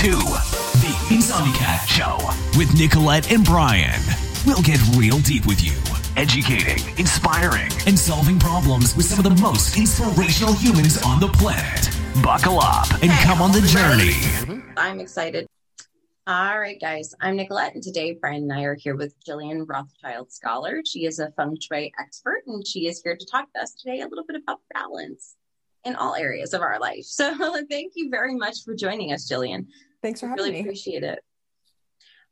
to 0.00 0.12
The 0.12 0.96
Insomniac 1.10 1.86
Show 1.86 2.16
with 2.58 2.72
Nicolette 2.72 3.30
and 3.30 3.44
Brian. 3.44 4.00
We'll 4.46 4.62
get 4.62 4.80
real 4.96 5.18
deep 5.18 5.44
with 5.44 5.62
you, 5.62 5.76
educating, 6.16 6.82
inspiring, 6.96 7.70
and 7.86 7.98
solving 7.98 8.38
problems 8.38 8.96
with 8.96 9.04
some 9.04 9.18
of 9.18 9.24
the 9.24 9.42
most 9.42 9.76
inspirational 9.76 10.54
humans 10.54 11.02
on 11.02 11.20
the 11.20 11.28
planet. 11.28 11.90
Buckle 12.22 12.60
up 12.60 12.90
and 13.02 13.12
come 13.20 13.42
on 13.42 13.52
the 13.52 13.60
journey. 13.60 14.14
Mm-hmm. 14.14 14.70
I'm 14.78 15.00
excited. 15.00 15.46
All 16.26 16.58
right, 16.58 16.80
guys. 16.80 17.14
I'm 17.20 17.36
Nicolette, 17.36 17.74
and 17.74 17.82
today 17.82 18.14
Brian 18.18 18.44
and 18.44 18.52
I 18.54 18.62
are 18.62 18.76
here 18.76 18.96
with 18.96 19.14
Jillian 19.28 19.68
Rothschild 19.68 20.32
Scholar. 20.32 20.80
She 20.82 21.04
is 21.04 21.18
a 21.18 21.30
feng 21.32 21.58
shui 21.60 21.92
expert, 22.00 22.40
and 22.46 22.66
she 22.66 22.86
is 22.86 23.02
here 23.02 23.18
to 23.18 23.26
talk 23.26 23.52
to 23.52 23.60
us 23.60 23.74
today 23.74 24.00
a 24.00 24.08
little 24.08 24.24
bit 24.24 24.40
about 24.42 24.60
balance 24.72 25.34
in 25.84 25.94
all 25.96 26.14
areas 26.14 26.54
of 26.54 26.62
our 26.62 26.78
life. 26.78 27.04
So, 27.04 27.34
thank 27.70 27.92
you 27.96 28.08
very 28.08 28.34
much 28.34 28.64
for 28.64 28.74
joining 28.74 29.12
us, 29.12 29.30
Jillian. 29.30 29.66
Thanks 30.02 30.20
for 30.20 30.28
having 30.28 30.44
really 30.44 30.50
me. 30.52 30.58
Really 30.58 30.68
appreciate 30.68 31.02
it. 31.02 31.20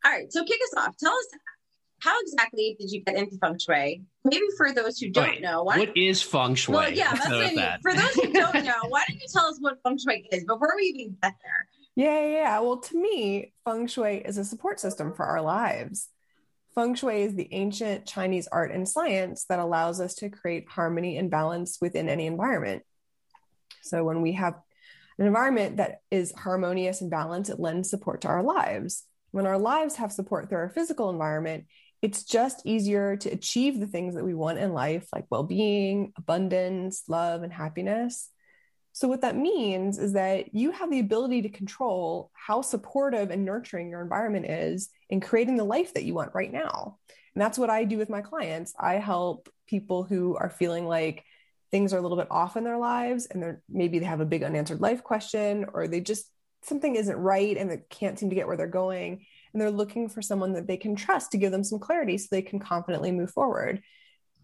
All 0.05 0.13
right, 0.13 0.33
so 0.33 0.45
kick 0.45 0.61
us 0.63 0.85
off. 0.85 0.97
Tell 0.97 1.13
us 1.13 1.27
how 2.01 2.21
exactly 2.21 2.77
did 2.79 2.91
you 2.91 3.03
get 3.03 3.17
into 3.17 3.37
feng 3.39 3.59
shui? 3.59 4.03
Maybe 4.25 4.45
for 4.57 4.73
those 4.73 4.99
who 4.99 5.11
don't 5.11 5.29
Wait, 5.29 5.43
know, 5.43 5.65
why 5.65 5.79
what 5.79 5.97
is 5.97 6.23
feng 6.23 6.55
shui? 6.55 6.75
well, 6.75 6.93
yeah, 6.93 7.13
that's 7.13 7.29
what 7.29 7.45
I 7.45 7.47
mean. 7.47 7.57
that. 7.57 7.81
For 7.83 7.93
those 7.93 8.15
who 8.15 8.33
don't 8.33 8.55
know, 8.65 8.89
why 8.89 9.05
don't 9.09 9.21
you 9.21 9.27
tell 9.33 9.47
us 9.47 9.59
what 9.61 9.79
feng 9.83 9.99
shui 9.99 10.29
is 10.31 10.45
before 10.45 10.73
we 10.77 10.85
even 10.85 11.17
get 11.23 11.35
there? 11.43 11.69
Yeah, 11.97 12.21
yeah, 12.21 12.31
yeah. 12.31 12.61
Well, 12.61 12.77
to 12.79 12.97
me, 12.97 13.53
feng 13.65 13.89
shui 13.89 14.19
is 14.19 14.39
a 14.39 14.45
support 14.45 14.79
system 14.79 15.13
for 15.13 15.25
our 15.25 15.43
lives. 15.43 16.09
Feng 16.75 16.95
shui 16.95 17.23
is 17.23 17.35
the 17.35 17.49
ancient 17.51 18.07
Chinese 18.07 18.47
art 18.47 18.71
and 18.71 18.89
science 18.89 19.47
that 19.49 19.59
allows 19.59 20.01
us 20.01 20.15
to 20.17 20.29
create 20.29 20.69
harmony 20.69 21.17
and 21.17 21.29
balance 21.29 21.79
within 21.81 22.09
any 22.09 22.27
environment. 22.27 22.85
So, 23.83 24.05
when 24.05 24.23
we 24.23 24.35
have 24.35 24.55
an 25.19 25.27
environment 25.27 25.79
that 25.79 26.01
is 26.11 26.33
harmonious 26.33 27.01
and 27.01 27.11
balanced, 27.11 27.51
it 27.51 27.61
lends 27.61 27.91
support 27.91 28.23
to 28.23 28.29
our 28.29 28.43
lives. 28.43 29.05
When 29.31 29.47
our 29.47 29.59
lives 29.59 29.97
have 29.97 30.13
support 30.13 30.49
through 30.49 30.59
our 30.59 30.69
physical 30.69 31.11
environment, 31.11 31.67
it's 32.01 32.23
just 32.23 32.65
easier 32.65 33.17
to 33.17 33.31
achieve 33.31 33.81
the 33.81 33.87
things 33.87 34.15
that 34.15 34.25
we 34.25 34.35
want 34.35 34.59
in 34.59 34.73
life, 34.73 35.09
like 35.13 35.27
well 35.31 35.43
being, 35.43 36.13
abundance, 36.17 37.03
love, 37.09 37.43
and 37.43 37.53
happiness. 37.53 38.31
So, 38.93 39.09
what 39.09 39.21
that 39.23 39.37
means 39.37 39.99
is 39.99 40.13
that 40.13 40.55
you 40.55 40.71
have 40.71 40.91
the 40.91 41.01
ability 41.01 41.43
to 41.43 41.49
control 41.49 42.31
how 42.35 42.63
supportive 42.63 43.31
and 43.31 43.45
nurturing 43.45 43.91
your 43.91 44.03
environment 44.03 44.47
is 44.47 44.91
in 45.11 45.21
creating 45.21 45.57
the 45.57 45.65
life 45.65 45.95
that 45.95 46.05
you 46.05 46.15
want 46.15 46.35
right 46.35 46.53
now. 46.53 46.99
And 47.35 47.43
that's 47.43 47.59
what 47.59 47.71
I 47.71 47.85
do 47.85 47.99
with 47.99 48.11
my 48.11 48.23
clients. 48.23 48.75
I 48.79 48.95
help 48.95 49.49
people 49.67 50.03
who 50.03 50.37
are 50.37 50.51
feeling 50.51 50.87
like 50.87 51.25
things 51.71 51.93
are 51.93 51.99
a 51.99 52.01
little 52.01 52.17
bit 52.17 52.31
off 52.31 52.57
in 52.57 52.65
their 52.65 52.79
lives 52.79 53.27
and 53.27 53.43
they're 53.43 53.63
maybe 53.69 53.99
they 53.99 54.07
have 54.07 54.21
a 54.21 54.27
big 54.27 54.43
unanswered 54.43 54.81
life 54.81 55.03
question 55.03 55.67
or 55.73 55.87
they 55.87 56.01
just 56.01 56.31
something 56.63 56.97
isn't 56.97 57.17
right 57.17 57.57
and 57.57 57.71
they 57.71 57.83
can't 57.91 58.19
seem 58.19 58.31
to 58.31 58.35
get 58.35 58.47
where 58.47 58.57
they're 58.57 58.67
going. 58.67 59.25
And 59.53 59.61
they're 59.61 59.71
looking 59.71 60.09
for 60.09 60.23
someone 60.23 60.53
that 60.55 60.67
they 60.67 60.77
can 60.77 60.95
trust 60.95 61.31
to 61.33 61.39
give 61.39 61.53
them 61.53 61.65
some 61.65 61.79
clarity 61.79 62.19
so 62.19 62.29
they 62.31 62.43
can 62.43 62.59
confidently 62.59 63.13
move 63.13 63.31
forward. 63.31 63.83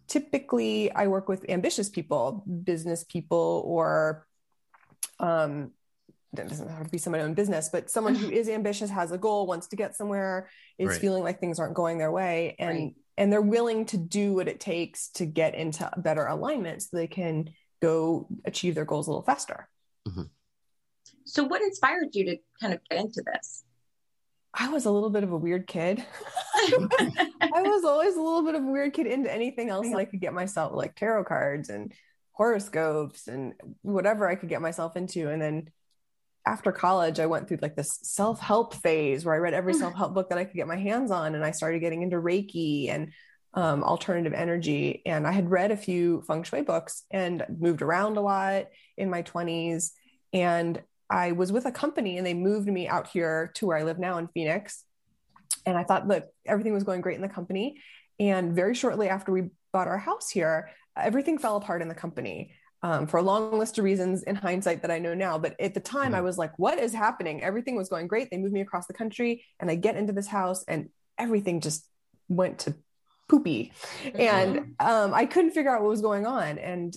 Typically, 0.07 0.91
I 0.91 1.07
work 1.07 1.27
with 1.27 1.49
ambitious 1.49 1.89
people, 1.89 2.43
business 2.63 3.03
people, 3.03 3.63
or 3.65 4.25
um, 5.19 5.71
that 6.33 6.49
doesn't 6.49 6.69
have 6.69 6.85
to 6.85 6.91
be 6.91 6.97
someone 6.97 7.21
own 7.21 7.33
business, 7.33 7.69
but 7.69 7.89
someone 7.89 8.15
who 8.15 8.29
is 8.31 8.49
ambitious, 8.49 8.89
has 8.89 9.11
a 9.11 9.17
goal, 9.17 9.47
wants 9.47 9.67
to 9.67 9.75
get 9.75 9.95
somewhere, 9.95 10.49
is 10.77 10.89
Right. 10.89 11.01
feeling 11.01 11.23
like 11.23 11.39
things 11.39 11.59
aren't 11.59 11.75
going 11.75 11.97
their 11.97 12.11
way, 12.11 12.55
and 12.59 12.69
Right. 12.69 12.95
And 13.17 13.31
they're 13.31 13.41
willing 13.41 13.85
to 13.85 13.97
do 13.97 14.33
what 14.33 14.47
it 14.47 14.59
takes 14.59 15.09
to 15.09 15.25
get 15.25 15.55
into 15.55 15.89
better 15.97 16.25
alignment 16.25 16.81
so 16.81 16.89
they 16.93 17.07
can 17.07 17.49
go 17.81 18.27
achieve 18.45 18.75
their 18.75 18.85
goals 18.85 19.07
a 19.07 19.11
little 19.11 19.25
faster. 19.25 19.69
Mm-hmm. 20.07 20.23
So, 21.25 21.43
what 21.43 21.61
inspired 21.61 22.09
you 22.13 22.25
to 22.25 22.37
kind 22.61 22.73
of 22.73 22.79
get 22.89 22.99
into 22.99 23.23
this? 23.25 23.63
I 24.53 24.69
was 24.69 24.85
a 24.85 24.91
little 24.91 25.09
bit 25.09 25.23
of 25.23 25.31
a 25.31 25.37
weird 25.37 25.67
kid. 25.67 26.03
I 26.55 27.61
was 27.61 27.83
always 27.83 28.15
a 28.15 28.21
little 28.21 28.43
bit 28.43 28.55
of 28.55 28.63
a 28.63 28.71
weird 28.71 28.93
kid 28.93 29.07
into 29.07 29.31
anything 29.31 29.69
else 29.69 29.89
that 29.89 29.97
I 29.97 30.05
could 30.05 30.21
get 30.21 30.33
myself 30.33 30.71
like 30.73 30.95
tarot 30.95 31.25
cards 31.25 31.69
and 31.69 31.91
horoscopes 32.31 33.27
and 33.27 33.53
whatever 33.81 34.27
I 34.27 34.35
could 34.35 34.49
get 34.49 34.61
myself 34.61 34.95
into. 34.95 35.29
And 35.29 35.41
then 35.41 35.69
after 36.45 36.71
college, 36.71 37.19
I 37.19 37.25
went 37.25 37.47
through 37.47 37.59
like 37.61 37.75
this 37.75 37.99
self 38.03 38.39
help 38.39 38.75
phase 38.75 39.25
where 39.25 39.33
I 39.33 39.39
read 39.39 39.53
every 39.53 39.73
self 39.73 39.95
help 39.95 40.13
book 40.13 40.29
that 40.29 40.37
I 40.37 40.45
could 40.45 40.55
get 40.55 40.67
my 40.67 40.77
hands 40.77 41.11
on. 41.11 41.35
And 41.35 41.43
I 41.43 41.51
started 41.51 41.79
getting 41.79 42.03
into 42.03 42.17
Reiki 42.17 42.89
and 42.89 43.11
um, 43.55 43.83
alternative 43.83 44.33
energy. 44.33 45.01
And 45.05 45.25
I 45.25 45.31
had 45.31 45.49
read 45.49 45.71
a 45.71 45.77
few 45.77 46.21
feng 46.27 46.43
shui 46.43 46.61
books 46.61 47.03
and 47.09 47.45
moved 47.59 47.81
around 47.81 48.17
a 48.17 48.21
lot 48.21 48.65
in 48.97 49.09
my 49.09 49.23
20s. 49.23 49.91
And 50.33 50.81
I 51.09 51.31
was 51.31 51.51
with 51.51 51.65
a 51.65 51.71
company 51.71 52.17
and 52.17 52.27
they 52.27 52.33
moved 52.33 52.67
me 52.67 52.87
out 52.87 53.07
here 53.07 53.51
to 53.55 53.65
where 53.65 53.77
I 53.77 53.83
live 53.83 53.97
now 53.97 54.17
in 54.17 54.27
Phoenix. 54.27 54.83
And 55.65 55.77
I 55.77 55.83
thought 55.83 56.07
that 56.09 56.29
everything 56.45 56.73
was 56.73 56.83
going 56.83 57.01
great 57.01 57.15
in 57.15 57.21
the 57.21 57.29
company. 57.29 57.81
And 58.19 58.55
very 58.55 58.75
shortly 58.75 59.09
after 59.09 59.31
we 59.31 59.49
bought 59.71 59.87
our 59.87 59.97
house 59.97 60.29
here, 60.29 60.69
everything 60.95 61.37
fell 61.37 61.57
apart 61.57 61.81
in 61.81 61.87
the 61.87 61.95
company 61.95 62.53
um, 62.83 63.07
for 63.07 63.17
a 63.17 63.21
long 63.23 63.57
list 63.57 63.77
of 63.77 63.83
reasons 63.83 64.23
in 64.23 64.35
hindsight 64.35 64.81
that 64.83 64.91
I 64.91 64.99
know 64.99 65.13
now. 65.13 65.37
But 65.37 65.59
at 65.59 65.73
the 65.73 65.79
time, 65.79 66.11
Mhm. 66.11 66.17
I 66.17 66.21
was 66.21 66.37
like, 66.37 66.57
what 66.57 66.77
is 66.79 66.93
happening? 66.93 67.41
Everything 67.43 67.75
was 67.75 67.89
going 67.89 68.07
great. 68.07 68.29
They 68.29 68.37
moved 68.37 68.53
me 68.53 68.61
across 68.61 68.85
the 68.87 68.93
country 68.93 69.43
and 69.59 69.71
I 69.71 69.75
get 69.75 69.95
into 69.95 70.13
this 70.13 70.27
house 70.27 70.63
and 70.67 70.89
everything 71.17 71.61
just 71.61 71.87
went 72.29 72.59
to 72.59 72.75
poopy. 73.27 73.73
And 74.13 74.75
um, 74.79 75.13
I 75.13 75.25
couldn't 75.25 75.51
figure 75.51 75.73
out 75.75 75.81
what 75.81 75.89
was 75.89 76.01
going 76.01 76.25
on. 76.27 76.59
And 76.59 76.95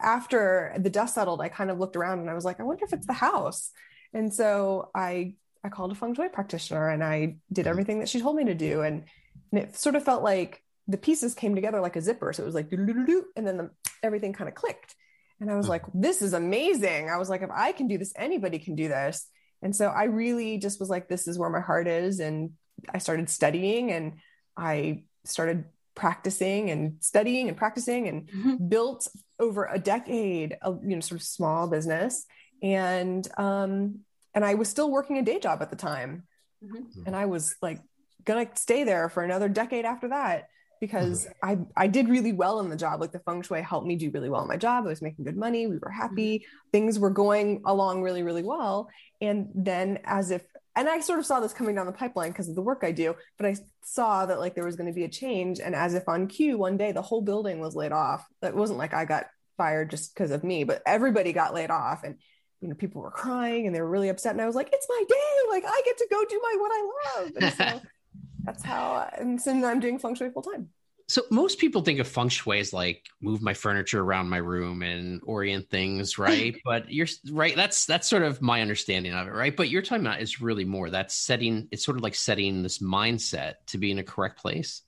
after 0.00 0.74
the 0.78 0.90
dust 0.90 1.14
settled, 1.14 1.40
I 1.40 1.48
kind 1.48 1.70
of 1.70 1.78
looked 1.78 1.94
around 1.96 2.18
and 2.20 2.28
I 2.30 2.34
was 2.34 2.44
like, 2.44 2.58
I 2.58 2.64
wonder 2.64 2.84
if 2.84 2.92
it's 2.92 3.06
the 3.06 3.12
house. 3.12 3.70
And 4.12 4.32
so 4.32 4.90
I 4.94 5.34
I 5.64 5.68
called 5.68 5.92
a 5.92 5.94
feng 5.94 6.12
shui 6.14 6.28
practitioner 6.28 6.88
and 6.88 7.04
I 7.04 7.36
did 7.52 7.66
Mhm. 7.66 7.70
everything 7.70 7.98
that 8.00 8.08
she 8.08 8.20
told 8.20 8.34
me 8.34 8.44
to 8.46 8.54
do. 8.54 8.82
And, 8.82 9.04
and 9.52 9.60
it 9.62 9.76
sort 9.76 9.94
of 9.94 10.02
felt 10.02 10.24
like 10.24 10.60
the 10.88 10.98
pieces 10.98 11.36
came 11.36 11.54
together 11.54 11.80
like 11.80 11.94
a 11.94 12.00
zipper. 12.00 12.32
So 12.32 12.42
it 12.42 12.46
was 12.46 12.56
like, 12.56 12.72
and 12.72 13.46
then 13.46 13.56
the, 13.56 13.70
everything 14.02 14.32
kind 14.32 14.48
of 14.48 14.56
clicked. 14.56 14.96
And 15.42 15.50
I 15.50 15.56
was 15.56 15.66
Mhm. 15.66 15.70
like, 15.70 15.82
this 15.92 16.22
is 16.22 16.34
amazing. 16.34 17.10
I 17.10 17.18
was 17.18 17.28
like, 17.28 17.42
if 17.42 17.50
I 17.50 17.72
can 17.72 17.88
do 17.88 17.98
this, 17.98 18.12
anybody 18.14 18.60
can 18.60 18.76
do 18.76 18.86
this. 18.86 19.26
And 19.60 19.74
so 19.74 19.88
I 19.88 20.04
really 20.04 20.58
just 20.58 20.78
was 20.78 20.88
like, 20.88 21.08
this 21.08 21.26
is 21.26 21.36
where 21.36 21.50
my 21.50 21.60
heart 21.60 21.88
is. 21.88 22.20
And 22.20 22.52
I 22.88 22.98
started 22.98 23.28
studying 23.28 23.90
and 23.90 24.14
I 24.56 25.02
started 25.24 25.64
practicing 25.96 26.70
and 26.70 26.96
studying 27.00 27.48
and 27.48 27.56
practicing 27.56 28.06
and 28.06 28.28
Mhm. 28.30 28.68
built 28.68 29.08
over 29.40 29.64
a 29.66 29.78
decade 29.80 30.56
a 30.62 30.70
you 30.70 30.94
know 30.94 31.00
sort 31.00 31.20
of 31.20 31.26
small 31.26 31.68
business 31.68 32.24
and 32.62 33.28
um 33.36 33.98
and 34.34 34.42
i 34.42 34.54
was 34.54 34.70
still 34.70 34.90
working 34.90 35.18
a 35.18 35.22
day 35.22 35.38
job 35.38 35.60
at 35.60 35.68
the 35.68 35.76
time 35.76 36.26
Mhm. 36.64 37.06
and 37.06 37.14
i 37.14 37.26
was 37.26 37.56
like 37.60 37.78
gonna 38.24 38.48
stay 38.54 38.84
there 38.84 39.10
for 39.10 39.22
another 39.22 39.50
decade 39.50 39.84
after 39.84 40.08
that 40.08 40.48
because 40.82 41.28
mm-hmm. 41.44 41.68
i 41.78 41.84
i 41.84 41.86
did 41.86 42.08
really 42.08 42.32
well 42.32 42.58
in 42.58 42.68
the 42.68 42.76
job. 42.76 43.00
Like 43.00 43.12
the 43.12 43.20
feng 43.20 43.40
shui 43.40 43.62
helped 43.62 43.86
me 43.86 43.94
do 43.94 44.10
really 44.10 44.28
well 44.28 44.42
in 44.42 44.48
my 44.48 44.56
job. 44.56 44.84
I 44.84 44.88
was 44.88 45.00
making 45.00 45.24
good 45.24 45.36
money. 45.36 45.68
We 45.68 45.78
were 45.78 45.90
happy. 45.90 46.40
Mm-hmm. 46.40 46.70
Things 46.72 46.98
were 46.98 47.10
going 47.10 47.62
along 47.64 48.02
really 48.02 48.24
really 48.24 48.42
well. 48.42 48.90
And 49.22 49.48
then 49.54 50.00
as 50.04 50.32
if 50.32 50.42
and 50.74 50.88
i 50.88 50.98
sort 51.00 51.20
of 51.20 51.26
saw 51.26 51.38
this 51.38 51.52
coming 51.52 51.76
down 51.76 51.86
the 51.86 51.92
pipeline 51.92 52.30
because 52.30 52.48
of 52.48 52.54
the 52.54 52.62
work 52.62 52.80
i 52.82 52.90
do 52.90 53.14
but 53.36 53.46
i 53.46 53.54
saw 53.84 54.24
that 54.24 54.40
like 54.40 54.54
there 54.54 54.64
was 54.64 54.74
going 54.74 54.88
to 54.88 54.92
be 54.92 55.04
a 55.04 55.08
change. 55.08 55.60
And 55.60 55.74
as 55.74 55.94
if 55.94 56.08
on 56.08 56.26
cue 56.26 56.58
one 56.58 56.76
day 56.76 56.90
the 56.90 57.08
whole 57.08 57.22
building 57.22 57.60
was 57.60 57.76
laid 57.76 57.92
off. 57.92 58.26
It 58.42 58.56
wasn't 58.56 58.80
like 58.80 58.92
i 58.92 59.04
got 59.04 59.26
fired 59.56 59.90
just 59.90 60.12
because 60.12 60.32
of 60.32 60.42
me 60.42 60.64
but 60.64 60.82
everybody 60.84 61.32
got 61.32 61.54
laid 61.54 61.70
off. 61.70 62.02
And 62.02 62.16
you 62.60 62.68
know 62.68 62.74
people 62.74 63.02
were 63.02 63.10
crying 63.10 63.66
and 63.66 63.74
they 63.74 63.80
were 63.80 63.88
really 63.88 64.08
upset. 64.08 64.32
And 64.32 64.42
i 64.42 64.46
was 64.46 64.56
like 64.56 64.70
it's 64.72 64.88
my 64.88 65.04
day. 65.08 65.38
Like 65.50 65.64
i 65.64 65.80
get 65.84 65.98
to 65.98 66.08
go 66.10 66.24
do 66.28 66.40
my 66.42 66.54
what 66.58 66.72
i 66.74 66.82
love. 67.20 67.30
And 67.40 67.54
so 67.54 67.88
that's 68.44 68.62
how 68.62 69.08
and 69.18 69.40
so 69.40 69.52
now 69.52 69.68
i'm 69.68 69.80
doing 69.80 69.98
feng 69.98 70.14
shui 70.14 70.30
full 70.30 70.42
time 70.42 70.68
So 71.08 71.22
most 71.30 71.58
people 71.58 71.82
think 71.82 71.98
of 72.00 72.08
feng 72.08 72.28
shui 72.30 72.60
as 72.60 72.72
like 72.72 73.04
move 73.20 73.42
my 73.42 73.54
furniture 73.54 74.00
around 74.00 74.30
my 74.30 74.38
room 74.38 74.82
and 74.82 75.20
orient 75.24 75.68
things, 75.68 76.16
right? 76.28 76.54
but 76.64 76.90
you're 76.90 77.08
right. 77.30 77.54
That's 77.56 77.84
that's 77.86 78.08
sort 78.08 78.22
of 78.22 78.40
my 78.40 78.62
understanding 78.62 79.12
of 79.12 79.26
it, 79.26 79.32
right? 79.32 79.54
But 79.54 79.68
you're 79.68 79.82
talking 79.82 80.06
about 80.06 80.22
is 80.22 80.40
really 80.40 80.64
more. 80.64 80.90
That's 80.90 81.14
setting. 81.14 81.68
It's 81.70 81.84
sort 81.84 81.96
of 81.98 82.02
like 82.02 82.14
setting 82.14 82.62
this 82.62 82.78
mindset 82.78 83.54
to 83.66 83.78
be 83.78 83.90
in 83.90 83.98
a 83.98 84.04
correct 84.04 84.38
place. 84.40 84.82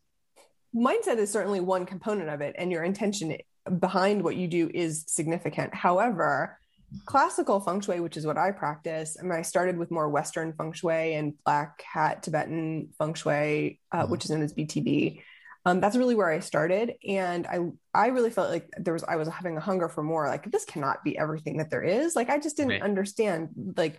mindset 0.75 1.19
is 1.19 1.31
certainly 1.31 1.61
one 1.61 1.85
component 1.85 2.29
of 2.31 2.41
it 2.41 2.55
and 2.59 2.71
your 2.73 2.83
intention 2.85 3.37
behind 3.79 4.23
what 4.23 4.37
you 4.37 4.47
do 4.49 4.71
is 4.75 5.05
significant 5.07 5.75
however 5.75 6.59
classical 7.07 7.61
feng 7.61 7.81
shui 7.81 8.01
which 8.01 8.17
is 8.17 8.27
what 8.27 8.39
i 8.39 8.51
practice 8.51 9.17
I 9.19 9.23
mean, 9.23 9.33
I 9.33 9.43
started 9.43 9.77
with 9.77 9.91
more 9.91 10.09
western 10.09 10.53
feng 10.53 10.73
shui 10.73 11.15
and 11.15 11.35
black 11.45 11.83
hat 11.83 12.23
tibetan 12.23 12.89
feng 12.99 13.15
shui 13.15 13.81
uh, 13.93 14.05
Mhm. 14.05 14.11
which 14.11 14.25
is 14.25 14.31
known 14.31 14.43
as 14.43 14.53
btb 14.55 15.21
um, 15.67 15.81
that's 15.81 15.97
really 15.97 16.15
where 16.15 16.29
i 16.31 16.41
started 16.41 16.93
and 17.09 17.47
i 17.47 17.59
i 17.95 18.07
really 18.09 18.31
felt 18.31 18.51
like 18.51 18.69
there 18.79 18.93
was 18.93 19.05
i 19.05 19.17
was 19.17 19.29
having 19.29 19.57
a 19.57 19.61
hunger 19.61 19.89
for 19.89 20.03
more 20.03 20.29
like 20.29 20.51
this 20.51 20.65
cannot 20.65 21.03
be 21.05 21.17
everything 21.17 21.57
that 21.59 21.71
there 21.71 21.83
is 21.83 22.15
like 22.15 22.29
i 22.31 22.39
just 22.39 22.57
didn't 22.57 22.73
Right. 22.73 22.83
understand 22.83 23.49
like 23.77 23.99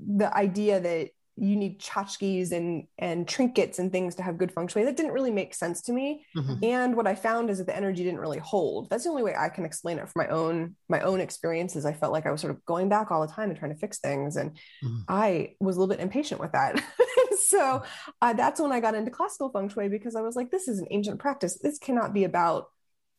the 0.00 0.34
idea 0.36 0.80
that 0.80 1.10
you 1.40 1.56
need 1.56 1.80
tchotchkes 1.80 2.52
and 2.52 2.84
and 2.98 3.26
trinkets 3.28 3.78
and 3.78 3.90
things 3.92 4.14
to 4.16 4.22
have 4.22 4.38
good 4.38 4.52
feng 4.52 4.68
shui. 4.68 4.84
That 4.84 4.96
didn't 4.96 5.12
really 5.12 5.30
make 5.30 5.54
sense 5.54 5.82
to 5.82 5.92
me. 5.92 6.26
Mm-hmm. 6.36 6.64
And 6.64 6.96
what 6.96 7.06
I 7.06 7.14
found 7.14 7.50
is 7.50 7.58
that 7.58 7.66
the 7.66 7.76
energy 7.76 8.04
didn't 8.04 8.20
really 8.20 8.38
hold. 8.38 8.90
That's 8.90 9.04
the 9.04 9.10
only 9.10 9.22
way 9.22 9.34
I 9.36 9.48
can 9.48 9.64
explain 9.64 9.98
it 9.98 10.08
for 10.08 10.18
my 10.18 10.28
own 10.28 10.76
my 10.88 11.00
own 11.00 11.20
experiences. 11.20 11.84
I 11.84 11.92
felt 11.92 12.12
like 12.12 12.26
I 12.26 12.30
was 12.30 12.40
sort 12.40 12.52
of 12.52 12.64
going 12.64 12.88
back 12.88 13.10
all 13.10 13.26
the 13.26 13.32
time 13.32 13.50
and 13.50 13.58
trying 13.58 13.72
to 13.72 13.78
fix 13.78 13.98
things, 13.98 14.36
and 14.36 14.52
mm-hmm. 14.84 15.00
I 15.08 15.54
was 15.60 15.76
a 15.76 15.80
little 15.80 15.94
bit 15.94 16.02
impatient 16.02 16.40
with 16.40 16.52
that. 16.52 16.82
so 17.48 17.82
uh, 18.20 18.32
that's 18.32 18.60
when 18.60 18.72
I 18.72 18.80
got 18.80 18.94
into 18.94 19.10
classical 19.10 19.50
feng 19.50 19.68
shui 19.68 19.88
because 19.88 20.16
I 20.16 20.20
was 20.20 20.36
like, 20.36 20.50
this 20.50 20.68
is 20.68 20.78
an 20.78 20.88
ancient 20.90 21.18
practice. 21.20 21.58
This 21.62 21.78
cannot 21.78 22.12
be 22.12 22.24
about 22.24 22.66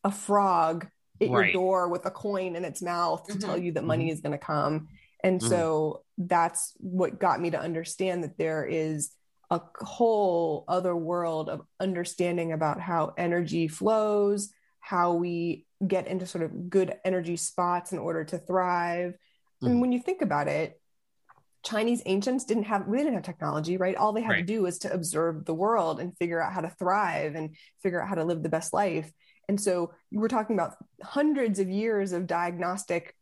a 0.04 0.12
frog 0.12 0.88
at 1.22 1.30
right. 1.30 1.46
your 1.46 1.54
door 1.54 1.90
with 1.90 2.06
a 2.06 2.12
coin 2.12 2.56
in 2.56 2.64
its 2.64 2.82
mouth 2.82 3.26
to 3.26 3.34
mm-hmm. 3.34 3.42
tell 3.42 3.58
you 3.58 3.74
that 3.74 3.84
money 3.84 4.06
mm-hmm. 4.06 4.14
is 4.14 4.22
going 4.22 4.32
to 4.32 4.38
come 4.38 4.88
and 5.24 5.40
mm-hmm. 5.40 5.50
so 5.50 6.04
that's 6.18 6.74
what 6.78 7.20
got 7.20 7.42
me 7.42 7.52
to 7.52 7.60
understand 7.60 8.24
that 8.24 8.38
there 8.38 8.66
is 8.66 9.12
a 9.50 9.62
whole 9.82 10.64
other 10.68 10.96
world 10.96 11.50
of 11.50 11.62
understanding 11.80 12.52
about 12.52 12.80
how 12.80 13.14
energy 13.18 13.68
flows, 13.68 14.52
how 14.80 15.14
we 15.14 15.66
get 15.86 16.08
into 16.08 16.26
sort 16.26 16.44
of 16.44 16.70
good 16.70 16.96
energy 17.04 17.36
spots 17.36 17.92
in 17.92 18.00
order 18.00 18.24
to 18.26 18.38
thrive. 18.38 19.12
Mm-hmm. 19.12 19.68
And 19.68 19.82
when 19.82 19.92
you 19.92 20.00
think 20.00 20.22
about 20.22 20.48
it, 20.48 20.80
Chinese 21.64 22.02
ancients 22.06 22.46
didn't 22.46 22.64
have 22.64 22.88
we 22.88 23.00
didn't 23.00 23.16
have 23.16 23.24
technology, 23.24 23.76
right? 23.76 23.96
All 23.96 24.14
they 24.14 24.22
had 24.22 24.32
right. 24.32 24.48
to 24.48 24.54
do 24.54 24.62
was 24.62 24.80
to 24.80 24.94
observe 24.94 25.46
the 25.46 25.54
world 25.54 26.00
and 26.00 26.18
figure 26.18 26.42
out 26.42 26.54
how 26.54 26.62
to 26.62 26.70
thrive 26.70 27.36
and 27.36 27.56
figure 27.84 28.02
out 28.02 28.08
how 28.08 28.16
to 28.16 28.24
live 28.24 28.44
the 28.44 28.50
best 28.50 28.72
life. 28.72 29.12
And 29.50 29.60
so 29.60 29.92
we're 30.12 30.30
talking 30.30 30.56
about 30.56 30.76
hundreds 31.04 31.60
of 31.60 31.70
years 31.70 32.14
of 32.14 32.28
diagnostic 32.28 33.16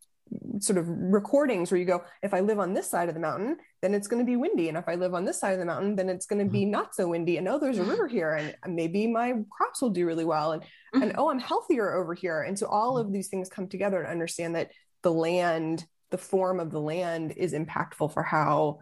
sort 0.60 0.78
of 0.78 0.86
recordings 0.88 1.70
where 1.70 1.78
you 1.78 1.84
go 1.84 2.02
if 2.22 2.34
i 2.34 2.40
live 2.40 2.58
on 2.58 2.74
this 2.74 2.88
side 2.90 3.08
of 3.08 3.14
the 3.14 3.20
mountain 3.20 3.56
then 3.80 3.94
it's 3.94 4.08
going 4.08 4.18
to 4.18 4.26
be 4.26 4.36
windy 4.36 4.68
and 4.68 4.76
if 4.76 4.88
i 4.88 4.94
live 4.94 5.14
on 5.14 5.24
this 5.24 5.38
side 5.38 5.52
of 5.52 5.58
the 5.58 5.64
mountain 5.64 5.94
then 5.94 6.08
it's 6.08 6.26
going 6.26 6.44
to 6.44 6.50
be 6.50 6.62
mm-hmm. 6.62 6.72
not 6.72 6.94
so 6.94 7.08
windy 7.08 7.36
and 7.36 7.48
oh 7.48 7.58
there's 7.58 7.78
a 7.78 7.84
river 7.84 8.08
here 8.08 8.34
and 8.34 8.74
maybe 8.74 9.06
my 9.06 9.34
crops 9.50 9.80
will 9.80 9.90
do 9.90 10.06
really 10.06 10.24
well 10.24 10.52
and 10.52 10.62
and 10.94 11.02
mm-hmm. 11.04 11.18
oh 11.18 11.30
i'm 11.30 11.38
healthier 11.38 11.94
over 11.94 12.14
here 12.14 12.42
and 12.42 12.58
so 12.58 12.66
all 12.66 12.98
of 12.98 13.12
these 13.12 13.28
things 13.28 13.48
come 13.48 13.68
together 13.68 14.02
to 14.02 14.10
understand 14.10 14.54
that 14.54 14.70
the 15.02 15.12
land 15.12 15.84
the 16.10 16.18
form 16.18 16.58
of 16.60 16.70
the 16.70 16.80
land 16.80 17.34
is 17.36 17.52
impactful 17.52 18.12
for 18.12 18.22
how 18.22 18.78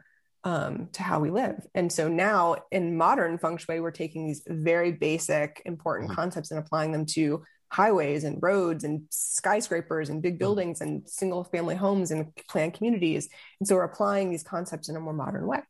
um, 0.46 0.88
to 0.92 1.02
how 1.02 1.18
we 1.18 1.30
live. 1.30 1.66
And 1.74 1.90
so 1.90 2.08
now 2.08 2.54
in 2.70 2.96
modern 2.96 3.36
feng 3.36 3.56
shui, 3.56 3.80
we're 3.80 3.90
taking 3.90 4.28
these 4.28 4.44
very 4.46 4.92
basic, 4.92 5.60
important 5.64 6.10
mm-hmm. 6.10 6.20
concepts 6.20 6.52
and 6.52 6.60
applying 6.60 6.92
them 6.92 7.04
to 7.06 7.42
highways 7.70 8.24
and 8.24 8.38
roads 8.42 8.84
and 8.84 9.02
skyscrapers 9.10 10.08
and 10.08 10.22
big 10.22 10.34
hmm. 10.34 10.38
buildings 10.38 10.80
and 10.80 11.08
single 11.08 11.44
family 11.44 11.74
homes 11.74 12.10
and 12.10 12.34
planned 12.48 12.74
communities. 12.74 13.28
And 13.60 13.68
so 13.68 13.76
we're 13.76 13.84
applying 13.84 14.30
these 14.30 14.42
concepts 14.42 14.88
in 14.88 14.96
a 14.96 15.00
more 15.00 15.12
modern 15.12 15.46
way. 15.46 15.60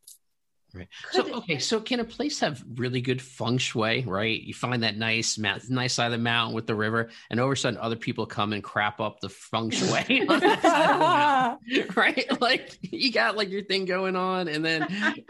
Right. 0.76 0.88
So 1.12 1.34
okay, 1.38 1.58
so 1.58 1.80
can 1.80 2.00
a 2.00 2.04
place 2.04 2.40
have 2.40 2.62
really 2.74 3.00
good 3.00 3.22
feng 3.22 3.58
shui? 3.58 4.02
Right, 4.02 4.40
you 4.40 4.52
find 4.52 4.82
that 4.82 4.96
nice, 4.96 5.38
nice 5.38 5.94
side 5.94 6.06
of 6.06 6.12
the 6.12 6.18
mountain 6.18 6.54
with 6.54 6.66
the 6.66 6.74
river, 6.74 7.10
and 7.30 7.40
all 7.40 7.46
of 7.46 7.52
a 7.52 7.56
sudden, 7.56 7.78
other 7.80 7.96
people 7.96 8.26
come 8.26 8.52
and 8.52 8.62
crap 8.62 9.00
up 9.00 9.20
the 9.20 9.28
feng 9.28 9.70
shui 9.70 10.28
on 10.28 10.40
that 10.40 10.62
side 10.62 11.80
of 11.82 11.96
right? 11.96 12.40
Like 12.40 12.78
you 12.82 13.12
got 13.12 13.36
like 13.36 13.50
your 13.50 13.64
thing 13.64 13.84
going 13.84 14.16
on, 14.16 14.48
and 14.48 14.64
then, 14.64 14.86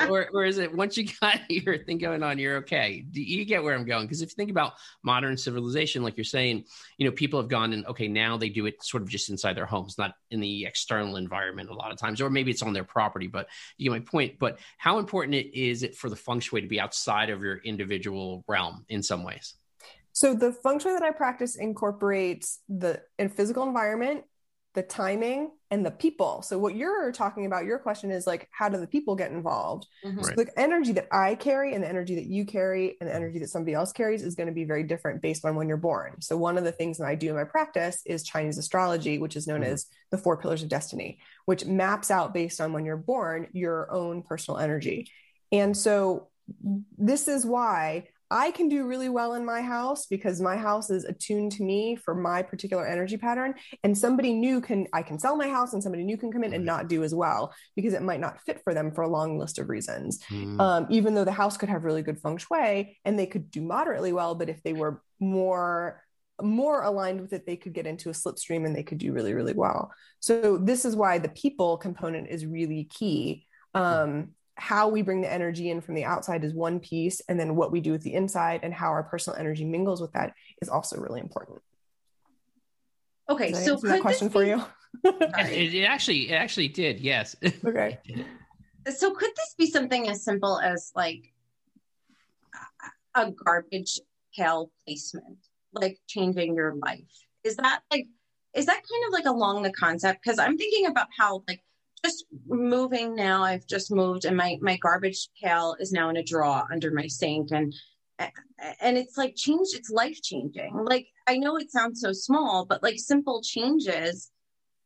or 0.08 0.28
or 0.32 0.44
is 0.44 0.58
it 0.58 0.75
once 0.75 0.96
you 0.96 1.08
got 1.20 1.38
your 1.50 1.78
thing 1.84 1.98
going 1.98 2.22
on, 2.22 2.38
you're 2.38 2.58
okay? 2.58 3.04
Do 3.08 3.22
you 3.22 3.44
get 3.44 3.62
where 3.62 3.75
I'm 3.75 3.84
going? 3.84 4.06
Because 4.06 4.22
if 4.22 4.31
you 4.31 4.34
think 4.34 4.50
about 4.50 4.72
modern 5.02 5.37
civilization, 5.37 6.02
like 6.02 6.16
you're 6.16 6.25
saying, 6.25 6.64
you 6.98 7.06
know, 7.06 7.12
people 7.12 7.40
have 7.40 7.48
gone 7.48 7.72
and 7.72 7.87
okay, 7.87 8.08
now 8.08 8.37
they 8.37 8.48
do 8.48 8.66
it 8.66 8.82
sort 8.82 9.02
of 9.02 9.08
just 9.08 9.31
inside 9.31 9.56
their 9.56 9.66
homes, 9.66 9.96
not 9.98 10.14
in 10.31 10.40
the 10.40 10.66
external 10.66 11.16
environment 11.16 11.70
a 11.70 11.75
lot 11.75 11.93
of 11.93 11.98
times, 11.98 12.20
or 12.20 12.31
maybe 12.31 12.50
it's 12.50 12.62
on 12.62 12.72
their 12.72 12.84
property. 12.84 13.26
But 13.28 13.48
you 13.76 13.90
get 13.90 13.96
my 13.96 14.04
point. 14.04 14.38
But 14.38 14.58
how 14.78 14.98
important 14.98 15.34
it 15.37 15.55
is 15.55 15.83
it 15.83 15.97
for 15.97 16.11
the 16.11 16.17
feng 16.17 16.41
shui 16.41 16.61
to 16.61 16.67
be 16.67 16.81
outside 16.81 17.31
of 17.31 17.43
your 17.43 17.59
individual 17.59 18.44
realm 18.49 18.85
in 18.88 19.03
some 19.03 19.23
ways? 19.23 19.55
So 20.12 20.35
the 20.35 20.53
feng 20.53 20.79
shui 20.79 20.94
that 20.94 21.03
I 21.03 21.11
practice 21.11 21.56
incorporates 21.56 22.61
the 22.69 23.03
in 23.19 23.29
physical 23.29 23.65
environment, 23.65 24.25
the 24.75 24.83
timing, 24.83 25.50
and 25.71 25.85
the 25.85 25.91
people. 25.91 26.43
So 26.43 26.59
what 26.59 26.77
you're 26.77 27.11
talking 27.11 27.44
about, 27.47 27.65
your 27.65 27.79
question 27.79 28.11
is 28.11 28.27
like, 28.27 28.49
how 28.50 28.69
do 28.69 28.79
the 28.79 28.87
people 28.87 29.17
get 29.17 29.31
involved? 29.31 29.87
Mm-hmm. 30.05 30.23
So 30.23 30.33
the 30.37 30.49
energy 30.56 30.93
that 30.93 31.09
I 31.11 31.35
carry 31.35 31.75
and 31.75 31.82
the 31.82 31.89
energy 31.89 32.15
that 32.15 32.27
you 32.27 32.44
carry 32.44 32.97
and 33.00 33.09
the 33.11 33.15
energy 33.15 33.39
that 33.41 33.49
somebody 33.49 33.75
else 33.75 33.93
carries 33.93 34.23
is 34.23 34.35
going 34.35 34.47
to 34.47 34.55
be 34.55 34.65
very 34.65 34.85
different 34.85 35.23
based 35.23 35.44
on 35.44 35.56
when 35.56 35.67
you're 35.67 35.77
born. 35.77 36.21
So 36.21 36.37
one 36.37 36.56
of 36.56 36.65
the 36.65 36.73
things 36.73 36.99
that 36.99 37.06
I 37.06 37.15
do 37.15 37.31
in 37.31 37.37
my 37.37 37.44
practice 37.44 38.03
is 38.06 38.23
Chinese 38.23 38.59
astrology, 38.59 39.19
which 39.19 39.35
is 39.35 39.47
known 39.47 39.62
mm-hmm. 39.62 39.73
as 39.73 39.87
the 40.11 40.19
four 40.19 40.37
pillars 40.37 40.62
of 40.62 40.69
destiny, 40.69 41.19
which 41.47 41.65
maps 41.65 42.11
out 42.11 42.32
based 42.32 42.61
on 42.61 42.73
when 42.73 42.85
you're 42.85 42.97
born 42.97 43.49
your 43.53 43.91
own 43.91 44.23
personal 44.23 44.59
energy. 44.59 45.11
And 45.52 45.76
so 45.76 46.28
this 46.98 47.28
is 47.28 47.44
why 47.44 48.08
I 48.31 48.50
can 48.50 48.69
do 48.69 48.87
really 48.87 49.08
well 49.08 49.34
in 49.34 49.44
my 49.44 49.62
house 49.62 50.06
because 50.06 50.40
my 50.40 50.56
house 50.56 50.90
is 50.90 51.04
attuned 51.04 51.52
to 51.52 51.62
me 51.62 51.94
for 51.94 52.12
my 52.14 52.43
particular 52.43 52.84
energy 52.84 53.16
pattern. 53.16 53.54
And 53.84 53.96
somebody 53.96 54.32
new 54.32 54.60
can, 54.60 54.88
I 54.93 55.02
can 55.02 55.19
sell 55.19 55.37
my 55.37 55.48
house 55.48 55.72
and 55.72 55.82
somebody 55.82 56.02
new 56.02 56.16
can 56.16 56.32
come 56.32 56.43
in 56.43 56.52
and 56.52 56.64
not 56.64 56.88
do 56.88 57.04
as 57.04 57.14
well 57.14 57.54
because 57.76 57.94
it 57.94 58.02
might 58.02 58.19
not 58.19 58.40
fit 58.43 58.60
for 58.64 58.75
them 58.75 58.90
for 58.93 59.02
a 59.02 59.08
long 59.08 59.38
list 59.38 59.58
of 59.58 59.69
reasons. 59.69 60.19
Mm. 60.28 60.60
Um, 60.60 60.87
even 60.90 61.14
though 61.14 61.25
the 61.25 61.31
house 61.31 61.56
could 61.56 61.69
have 61.69 61.84
really 61.84 62.02
good 62.02 62.19
feng 62.19 62.38
shui 62.38 62.98
and 63.04 63.16
they 63.16 63.26
could 63.26 63.50
do 63.50 63.60
moderately 63.60 64.12
well, 64.12 64.34
but 64.34 64.48
if 64.48 64.62
they 64.62 64.72
were 64.72 65.02
more 65.20 66.02
more 66.43 66.82
aligned 66.82 67.19
with 67.20 67.32
it, 67.32 67.46
they 67.46 67.56
could 67.56 67.72
get 67.72 67.87
into 67.87 68.10
a 68.10 68.12
slipstream 68.12 68.66
and 68.66 68.76
they 68.76 68.82
could 68.82 68.98
do 68.98 69.10
really, 69.10 69.32
really 69.32 69.54
well. 69.54 69.90
So 70.20 70.58
this 70.58 70.84
is 70.84 70.94
why 70.94 71.16
the 71.16 71.31
people 71.31 71.78
component 71.78 72.28
is 72.28 72.44
really 72.44 72.84
key. 72.84 73.46
Um, 73.72 74.32
how 74.56 74.88
we 74.88 75.03
bring 75.03 75.20
the 75.20 75.32
energy 75.32 75.70
in 75.70 75.81
from 75.81 75.94
the 75.94 76.05
outside 76.05 76.43
is 76.43 76.55
one 76.55 76.81
piece 76.81 77.20
and 77.29 77.38
then 77.38 77.56
what 77.56 77.70
we 77.70 77.81
do 77.81 77.93
with 77.93 78.03
the 78.03 78.14
inside 78.14 78.61
and 78.62 78.73
how 78.73 78.88
our 78.88 79.03
personal 79.03 79.38
energy 79.38 79.64
mingles 79.64 80.00
with 80.00 80.12
that 80.12 80.32
is 80.62 80.69
also 80.69 80.99
really 80.99 81.20
important. 81.20 81.61
Okay 83.29 83.53
so 83.53 83.76
that 83.76 84.00
question 84.00 84.31
for 84.31 84.44
you? 84.44 84.62
It, 85.05 85.75
it, 85.75 85.85
actually 85.85 86.31
it 86.31 86.35
actually 86.35 86.69
did 86.69 87.00
yes. 87.00 87.37
Okay. 87.64 87.99
So 88.88 89.12
could 89.12 89.31
this 89.37 89.55
be 89.58 89.67
something 89.67 90.08
as 90.08 90.25
simple 90.25 90.58
as 90.58 90.93
like 90.94 91.32
a 93.14 93.31
garbage 93.32 94.00
pail 94.35 94.70
placement 94.85 95.38
like 95.73 95.99
changing 96.06 96.55
your 96.55 96.75
life? 96.76 97.05
Is 97.44 97.56
that 97.56 97.81
like 97.91 98.06
is 98.55 98.64
that 98.67 98.75
kind 98.75 99.05
of 99.06 99.12
like 99.12 99.26
along 99.26 99.64
the 99.64 99.73
concept? 99.73 100.23
Because 100.23 100.38
i'm 100.38 100.56
thinking 100.56 100.87
about 100.87 101.08
how 101.19 101.43
like 101.47 101.61
just 102.04 102.25
moving 102.46 103.14
now. 103.14 103.43
I've 103.43 103.66
just 103.66 103.90
moved 103.90 104.25
and 104.25 104.37
my 104.37 104.58
my 104.60 104.76
garbage 104.76 105.28
pail 105.43 105.76
is 105.81 105.93
now 105.93 106.08
in 106.08 106.16
a 106.16 106.22
drawer 106.22 106.64
under 106.72 106.90
my 106.90 107.06
sink 107.06 107.50
and 107.50 107.75
and 108.81 108.96
it's 108.96 109.19
like 109.19 109.34
changed 109.37 109.76
it's 109.76 109.90
life 109.90 110.16
changing 110.22 110.72
like 110.75 111.06
i 111.26 111.37
know 111.37 111.58
it 111.58 111.70
sounds 111.70 112.00
so 112.00 112.12
small 112.12 112.64
but 112.64 112.82
like 112.82 112.98
simple 112.98 113.43
changes 113.43 114.31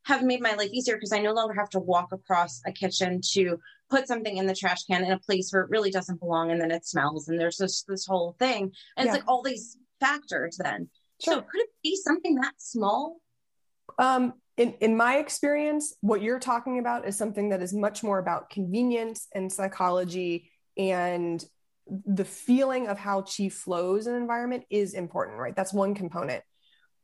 have 0.03 0.21
made 0.21 0.41
my 0.41 0.53
life 0.55 0.69
easier 0.73 0.97
because 0.97 1.13
i 1.13 1.17
no 1.17 1.31
longer 1.31 1.53
have 1.53 1.69
to 1.69 1.79
walk 1.79 2.09
across 2.11 2.59
a 2.67 2.73
kitchen 2.73 3.21
to 3.23 3.57
put 3.91 4.07
something 4.07 4.37
in 4.37 4.47
the 4.47 4.55
trash 4.55 4.85
can 4.85 5.03
in 5.03 5.11
a 5.11 5.19
place 5.19 5.51
where 5.51 5.63
it 5.63 5.69
really 5.69 5.91
doesn't 5.91 6.19
belong 6.19 6.49
and 6.49 6.59
then 6.59 6.71
it 6.71 6.87
smells 6.87 7.27
and 7.27 7.39
there's 7.39 7.57
this 7.57 7.83
this 7.83 8.05
whole 8.07 8.35
thing. 8.39 8.71
And 8.97 9.05
yeah. 9.05 9.11
it's 9.11 9.13
like 9.13 9.27
all 9.27 9.43
these 9.43 9.77
factors 9.99 10.57
then. 10.57 10.89
Sure. 11.21 11.35
so 11.35 11.41
could 11.41 11.61
it 11.61 11.69
be 11.83 11.95
something 11.97 12.35
that 12.35 12.53
small? 12.57 13.17
Um 13.99 14.33
in, 14.61 14.75
in 14.79 14.95
my 14.95 15.17
experience, 15.17 15.95
what 16.01 16.21
you're 16.21 16.37
talking 16.37 16.77
about 16.77 17.07
is 17.07 17.17
something 17.17 17.49
that 17.49 17.63
is 17.63 17.73
much 17.73 18.03
more 18.03 18.19
about 18.19 18.51
convenience 18.51 19.27
and 19.33 19.51
psychology 19.51 20.51
and 20.77 21.43
the 22.05 22.23
feeling 22.23 22.87
of 22.87 22.99
how 22.99 23.23
chi 23.23 23.49
flows 23.49 24.05
in 24.05 24.13
an 24.13 24.21
environment 24.21 24.65
is 24.69 24.93
important, 24.93 25.39
right? 25.39 25.55
That's 25.55 25.73
one 25.73 25.95
component. 25.95 26.43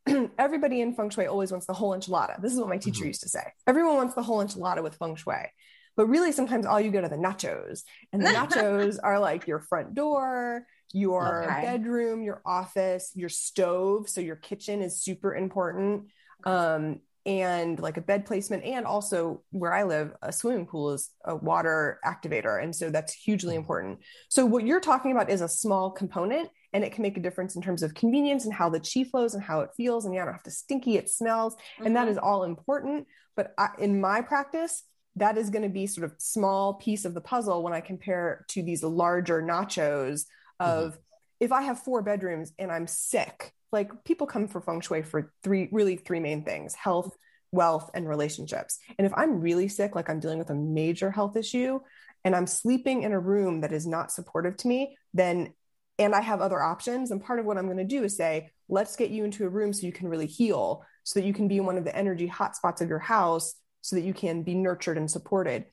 Everybody 0.38 0.82
in 0.82 0.94
feng 0.94 1.10
shui 1.10 1.26
always 1.26 1.52
wants 1.52 1.66
the 1.66 1.74
whole 1.74 1.98
enchilada. 1.98 2.40
This 2.40 2.54
is 2.54 2.60
what 2.60 2.70
my 2.70 2.78
teacher 2.78 3.00
mm-hmm. 3.00 3.08
used 3.08 3.24
to 3.24 3.30
say. 3.30 3.42
Everyone 3.66 3.96
wants 3.96 4.14
the 4.14 4.22
whole 4.22 4.46
enchilada 4.46 4.84
with 4.84 4.94
feng 4.96 5.16
shui. 5.16 5.52
But 5.96 6.06
really, 6.06 6.32
sometimes 6.32 6.68
all 6.68 6.80
you 6.80 6.92
get 6.92 7.06
are 7.06 7.10
the 7.10 7.16
nachos. 7.16 7.82
And 8.14 8.22
the 8.22 8.30
nachos 8.40 9.00
are 9.02 9.20
like 9.20 9.48
your 9.48 9.62
front 9.62 9.96
door, 9.96 10.68
your 10.94 11.44
okay. 11.44 11.62
bedroom, 11.64 12.22
your 12.22 12.44
office, 12.46 13.12
your 13.16 13.30
stove. 13.30 14.08
So 14.10 14.22
your 14.22 14.36
kitchen 14.36 14.84
is 14.84 15.02
super 15.02 15.36
important. 15.36 16.12
Um, 16.44 17.00
and 17.28 17.78
like 17.82 17.98
a 17.98 18.02
bed 18.02 18.26
placement 18.26 18.64
and 18.64 18.86
also 18.86 19.44
where 19.52 19.74
i 19.74 19.84
live 19.84 20.14
a 20.22 20.32
swimming 20.32 20.66
pool 20.66 20.94
is 20.94 21.12
a 21.26 21.36
water 21.36 22.00
activator 22.06 22.64
and 22.64 22.74
so 22.74 22.90
that's 22.90 23.14
hugely 23.14 23.52
mm-hmm. 23.52 23.60
important 23.60 24.00
so 24.30 24.46
what 24.46 24.66
you're 24.66 24.80
talking 24.80 25.12
about 25.12 25.30
is 25.30 25.42
a 25.42 25.48
small 25.48 25.92
component 25.92 26.50
and 26.74 26.84
it 26.84 26.94
can 26.94 27.02
make 27.02 27.18
a 27.18 27.22
difference 27.22 27.56
in 27.56 27.62
terms 27.62 27.84
of 27.84 27.94
convenience 27.94 28.46
and 28.46 28.54
how 28.54 28.70
the 28.70 28.80
chi 28.80 29.04
flows 29.04 29.34
and 29.34 29.44
how 29.44 29.60
it 29.60 29.70
feels 29.76 30.06
and 30.06 30.14
you 30.14 30.20
don't 30.22 30.32
have 30.32 30.42
to 30.42 30.50
stinky 30.50 30.96
it 30.96 31.10
smells 31.10 31.56
mm-hmm. 31.56 31.86
and 31.86 31.96
that 31.96 32.08
mm-hmm. 32.08 32.18
all 32.24 32.46
important 32.46 33.06
but 33.36 33.54
I, 33.58 33.70
in 33.78 34.00
my 34.02 34.22
practice 34.22 34.84
that 35.18 35.38
is 35.38 35.50
going 35.50 35.64
to 35.64 35.70
be 35.70 35.86
sort 35.86 36.06
of 36.06 36.14
small 36.20 36.76
piece 36.76 37.04
of 37.04 37.14
the 37.14 37.22
puzzle 37.22 37.62
when 37.62 37.74
i 37.74 37.82
compare 37.82 38.46
to 38.50 38.64
these 38.64 38.84
larger 38.84 39.42
nachos 39.42 40.24
of 40.62 40.94
mm-hmm. 40.94 41.00
if 41.42 41.52
i 41.52 41.62
have 41.62 41.80
four 41.80 42.02
bedrooms 42.02 42.54
and 42.58 42.72
i'm 42.72 42.88
sick 42.88 43.54
like 43.72 44.04
people 44.04 44.28
come 44.28 44.48
for 44.48 44.62
feng 44.62 44.82
shui 44.82 45.02
for 45.02 45.34
three 45.44 45.70
really 45.72 45.98
three 45.98 46.20
main 46.20 46.44
things 46.44 46.74
health 46.74 47.16
wealth 47.52 47.90
and 47.94 48.08
relationships 48.08 48.80
and 48.98 49.06
if 49.06 49.14
i'm 49.16 49.40
really 49.40 49.68
sick 49.68 49.96
like 49.96 50.10
i'm 50.10 50.20
dealing 50.20 50.38
with 50.38 50.50
a 50.50 50.56
major 50.56 51.12
health 51.12 51.38
issue 51.38 51.80
and 52.28 52.36
I'm 52.36 52.46
sleeping 52.46 53.04
in 53.04 53.14
a 53.14 53.20
room 53.20 53.62
that 53.62 53.72
is 53.72 53.88
not 53.88 54.12
supportive 54.12 54.58
to 54.58 54.68
me, 54.68 54.98
then 55.14 55.54
and 55.98 56.14
I 56.14 56.22
have 56.22 56.42
other 56.42 56.62
options. 56.62 57.10
And 57.10 57.24
part 57.24 57.40
of 57.40 57.46
what 57.46 57.58
I'm 57.58 57.66
going 57.66 57.78
to 57.78 57.84
do 57.84 58.04
is 58.04 58.18
say, 58.18 58.52
let's 58.70 58.98
get 58.98 59.10
you 59.10 59.24
into 59.24 59.46
a 59.46 59.50
room 59.50 59.72
so 59.74 59.88
you 59.88 59.94
can 59.94 60.10
really 60.10 60.28
heal, 60.28 60.84
so 61.04 61.20
that 61.20 61.26
you 61.26 61.34
can 61.34 61.48
be 61.48 61.60
one 61.62 61.78
of 61.78 61.86
the 61.86 61.96
energy 61.96 62.30
hotspots 62.30 62.82
of 62.82 62.90
your 62.90 63.00
house, 63.00 63.56
so 63.82 63.96
that 63.96 64.04
you 64.04 64.14
can 64.14 64.44
be 64.44 64.54
nurtured 64.54 64.98
and 64.98 65.10
supported. 65.10 65.66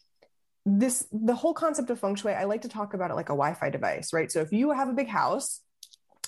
This, 0.64 1.06
the 1.12 1.34
whole 1.34 1.52
concept 1.52 1.90
of 1.90 1.98
feng 1.98 2.14
shui, 2.14 2.32
I 2.32 2.44
like 2.44 2.62
to 2.62 2.68
talk 2.68 2.94
about 2.94 3.10
it 3.10 3.14
like 3.14 3.28
a 3.28 3.36
Wi 3.36 3.52
Fi 3.54 3.68
device, 3.68 4.12
right? 4.12 4.30
So 4.30 4.40
if 4.40 4.52
you 4.52 4.70
have 4.70 4.88
a 4.88 4.94
big 4.94 5.08
house 5.08 5.60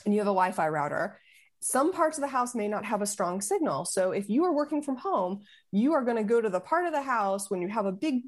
and 0.05 0.13
you 0.13 0.21
have 0.21 0.27
a 0.27 0.35
Wi 0.35 0.51
Fi 0.51 0.69
router, 0.69 1.19
some 1.61 1.93
parts 1.93 2.19
of 2.19 2.23
the 2.23 2.29
house 2.29 2.55
may 2.55 2.69
not 2.69 2.85
have 2.85 3.03
a 3.03 3.07
strong 3.07 3.41
signal. 3.41 3.85
So 3.85 4.13
if 4.13 4.29
you 4.29 4.45
are 4.45 4.53
working 4.53 4.83
from 4.83 4.97
home, 4.97 5.41
you 5.73 5.95
are 5.95 6.05
going 6.05 6.17
to 6.17 6.25
go 6.25 6.41
to 6.41 6.49
the 6.49 6.61
part 6.61 6.87
of 6.87 6.93
the 6.93 7.03
house 7.03 7.51
when 7.51 7.63
you 7.63 7.69
have 7.69 7.87
a 7.87 7.93
big 7.93 8.23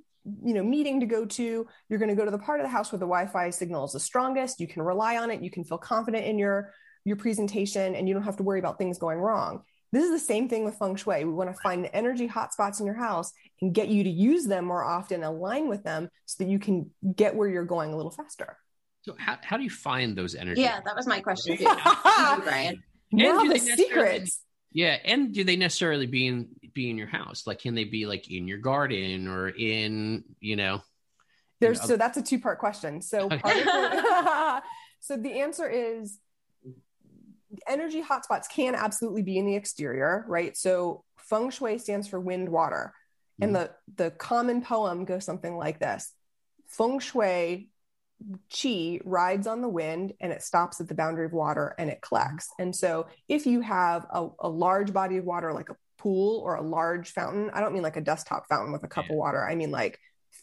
you 0.44 0.54
know 0.54 0.62
meeting 0.62 1.00
to 1.00 1.06
go 1.06 1.24
to. 1.24 1.66
You're 1.88 1.98
going 1.98 2.10
to 2.10 2.14
go 2.14 2.24
to 2.24 2.30
the 2.30 2.38
part 2.38 2.60
of 2.60 2.64
the 2.64 2.70
house 2.70 2.92
where 2.92 2.98
the 2.98 3.06
wi-fi 3.06 3.50
signal 3.50 3.84
is 3.84 3.92
the 3.92 4.00
strongest. 4.00 4.60
You 4.60 4.66
can 4.66 4.82
rely 4.82 5.16
on 5.18 5.30
it. 5.30 5.42
You 5.42 5.50
can 5.50 5.64
feel 5.64 5.78
confident 5.78 6.24
in 6.24 6.38
your 6.38 6.72
your 7.04 7.16
presentation 7.16 7.94
and 7.94 8.08
you 8.08 8.14
don't 8.14 8.24
have 8.24 8.36
to 8.36 8.42
worry 8.42 8.58
about 8.58 8.78
things 8.78 8.98
going 8.98 9.18
wrong. 9.18 9.62
This 9.90 10.04
is 10.04 10.10
the 10.10 10.18
same 10.18 10.48
thing 10.48 10.64
with 10.64 10.76
feng 10.78 10.96
shui. 10.96 11.24
We 11.24 11.32
want 11.32 11.54
to 11.54 11.60
find 11.62 11.82
the 11.82 11.94
energy 11.96 12.28
hotspots 12.28 12.80
in 12.80 12.86
your 12.86 12.94
house 12.96 13.32
and 13.62 13.74
get 13.74 13.88
you 13.88 14.04
to 14.04 14.10
use 14.10 14.44
them 14.44 14.66
more 14.66 14.84
often 14.84 15.22
align 15.22 15.68
with 15.68 15.82
them 15.82 16.10
so 16.26 16.44
that 16.44 16.50
you 16.50 16.58
can 16.58 16.90
get 17.16 17.34
where 17.34 17.48
you're 17.48 17.64
going 17.64 17.94
a 17.94 17.96
little 17.96 18.10
faster. 18.10 18.58
So 19.02 19.14
how, 19.18 19.38
how 19.42 19.56
do 19.56 19.62
you 19.62 19.70
find 19.70 20.16
those 20.16 20.34
energy 20.34 20.60
yeah 20.60 20.80
that 20.84 20.94
was 20.94 21.06
my 21.06 21.20
question 21.20 21.56
too. 21.56 21.64
brian 22.44 22.82
now 23.12 23.44
the 23.44 23.58
secrets 23.58 24.40
yeah, 24.72 24.98
and 25.04 25.32
do 25.32 25.44
they 25.44 25.56
necessarily 25.56 26.06
be 26.06 26.26
in 26.26 26.48
be 26.74 26.90
in 26.90 26.98
your 26.98 27.06
house? 27.06 27.46
Like, 27.46 27.60
can 27.60 27.74
they 27.74 27.84
be 27.84 28.06
like 28.06 28.30
in 28.30 28.46
your 28.46 28.58
garden 28.58 29.26
or 29.26 29.48
in 29.48 30.24
you 30.40 30.56
know? 30.56 30.82
There's 31.60 31.82
so 31.82 31.96
that's 31.96 32.18
a 32.18 32.22
two 32.22 32.38
part 32.38 32.58
question. 32.58 33.00
So 33.00 33.28
so 35.00 35.16
the 35.16 35.40
answer 35.40 35.68
is 35.68 36.18
energy 37.66 38.02
hotspots 38.02 38.48
can 38.54 38.74
absolutely 38.74 39.22
be 39.22 39.38
in 39.38 39.46
the 39.46 39.56
exterior, 39.56 40.24
right? 40.28 40.56
So 40.56 41.04
feng 41.16 41.50
shui 41.50 41.78
stands 41.78 42.06
for 42.06 42.20
wind 42.20 42.48
water, 42.48 42.92
mm-hmm. 43.40 43.44
and 43.44 43.56
the 43.56 43.70
the 43.96 44.10
common 44.10 44.62
poem 44.62 45.06
goes 45.06 45.24
something 45.24 45.56
like 45.56 45.80
this: 45.80 46.12
Feng 46.66 47.00
shui 47.00 47.70
chi 48.52 49.00
rides 49.04 49.46
on 49.46 49.62
the 49.62 49.68
wind 49.68 50.12
and 50.20 50.32
it 50.32 50.42
stops 50.42 50.80
at 50.80 50.88
the 50.88 50.94
boundary 50.94 51.26
of 51.26 51.32
water 51.32 51.74
and 51.78 51.90
it 51.90 52.02
collects. 52.02 52.48
Mm-hmm. 52.48 52.62
And 52.62 52.76
so 52.76 53.06
if 53.28 53.46
you 53.46 53.60
have 53.60 54.06
a, 54.10 54.28
a 54.40 54.48
large 54.48 54.92
body 54.92 55.16
of 55.18 55.24
water, 55.24 55.52
like 55.52 55.70
a 55.70 55.76
pool 55.98 56.40
or 56.40 56.56
a 56.56 56.62
large 56.62 57.10
fountain, 57.10 57.50
I 57.52 57.60
don't 57.60 57.72
mean 57.72 57.82
like 57.82 57.96
a 57.96 58.02
desktop 58.02 58.48
fountain 58.48 58.72
with 58.72 58.84
a 58.84 58.88
cup 58.88 59.06
yeah. 59.06 59.12
of 59.12 59.18
water. 59.18 59.46
I 59.46 59.54
mean 59.54 59.70
like 59.70 59.98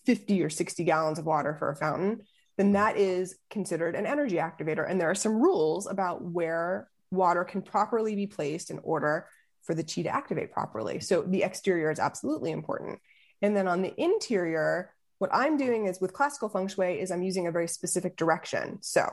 50 0.05 0.41
or 0.43 0.49
60 0.49 0.83
gallons 0.83 1.19
of 1.19 1.25
water 1.25 1.55
for 1.57 1.69
a 1.69 1.75
fountain, 1.75 2.21
then 2.57 2.67
mm-hmm. 2.67 2.73
that 2.73 2.97
is 2.97 3.35
considered 3.49 3.95
an 3.95 4.05
energy 4.05 4.37
activator. 4.37 4.89
And 4.89 4.99
there 4.99 5.09
are 5.09 5.15
some 5.15 5.41
rules 5.41 5.87
about 5.87 6.23
where 6.23 6.89
water 7.11 7.43
can 7.43 7.61
properly 7.61 8.15
be 8.15 8.27
placed 8.27 8.71
in 8.71 8.79
order 8.83 9.27
for 9.63 9.73
the 9.73 9.83
chi 9.83 10.03
to 10.03 10.15
activate 10.15 10.51
properly. 10.51 10.99
So 10.99 11.23
the 11.23 11.43
exterior 11.43 11.91
is 11.91 11.99
absolutely 11.99 12.51
important. 12.51 12.99
And 13.41 13.55
then 13.55 13.67
on 13.67 13.81
the 13.81 13.93
interior, 14.01 14.91
what 15.17 15.33
I'm 15.33 15.57
doing 15.57 15.87
is 15.87 15.99
with 16.01 16.13
classical 16.13 16.49
feng 16.49 16.67
shui 16.67 16.99
is 16.99 17.11
I'm 17.11 17.23
using 17.23 17.47
a 17.47 17.51
very 17.51 17.67
specific 17.67 18.17
direction. 18.17 18.79
So 18.81 19.09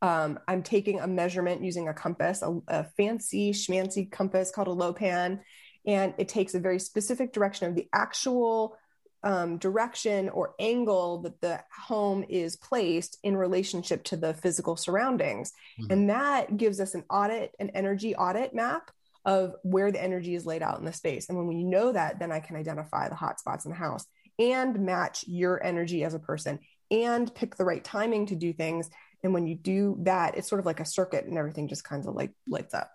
um, 0.00 0.38
I'm 0.46 0.62
taking 0.62 1.00
a 1.00 1.06
measurement 1.06 1.64
using 1.64 1.88
a 1.88 1.94
compass, 1.94 2.42
a, 2.42 2.60
a 2.68 2.84
fancy 2.96 3.52
schmancy 3.52 4.10
compass 4.10 4.50
called 4.50 4.68
a 4.68 4.70
lopan, 4.70 5.40
and 5.86 6.14
it 6.18 6.28
takes 6.28 6.54
a 6.54 6.60
very 6.60 6.78
specific 6.78 7.32
direction 7.32 7.68
of 7.68 7.74
the 7.74 7.88
actual 7.92 8.76
um, 9.22 9.58
direction 9.58 10.28
or 10.28 10.54
angle 10.60 11.22
that 11.22 11.40
the 11.40 11.60
home 11.76 12.24
is 12.28 12.56
placed 12.56 13.18
in 13.22 13.36
relationship 13.36 14.04
to 14.04 14.16
the 14.16 14.34
physical 14.34 14.76
surroundings. 14.76 15.52
Mm-hmm. 15.80 15.92
And 15.92 16.10
that 16.10 16.56
gives 16.56 16.80
us 16.80 16.94
an 16.94 17.04
audit, 17.10 17.52
an 17.58 17.70
energy 17.70 18.14
audit 18.14 18.54
map 18.54 18.90
of 19.24 19.56
where 19.62 19.90
the 19.90 20.02
energy 20.02 20.36
is 20.36 20.46
laid 20.46 20.62
out 20.62 20.78
in 20.78 20.84
the 20.84 20.92
space. 20.92 21.28
And 21.28 21.36
when 21.36 21.48
we 21.48 21.64
know 21.64 21.92
that, 21.92 22.20
then 22.20 22.30
I 22.30 22.38
can 22.38 22.56
identify 22.56 23.08
the 23.08 23.16
hot 23.16 23.40
spots 23.40 23.64
in 23.64 23.72
the 23.72 23.76
house 23.76 24.06
and 24.38 24.80
match 24.80 25.24
your 25.26 25.62
energy 25.62 26.04
as 26.04 26.14
a 26.14 26.18
person 26.18 26.58
and 26.90 27.34
pick 27.34 27.56
the 27.56 27.64
right 27.64 27.82
timing 27.82 28.26
to 28.26 28.36
do 28.36 28.52
things. 28.52 28.90
And 29.22 29.34
when 29.34 29.46
you 29.46 29.54
do 29.54 29.96
that, 30.00 30.36
it's 30.36 30.48
sort 30.48 30.60
of 30.60 30.66
like 30.66 30.80
a 30.80 30.84
circuit 30.84 31.24
and 31.24 31.38
everything 31.38 31.68
just 31.68 31.84
kind 31.84 32.06
of 32.06 32.14
like 32.14 32.32
lights 32.48 32.74
up. 32.74 32.90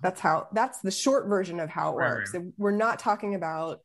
That's 0.00 0.20
how, 0.20 0.48
that's 0.52 0.80
the 0.80 0.90
short 0.90 1.26
version 1.26 1.60
of 1.60 1.68
how 1.68 1.90
it 1.90 1.96
works. 1.96 2.34
Right. 2.34 2.44
We're 2.56 2.70
not 2.72 2.98
talking 2.98 3.34
about 3.34 3.80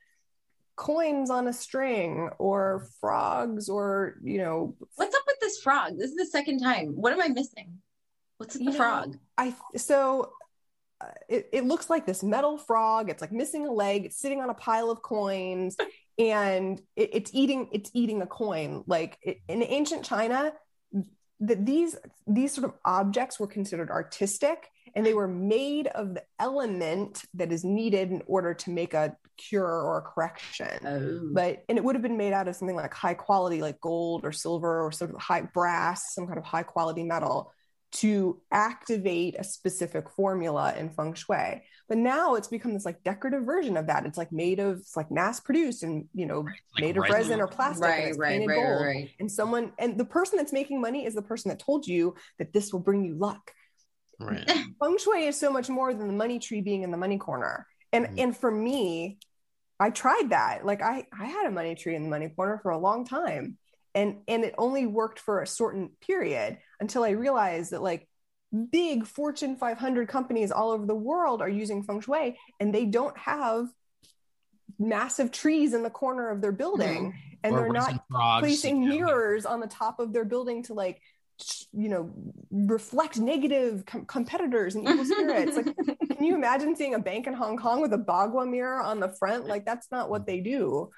coins 0.75 1.29
on 1.29 1.47
a 1.47 1.53
string 1.53 2.29
or 2.37 2.87
frogs 3.01 3.69
or, 3.69 4.15
you 4.23 4.37
know. 4.37 4.75
What's 4.95 5.15
up 5.15 5.23
with 5.27 5.39
this 5.41 5.61
frog? 5.61 5.97
This 5.97 6.11
is 6.11 6.17
the 6.17 6.25
second 6.25 6.59
time. 6.59 6.89
What 6.89 7.13
am 7.13 7.21
I 7.21 7.27
missing? 7.29 7.79
What's 8.37 8.55
with 8.55 8.65
the 8.65 8.71
know, 8.71 8.77
frog? 8.77 9.17
I, 9.37 9.53
so 9.75 10.31
uh, 11.01 11.07
it, 11.27 11.49
it, 11.51 11.65
looks 11.65 11.89
like 11.89 12.05
this 12.05 12.23
metal 12.23 12.57
frog. 12.57 13.09
It's 13.09 13.21
like 13.21 13.31
missing 13.31 13.67
a 13.67 13.71
leg. 13.71 14.05
It's 14.05 14.19
sitting 14.19 14.41
on 14.41 14.49
a 14.49 14.53
pile 14.53 14.89
of 14.89 15.01
coins. 15.01 15.75
and 16.19 16.79
it, 16.95 17.09
it's 17.13 17.31
eating 17.33 17.69
it's 17.71 17.89
eating 17.93 18.21
a 18.21 18.27
coin. 18.27 18.83
Like 18.85 19.17
it, 19.21 19.39
in 19.47 19.63
ancient 19.63 20.03
china 20.03 20.53
that 21.39 21.65
these 21.65 21.95
these 22.27 22.53
sort 22.53 22.65
of 22.65 22.73
objects 22.83 23.39
were 23.39 23.47
considered 23.47 23.89
artistic 23.89 24.67
and 24.95 25.05
they 25.05 25.13
were 25.13 25.27
made 25.27 25.87
of 25.87 26.15
the 26.15 26.23
element 26.39 27.23
that 27.35 27.51
is 27.51 27.63
needed 27.63 28.11
in 28.11 28.21
order 28.25 28.53
to 28.53 28.71
make 28.71 28.93
a 28.93 29.15
cure 29.37 29.63
or 29.63 29.99
a 29.99 30.01
correction. 30.01 30.85
Oh. 30.85 31.29
but 31.31 31.63
and 31.69 31.77
it 31.77 31.83
would 31.83 31.95
have 31.95 32.01
been 32.01 32.17
made 32.17 32.33
out 32.33 32.47
of 32.47 32.55
something 32.55 32.75
like 32.75 32.93
high 32.93 33.13
quality 33.13 33.61
like 33.61 33.79
gold 33.79 34.25
or 34.25 34.33
silver 34.33 34.85
or 34.85 34.91
sort 34.91 35.11
of 35.11 35.17
high 35.17 35.41
brass 35.41 36.13
some 36.13 36.27
kind 36.27 36.37
of 36.37 36.43
high 36.43 36.63
quality 36.63 37.03
metal 37.03 37.53
to 37.91 38.39
activate 38.51 39.35
a 39.39 39.43
specific 39.43 40.09
formula 40.09 40.73
in 40.77 40.89
feng 40.89 41.13
shui. 41.13 41.63
But 41.87 41.97
now 41.97 42.35
it's 42.35 42.47
become 42.47 42.73
this 42.73 42.85
like 42.85 43.03
decorative 43.03 43.43
version 43.43 43.77
of 43.77 43.87
that. 43.87 44.05
It's 44.05 44.17
like 44.17 44.31
made 44.31 44.59
of 44.59 44.77
it's 44.77 44.95
like 44.95 45.09
mass 45.09 45.39
produced 45.39 45.81
and 45.81 46.05
you 46.13 46.27
know 46.27 46.41
like 46.41 46.61
made 46.79 46.97
of 46.97 47.03
resin, 47.03 47.17
resin 47.17 47.41
or 47.41 47.47
plastic 47.47 47.83
right, 47.83 47.99
and 48.01 48.09
it's 48.09 48.17
right, 48.19 48.29
painted 48.29 48.47
right, 48.49 48.55
gold. 48.55 48.81
Right. 48.81 49.09
And 49.19 49.31
someone 49.31 49.71
and 49.79 49.97
the 49.97 50.05
person 50.05 50.37
that's 50.37 50.53
making 50.53 50.81
money 50.81 51.05
is 51.05 51.15
the 51.15 51.21
person 51.21 51.49
that 51.49 51.59
told 51.59 51.87
you 51.87 52.15
that 52.37 52.53
this 52.53 52.71
will 52.71 52.79
bring 52.79 53.03
you 53.03 53.15
luck. 53.15 53.51
Right. 54.19 54.45
Feng 54.79 54.97
shui 54.99 55.25
is 55.25 55.39
so 55.39 55.51
much 55.51 55.69
more 55.69 55.93
than 55.93 56.07
the 56.07 56.13
money 56.13 56.37
tree 56.39 56.61
being 56.61 56.83
in 56.83 56.91
the 56.91 56.97
money 56.97 57.17
corner. 57.17 57.65
And 57.91 58.05
mm-hmm. 58.05 58.19
and 58.19 58.37
for 58.37 58.51
me, 58.51 59.17
I 59.79 59.89
tried 59.89 60.29
that. 60.29 60.65
Like 60.65 60.83
I 60.83 61.07
I 61.17 61.25
had 61.25 61.47
a 61.47 61.51
money 61.51 61.73
tree 61.73 61.95
in 61.95 62.03
the 62.03 62.09
money 62.09 62.29
corner 62.29 62.59
for 62.61 62.69
a 62.69 62.77
long 62.77 63.05
time 63.05 63.57
and 63.95 64.17
and 64.27 64.43
it 64.43 64.55
only 64.57 64.85
worked 64.85 65.19
for 65.19 65.41
a 65.41 65.47
certain 65.47 65.89
period 66.01 66.57
until 66.79 67.03
i 67.03 67.11
realized 67.11 67.71
that 67.71 67.81
like 67.81 68.07
big 68.71 69.05
fortune 69.05 69.55
500 69.55 70.07
companies 70.07 70.51
all 70.51 70.71
over 70.71 70.85
the 70.85 70.95
world 70.95 71.41
are 71.41 71.49
using 71.49 71.83
feng 71.83 72.01
shui 72.01 72.37
and 72.59 72.73
they 72.73 72.85
don't 72.85 73.17
have 73.17 73.67
massive 74.79 75.31
trees 75.31 75.73
in 75.73 75.83
the 75.83 75.89
corner 75.89 76.29
of 76.29 76.41
their 76.41 76.51
building 76.51 77.11
mm-hmm. 77.11 77.35
and 77.43 77.55
or 77.55 77.61
they're 77.61 77.73
not 77.73 78.39
placing 78.39 78.87
mirrors 78.87 79.45
on 79.45 79.59
the 79.59 79.67
top 79.67 79.99
of 79.99 80.13
their 80.13 80.25
building 80.25 80.63
to 80.63 80.73
like 80.73 81.01
you 81.71 81.89
know 81.89 82.11
reflect 82.51 83.17
negative 83.17 83.85
com- 83.85 84.05
competitors 84.05 84.75
and 84.75 84.87
evil 84.87 85.05
spirits. 85.05 85.55
Like 85.55 85.75
can 86.17 86.25
you 86.25 86.35
imagine 86.35 86.75
seeing 86.75 86.95
a 86.95 86.99
bank 86.99 87.27
in 87.27 87.33
hong 87.33 87.57
kong 87.57 87.81
with 87.81 87.93
a 87.93 87.97
bagua 87.97 88.49
mirror 88.49 88.81
on 88.81 88.99
the 88.99 89.09
front? 89.09 89.47
Like 89.47 89.65
that's 89.65 89.87
not 89.91 90.09
what 90.09 90.25
they 90.25 90.41
do 90.41 90.89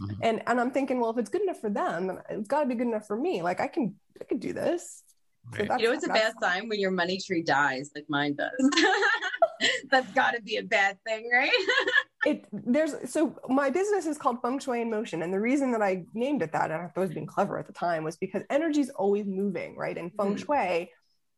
Mm-hmm. 0.00 0.20
And 0.22 0.42
and 0.46 0.60
I'm 0.60 0.70
thinking, 0.70 1.00
well, 1.00 1.10
if 1.10 1.18
it's 1.18 1.30
good 1.30 1.42
enough 1.42 1.60
for 1.60 1.70
them, 1.70 2.20
it's 2.28 2.48
got 2.48 2.62
to 2.62 2.66
be 2.66 2.74
good 2.74 2.86
enough 2.86 3.06
for 3.06 3.16
me. 3.16 3.42
Like 3.42 3.60
I 3.60 3.66
can 3.66 3.94
I 4.20 4.24
can 4.24 4.38
do 4.38 4.52
this. 4.52 5.02
So 5.56 5.62
you 5.78 5.86
know, 5.86 5.92
it's 5.92 6.04
a 6.04 6.08
bad 6.08 6.34
sign 6.40 6.68
when 6.68 6.78
your 6.78 6.90
money 6.90 7.18
tree 7.18 7.42
dies, 7.42 7.90
like 7.94 8.04
mine 8.08 8.36
does. 8.36 8.70
that's 9.90 10.10
got 10.12 10.32
to 10.32 10.42
be 10.42 10.56
a 10.56 10.62
bad 10.62 10.96
thing, 11.06 11.28
right? 11.32 11.50
it 12.26 12.44
there's 12.52 12.94
so 13.10 13.36
my 13.48 13.70
business 13.70 14.06
is 14.06 14.18
called 14.18 14.40
Feng 14.42 14.58
Shui 14.58 14.82
in 14.82 14.90
Motion, 14.90 15.22
and 15.22 15.32
the 15.32 15.40
reason 15.40 15.72
that 15.72 15.82
I 15.82 16.04
named 16.14 16.42
it 16.42 16.52
that, 16.52 16.70
and 16.70 16.80
I 16.80 16.86
thought 16.86 16.92
I 16.96 17.00
was 17.00 17.10
being 17.10 17.26
clever 17.26 17.58
at 17.58 17.66
the 17.66 17.72
time, 17.72 18.04
was 18.04 18.16
because 18.16 18.42
energy 18.48 18.80
is 18.80 18.90
always 18.90 19.26
moving, 19.26 19.76
right? 19.76 19.96
And 19.96 20.12
Feng 20.14 20.36
mm-hmm. 20.36 20.44
Shui, 20.44 20.90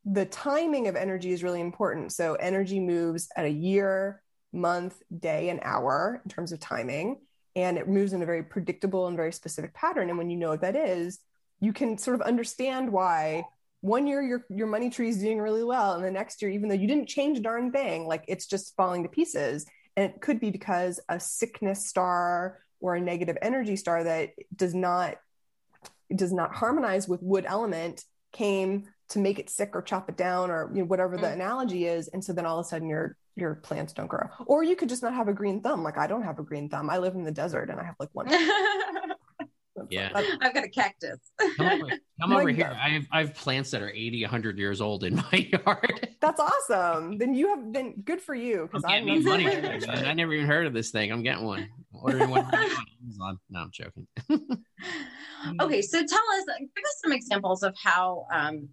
the 0.05 0.27
timing 0.27 0.89
of 0.89 0.97
energy 0.97 1.33
is 1.33 1.43
really 1.43 1.61
important. 1.61 2.13
So 2.13 2.35
energy 2.35 2.81
moves 2.81 3.29
at 3.37 3.45
a 3.45 3.51
year, 3.51 4.23
month, 4.53 5.01
day, 5.17 5.49
and 5.49 5.61
hour 5.63 6.21
in 6.25 6.31
terms 6.31 6.53
of 6.53 6.61
timing 6.61 7.19
and 7.55 7.77
it 7.79 7.89
moves 7.89 8.13
in 8.13 8.23
a 8.23 8.27
very 8.27 8.43
predictable 8.43 9.07
and 9.07 9.17
very 9.17 9.33
specific 9.33 9.75
pattern. 9.75 10.09
And 10.09 10.19
when 10.19 10.31
you 10.31 10.37
know 10.37 10.51
what 10.51 10.63
that 10.63 10.77
is 10.77 11.19
you 11.63 11.73
can 11.73 11.97
sort 11.97 12.17
of 12.17 12.23
understand 12.23 12.91
why 12.93 13.47
one 13.81 14.07
year 14.07 14.21
your 14.21 14.45
your 14.51 14.67
money 14.67 14.91
tree 14.91 15.09
is 15.09 15.19
doing 15.19 15.41
really 15.41 15.65
well 15.65 15.95
and 15.95 16.05
the 16.05 16.11
next 16.11 16.43
year 16.43 16.51
even 16.51 16.69
though 16.69 16.75
you 16.75 16.89
didn't 16.89 17.09
change 17.09 17.39
a 17.39 17.41
darn 17.41 17.71
thing 17.71 18.07
like 18.07 18.25
it's 18.29 18.47
just 18.47 18.77
falling 18.77 19.05
to 19.05 19.09
pieces. 19.09 19.65
And 19.97 20.11
it 20.11 20.21
could 20.21 20.41
be 20.41 20.51
because 20.51 21.01
a 21.09 21.21
sickness 21.21 21.87
star 21.87 22.59
or 22.81 22.97
a 22.97 23.01
negative 23.01 23.39
energy 23.41 23.77
star 23.77 24.03
that 24.05 24.31
does 24.55 24.75
not 24.75 25.17
does 26.15 26.33
not 26.33 26.55
harmonize 26.55 27.09
with 27.09 27.23
wood 27.23 27.45
element 27.47 28.05
came 28.33 28.89
to 29.13 29.19
make 29.19 29.39
it 29.39 29.51
sick 29.51 29.71
or 29.75 29.83
chop 29.83 30.09
it 30.09 30.17
down 30.17 30.51
or 30.51 30.71
you 30.73 30.81
know, 30.81 30.85
whatever 30.87 31.17
the 31.17 31.27
mm. 31.27 31.33
analogy 31.33 31.87
is 31.87 32.09
and 32.09 32.25
so 32.25 32.33
then 32.33 32.47
all 32.47 32.59
of 32.59 32.67
a 32.67 32.69
sudden 32.69 32.89
your 32.89 33.17
your 33.37 33.55
plants 33.57 33.93
don't 33.93 34.09
grow 34.09 34.29
or 34.47 34.63
you 34.63 34.77
could 34.77 34.89
just 34.89 35.03
not 35.03 35.15
have 35.15 35.29
a 35.29 35.33
green 35.33 35.61
thumb 35.61 35.83
like 35.83 35.99
i 35.99 36.07
don't 36.07 36.23
have 36.23 36.39
a 36.39 36.43
green 36.43 36.69
thumb 36.69 36.91
i 36.91 36.99
live 36.99 37.15
in 37.15 37.25
the 37.25 37.31
desert 37.31 37.71
and 37.71 37.81
i 37.81 37.85
have 37.85 37.95
like 37.99 38.11
one 38.13 38.27
Yeah. 39.91 40.11
I've 40.15 40.55
got 40.55 40.65
a 40.65 40.69
cactus. 40.69 41.19
Come 41.57 41.67
over, 41.67 41.87
come 42.21 42.33
over 42.33 42.49
here. 42.49 42.77
I 42.81 42.91
have, 42.91 43.07
I 43.11 43.21
have 43.21 43.35
plants 43.35 43.71
that 43.71 43.83
are 43.83 43.91
80, 43.91 44.23
100 44.23 44.59
years 44.59 44.81
old 44.81 45.05
in 45.05 45.17
my 45.33 45.49
yard. 45.67 46.09
That's 46.21 46.41
awesome. 46.41 47.19
Then 47.19 47.35
you 47.35 47.49
have 47.49 47.73
been 47.73 48.01
good 48.05 48.21
for 48.21 48.35
you 48.35 48.69
because 48.71 48.85
I'm 48.87 49.05
me 49.05 49.21
money. 49.21 49.47
I 49.47 50.15
never 50.15 50.33
even 50.33 50.47
heard 50.47 50.67
of 50.67 50.73
this 50.73 50.91
thing. 50.91 51.13
I'm 51.13 51.23
getting 51.23 51.45
one. 51.45 51.69
Ordering 51.93 52.31
one 52.31 52.45
on 52.45 52.55
Amazon. 52.55 53.39
No, 53.51 53.61
I'm 53.61 53.71
joking. 53.71 54.07
okay, 55.61 55.83
so 55.83 55.99
tell 55.99 56.23
us, 56.37 56.45
give 56.59 56.85
us 56.85 56.99
some 57.03 57.13
examples 57.13 57.63
of 57.63 57.77
how 57.83 58.27
um, 58.33 58.69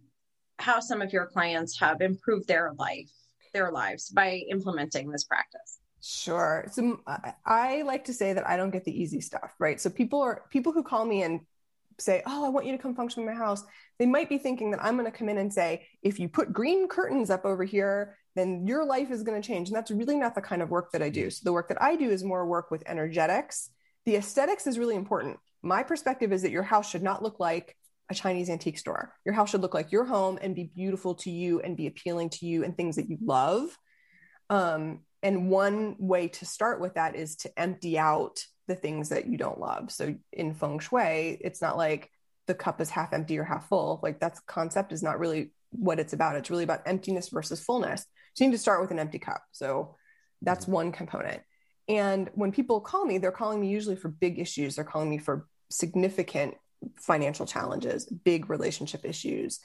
how 0.60 0.80
some 0.80 1.01
of 1.01 1.13
your 1.13 1.25
clients 1.25 1.80
have 1.80 2.01
improved 2.01 2.48
their 2.48 2.74
life, 2.78 3.12
their 3.54 3.72
lives 3.72 4.10
by 4.10 4.44
implementing 4.50 5.10
this 5.10 5.24
practice. 5.24 5.80
Sure. 6.01 6.66
So 6.72 7.01
I- 7.46 7.82
like 7.82 8.06
to 8.06 8.13
say 8.13 8.34
that 8.34 8.48
I 8.48 8.56
don't 8.58 8.72
get 8.72 8.86
the 8.86 9.01
easy 9.01 9.22
stuff, 9.22 9.54
right? 9.60 9.80
So 9.82 9.89
people 9.89 10.22
are 10.22 10.44
people 10.50 10.72
who 10.72 10.84
call 10.84 11.06
me 11.06 11.24
and 11.24 11.42
say, 11.98 12.24
"Oh, 12.25 12.46
I 12.46 12.50
want 12.50 12.66
you 12.66 12.72
to 12.72 12.78
come 12.78 12.96
feng 12.96 13.10
shui 13.10 13.25
my 13.25 13.34
house." 13.34 13.63
They 13.98 14.06
might 14.06 14.30
be 14.30 14.38
thinking 14.38 14.72
that 14.72 14.84
I'm 14.84 14.96
going 14.96 15.12
to 15.12 15.18
come 15.18 15.28
in 15.28 15.38
and 15.38 15.54
say, 15.54 15.88
"If 16.01 16.20
you 16.20 16.30
put 16.30 16.54
green 16.54 16.88
curtains 16.88 17.30
up 17.30 17.46
over 17.46 17.63
here, 17.63 18.18
then 18.36 18.66
your 18.66 18.86
life 18.86 19.12
is 19.12 19.24
going 19.24 19.42
to 19.42 19.46
change." 19.46 19.68
And 19.68 19.75
that's 19.75 19.92
really 19.92 20.16
not 20.16 20.36
the 20.36 20.42
kind 20.42 20.62
of 20.62 20.70
work 20.70 20.92
that 20.92 21.01
I 21.01 21.10
do. 21.10 21.30
So 21.30 21.42
the 21.44 21.54
work 21.54 21.68
that 21.68 21.82
I 21.82 21.98
do 21.98 22.10
is 22.10 22.24
more 22.24 22.46
work 22.46 22.72
with 22.72 22.84
energetics. 22.86 23.70
The 24.06 24.16
aesthetics 24.16 24.68
is 24.68 24.80
really 24.80 24.96
important. 24.96 25.39
My 25.62 25.84
perspective 25.84 26.32
is 26.32 26.44
that 26.44 26.51
your 26.51 26.63
house 26.63 26.89
should 26.89 27.04
not 27.04 27.22
look 27.22 27.39
like 27.39 27.75
a 28.10 28.16
Chinese 28.16 28.50
antique 28.50 28.78
store. 28.78 29.13
Your 29.25 29.36
house 29.36 29.51
should 29.51 29.62
look 29.62 29.74
like 29.74 29.92
your 29.92 30.06
home 30.06 30.39
and 30.42 30.56
be 30.56 30.72
beautiful 30.75 31.16
to 31.16 31.30
you 31.30 31.60
and 31.62 31.78
be 31.78 31.88
appealing 31.88 32.30
to 32.32 32.46
you 32.46 32.63
and 32.63 32.75
things 32.75 32.96
that 32.96 33.10
you 33.10 33.18
love. 33.22 33.78
Um, 34.50 35.01
and 35.22 35.50
one 35.50 35.96
way 36.00 36.30
to 36.30 36.46
start 36.46 36.80
with 36.80 36.96
that 36.96 37.16
is 37.16 37.36
to 37.38 37.60
empty 37.60 38.00
out 38.00 38.44
the 38.68 38.75
things 38.75 39.10
that 39.10 39.28
you 39.28 39.38
don't 39.38 39.60
love. 39.60 39.92
So 39.92 40.16
in 40.32 40.54
feng 40.54 40.80
shui, 40.80 41.38
it's 41.42 41.62
not 41.62 41.78
like 41.78 42.10
the 42.48 42.56
cup 42.56 42.82
is 42.82 42.89
half 42.89 43.13
empty 43.13 43.38
or 43.38 43.44
half 43.44 43.68
full. 43.68 44.00
Like 44.01 44.20
that's 44.20 44.39
concept 44.42 44.92
is 44.92 45.04
not 45.04 45.20
really 45.20 45.51
what 45.72 46.00
it's 46.00 46.13
about. 46.13 46.36
It's 46.36 46.50
really 46.50 46.63
about 46.63 46.82
emptiness 46.88 47.30
versus 47.30 47.62
fullness. 47.62 48.06
So 48.34 48.44
you 48.44 48.50
need 48.50 48.56
to 48.56 48.62
start 48.62 48.82
with 48.82 48.92
an 48.92 49.00
empty 49.00 49.20
cup. 49.20 49.44
So 49.51 49.96
that's 50.42 50.68
one 50.68 50.92
component. 50.92 51.42
And 51.88 52.30
when 52.34 52.51
people 52.51 52.80
call 52.82 53.06
me, 53.06 53.18
they're 53.18 53.32
calling 53.32 53.60
me 53.60 53.70
usually 53.70 53.96
for 53.96 54.10
big 54.10 54.39
issues. 54.39 54.75
They're 54.75 54.86
calling 54.86 55.10
me 55.10 55.18
for 55.18 55.48
significant 55.70 56.56
financial 56.98 57.45
challenges, 57.45 58.05
big 58.05 58.50
relationship 58.50 59.05
issues, 59.05 59.59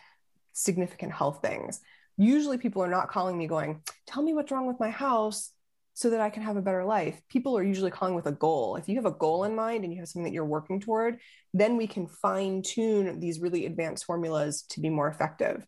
significant 0.53 1.13
health 1.13 1.41
things. 1.43 1.81
Usually 2.17 2.59
people 2.59 2.83
are 2.83 2.89
not 2.89 3.11
calling 3.11 3.37
me 3.37 3.47
going, 3.47 3.83
tell 4.07 4.23
me 4.23 4.35
what's 4.35 4.53
wrong 4.53 4.67
with 4.67 4.81
my 4.81 4.91
house 4.91 5.51
so 5.95 6.11
that 6.11 6.21
I 6.21 6.31
can 6.31 6.43
have 6.43 6.57
a 6.57 6.63
better 6.63 6.85
life. 6.85 7.21
People 7.29 7.57
are 7.57 7.63
usually 7.63 7.91
calling 7.91 8.15
with 8.15 8.27
a 8.27 8.33
goal. 8.33 8.77
If 8.77 8.89
you 8.89 8.97
have 8.97 9.07
a 9.07 9.13
goal 9.13 9.45
in 9.45 9.55
mind 9.55 9.85
and 9.85 9.93
you 9.93 10.01
have 10.01 10.09
something 10.09 10.25
that 10.25 10.35
you're 10.35 10.45
working 10.45 10.81
toward, 10.81 11.19
then 11.53 11.77
we 11.77 11.87
can 11.87 12.09
fine 12.09 12.63
tune 12.63 13.21
these 13.21 13.41
really 13.41 13.65
advanced 13.67 14.05
formulas 14.05 14.63
to 14.71 14.81
be 14.81 14.91
more 14.91 15.09
effective. 15.09 15.65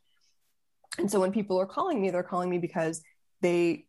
And 0.99 1.11
so 1.11 1.21
when 1.21 1.33
people 1.33 1.61
are 1.61 1.67
calling 1.67 2.01
me, 2.01 2.11
they're 2.11 2.23
calling 2.23 2.51
me 2.51 2.59
because 2.59 3.03
they, 3.41 3.87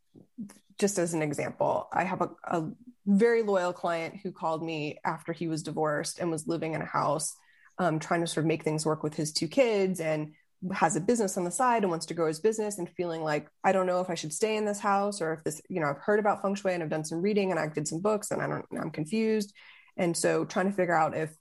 just 0.78 1.00
as 1.00 1.14
an 1.16 1.24
example, 1.24 1.88
I 1.92 2.04
have 2.04 2.22
a, 2.22 2.30
a 2.44 2.70
very 3.08 3.42
loyal 3.42 3.74
client 3.74 4.18
who 4.22 4.32
called 4.32 4.64
me 4.64 5.00
after 5.04 5.34
he 5.34 5.48
was 5.48 5.64
divorced 5.64 6.20
and 6.20 6.30
was 6.30 6.48
living 6.48 6.74
in 6.74 6.82
a 6.82 6.86
house, 6.86 7.36
um, 7.80 8.00
trying 8.00 8.22
to 8.22 8.28
sort 8.28 8.44
of 8.44 8.48
make 8.48 8.64
things 8.64 8.86
work 8.86 9.04
with 9.04 9.16
his 9.16 9.32
two 9.32 9.48
kids 9.48 10.00
and 10.00 10.34
has 10.74 10.96
a 10.96 11.02
business 11.02 11.38
on 11.38 11.44
the 11.44 11.52
side 11.52 11.84
and 11.84 11.92
wants 11.92 12.08
to 12.08 12.14
grow 12.14 12.28
his 12.28 12.40
business 12.40 12.80
and 12.80 12.90
feeling 12.90 13.22
like 13.22 13.48
I 13.64 13.72
don't 13.72 13.86
know 13.86 14.02
if 14.02 14.10
I 14.10 14.16
should 14.16 14.34
stay 14.34 14.58
in 14.58 14.66
this 14.66 14.80
house 14.80 15.22
or 15.22 15.34
if 15.34 15.44
this, 15.44 15.62
you 15.70 15.80
know, 15.80 15.88
I've 15.88 16.00
heard 16.00 16.20
about 16.20 16.42
feng 16.42 16.56
shui 16.56 16.74
and 16.74 16.82
I've 16.82 16.90
done 16.90 17.06
some 17.06 17.22
reading 17.22 17.52
and 17.52 17.60
I've 17.60 17.76
did 17.76 17.88
some 17.88 18.02
books 18.02 18.32
and 18.32 18.42
I 18.42 18.48
don't, 18.48 18.66
I'm 18.80 18.90
confused. 18.90 19.54
And 19.98 20.18
so 20.18 20.46
trying 20.46 20.68
to 20.68 20.76
figure 20.76 20.96
out 20.96 21.16
if 21.16 21.36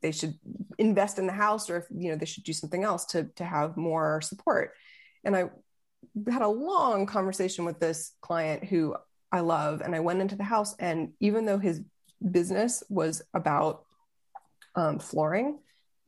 they 0.00 0.12
should 0.12 0.38
invest 0.78 1.18
in 1.18 1.26
the 1.26 1.32
house 1.32 1.68
or 1.68 1.76
if, 1.78 1.84
you 1.90 2.10
know, 2.10 2.16
they 2.16 2.26
should 2.26 2.44
do 2.44 2.52
something 2.52 2.84
else 2.84 3.04
to, 3.06 3.24
to 3.36 3.44
have 3.44 3.76
more 3.76 4.20
support. 4.22 4.72
And 5.24 5.36
I 5.36 5.50
had 6.30 6.42
a 6.42 6.48
long 6.48 7.06
conversation 7.06 7.64
with 7.64 7.80
this 7.80 8.12
client 8.22 8.64
who 8.64 8.96
I 9.30 9.40
love. 9.40 9.82
And 9.82 9.94
I 9.94 10.00
went 10.00 10.20
into 10.20 10.36
the 10.36 10.42
house 10.42 10.74
and 10.78 11.12
even 11.20 11.44
though 11.44 11.58
his 11.58 11.82
business 12.30 12.82
was 12.88 13.22
about 13.34 13.84
um, 14.74 14.98
flooring, 14.98 15.58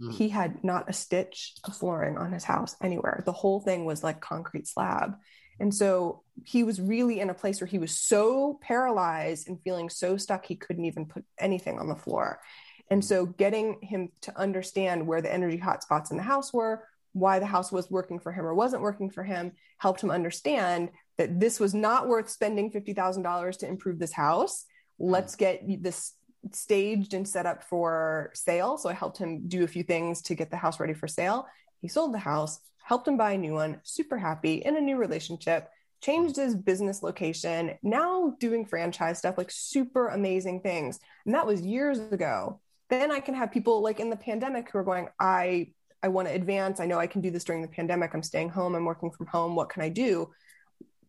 Mm. 0.03 0.13
he 0.13 0.29
had 0.29 0.65
not 0.65 0.91
a 0.91 0.93
stitch 0.93 1.55
of 1.63 1.77
flooring 1.77 2.19
on 2.19 2.33
his 2.33 2.43
house 2.43 2.75
anywhere. 2.83 3.23
The 3.25 3.33
whole 3.33 3.61
thing 3.61 3.85
was 3.85 4.03
like 4.03 4.21
concrete 4.21 4.67
slab. 4.67 5.15
And 5.61 5.73
so 5.73 6.25
he 6.43 6.65
was 6.65 6.81
really 6.81 7.21
in 7.21 7.31
a 7.31 7.35
place 7.35 7.61
where 7.61 7.69
he 7.69 7.79
was 7.79 7.97
so 7.97 8.59
paralyzed 8.61 9.49
and 9.49 9.63
feeling 9.63 9.89
so 9.89 10.17
stuck, 10.17 10.45
he 10.47 10.57
couldn't 10.57 10.85
even 10.87 11.07
put 11.07 11.25
anything 11.39 11.79
on 11.79 11.89
the 11.89 11.95
floor. 11.95 12.41
And 12.91 13.05
so 13.05 13.25
getting 13.25 13.81
him 13.83 14.11
to 14.23 14.37
understand 14.37 15.07
where 15.07 15.23
the 15.23 15.33
energy 15.33 15.59
hotspots 15.59 16.11
in 16.11 16.17
the 16.17 16.25
house 16.25 16.53
were, 16.53 16.89
why 17.13 17.39
the 17.39 17.47
house 17.47 17.71
was 17.71 17.89
working 17.89 18.19
for 18.19 18.33
him 18.33 18.45
or 18.45 18.53
wasn't 18.53 18.83
working 18.83 19.11
for 19.11 19.23
him, 19.23 19.53
helped 19.79 20.03
him 20.03 20.11
understand 20.11 20.91
that 21.19 21.39
this 21.39 21.61
was 21.61 21.73
not 21.73 22.09
worth 22.09 22.29
spending 22.29 22.73
$50,000 22.73 23.59
to 23.59 23.69
improve 23.69 24.01
this 24.01 24.13
house. 24.13 24.65
Let's 24.99 25.37
get 25.37 25.63
this 25.85 26.15
staged 26.53 27.15
and 27.15 27.27
set 27.27 27.47
up 27.47 27.63
for 27.63 28.31
sale. 28.35 28.77
So 28.79 28.89
I 28.89 28.93
helped 28.93 29.19
him 29.19 29.49
do 29.49 29.65
a 29.65 29.69
few 29.69 29.83
things 29.83 30.23
to 30.23 30.35
get 30.35 30.51
the 30.51 30.57
house 30.57 30.81
ready 30.81 30.95
for 30.95 31.09
sale. 31.09 31.47
He 31.81 31.89
sold 31.89 32.15
the 32.15 32.19
house, 32.19 32.61
helped 32.83 33.09
him 33.09 33.17
buy 33.17 33.33
a 33.33 33.39
new 33.39 33.55
one, 33.55 33.81
super 33.83 34.19
happy 34.19 34.55
in 34.55 34.77
a 34.77 34.81
new 34.81 34.97
relationship, 34.97 35.69
changed 36.03 36.37
his 36.37 36.55
business 36.55 37.03
location, 37.03 37.79
now 37.83 38.37
doing 38.39 38.67
franchise 38.67 39.19
stuff, 39.19 39.39
like 39.39 39.51
super 39.51 40.09
amazing 40.09 40.61
things. 40.61 40.99
And 41.25 41.35
that 41.35 41.47
was 41.47 41.61
years 41.61 41.99
ago. 41.99 42.61
Then 42.91 43.11
I 43.11 43.21
can 43.21 43.35
have 43.35 43.53
people 43.53 43.83
like 43.83 44.01
in 44.01 44.11
the 44.11 44.17
pandemic 44.17 44.71
who 44.71 44.79
are 44.79 44.85
going, 44.85 45.09
I 45.19 45.73
I 46.03 46.09
want 46.09 46.29
to 46.29 46.35
advance. 46.35 46.81
I 46.81 46.87
know 46.87 46.99
I 46.99 47.07
can 47.07 47.23
do 47.23 47.31
this 47.31 47.45
during 47.45 47.63
the 47.63 47.69
pandemic. 47.69 48.13
I'm 48.13 48.23
staying 48.23 48.51
home. 48.51 48.75
I'm 48.75 48.85
working 48.85 49.11
from 49.11 49.27
home. 49.27 49.57
What 49.57 49.71
can 49.71 49.81
I 49.81 49.89
do? 49.89 50.31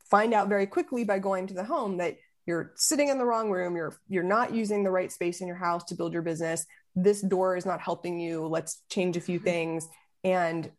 Find 0.09 0.33
out 0.33 0.47
very 0.47 0.67
quickly 0.67 1.03
by 1.03 1.19
going 1.19 1.47
to 1.47 1.53
the 1.53 1.65
home 1.65 1.97
that 1.97 2.15
you're 2.45 2.71
sitting 2.75 3.09
in 3.09 3.17
the 3.17 3.25
wrong 3.25 3.49
room 3.49 3.75
you're 3.75 3.95
you're 4.07 4.23
not 4.23 4.53
using 4.53 4.83
the 4.83 4.91
right 4.91 5.11
space 5.11 5.41
in 5.41 5.47
your 5.47 5.55
house 5.55 5.83
to 5.83 5.95
build 5.95 6.13
your 6.13 6.21
business 6.21 6.65
this 6.95 7.21
door 7.21 7.57
is 7.57 7.65
not 7.65 7.81
helping 7.81 8.19
you 8.19 8.45
let's 8.47 8.81
change 8.89 9.17
a 9.17 9.21
few 9.21 9.39
mm-hmm. 9.39 9.45
things 9.45 9.87
and 10.23 10.71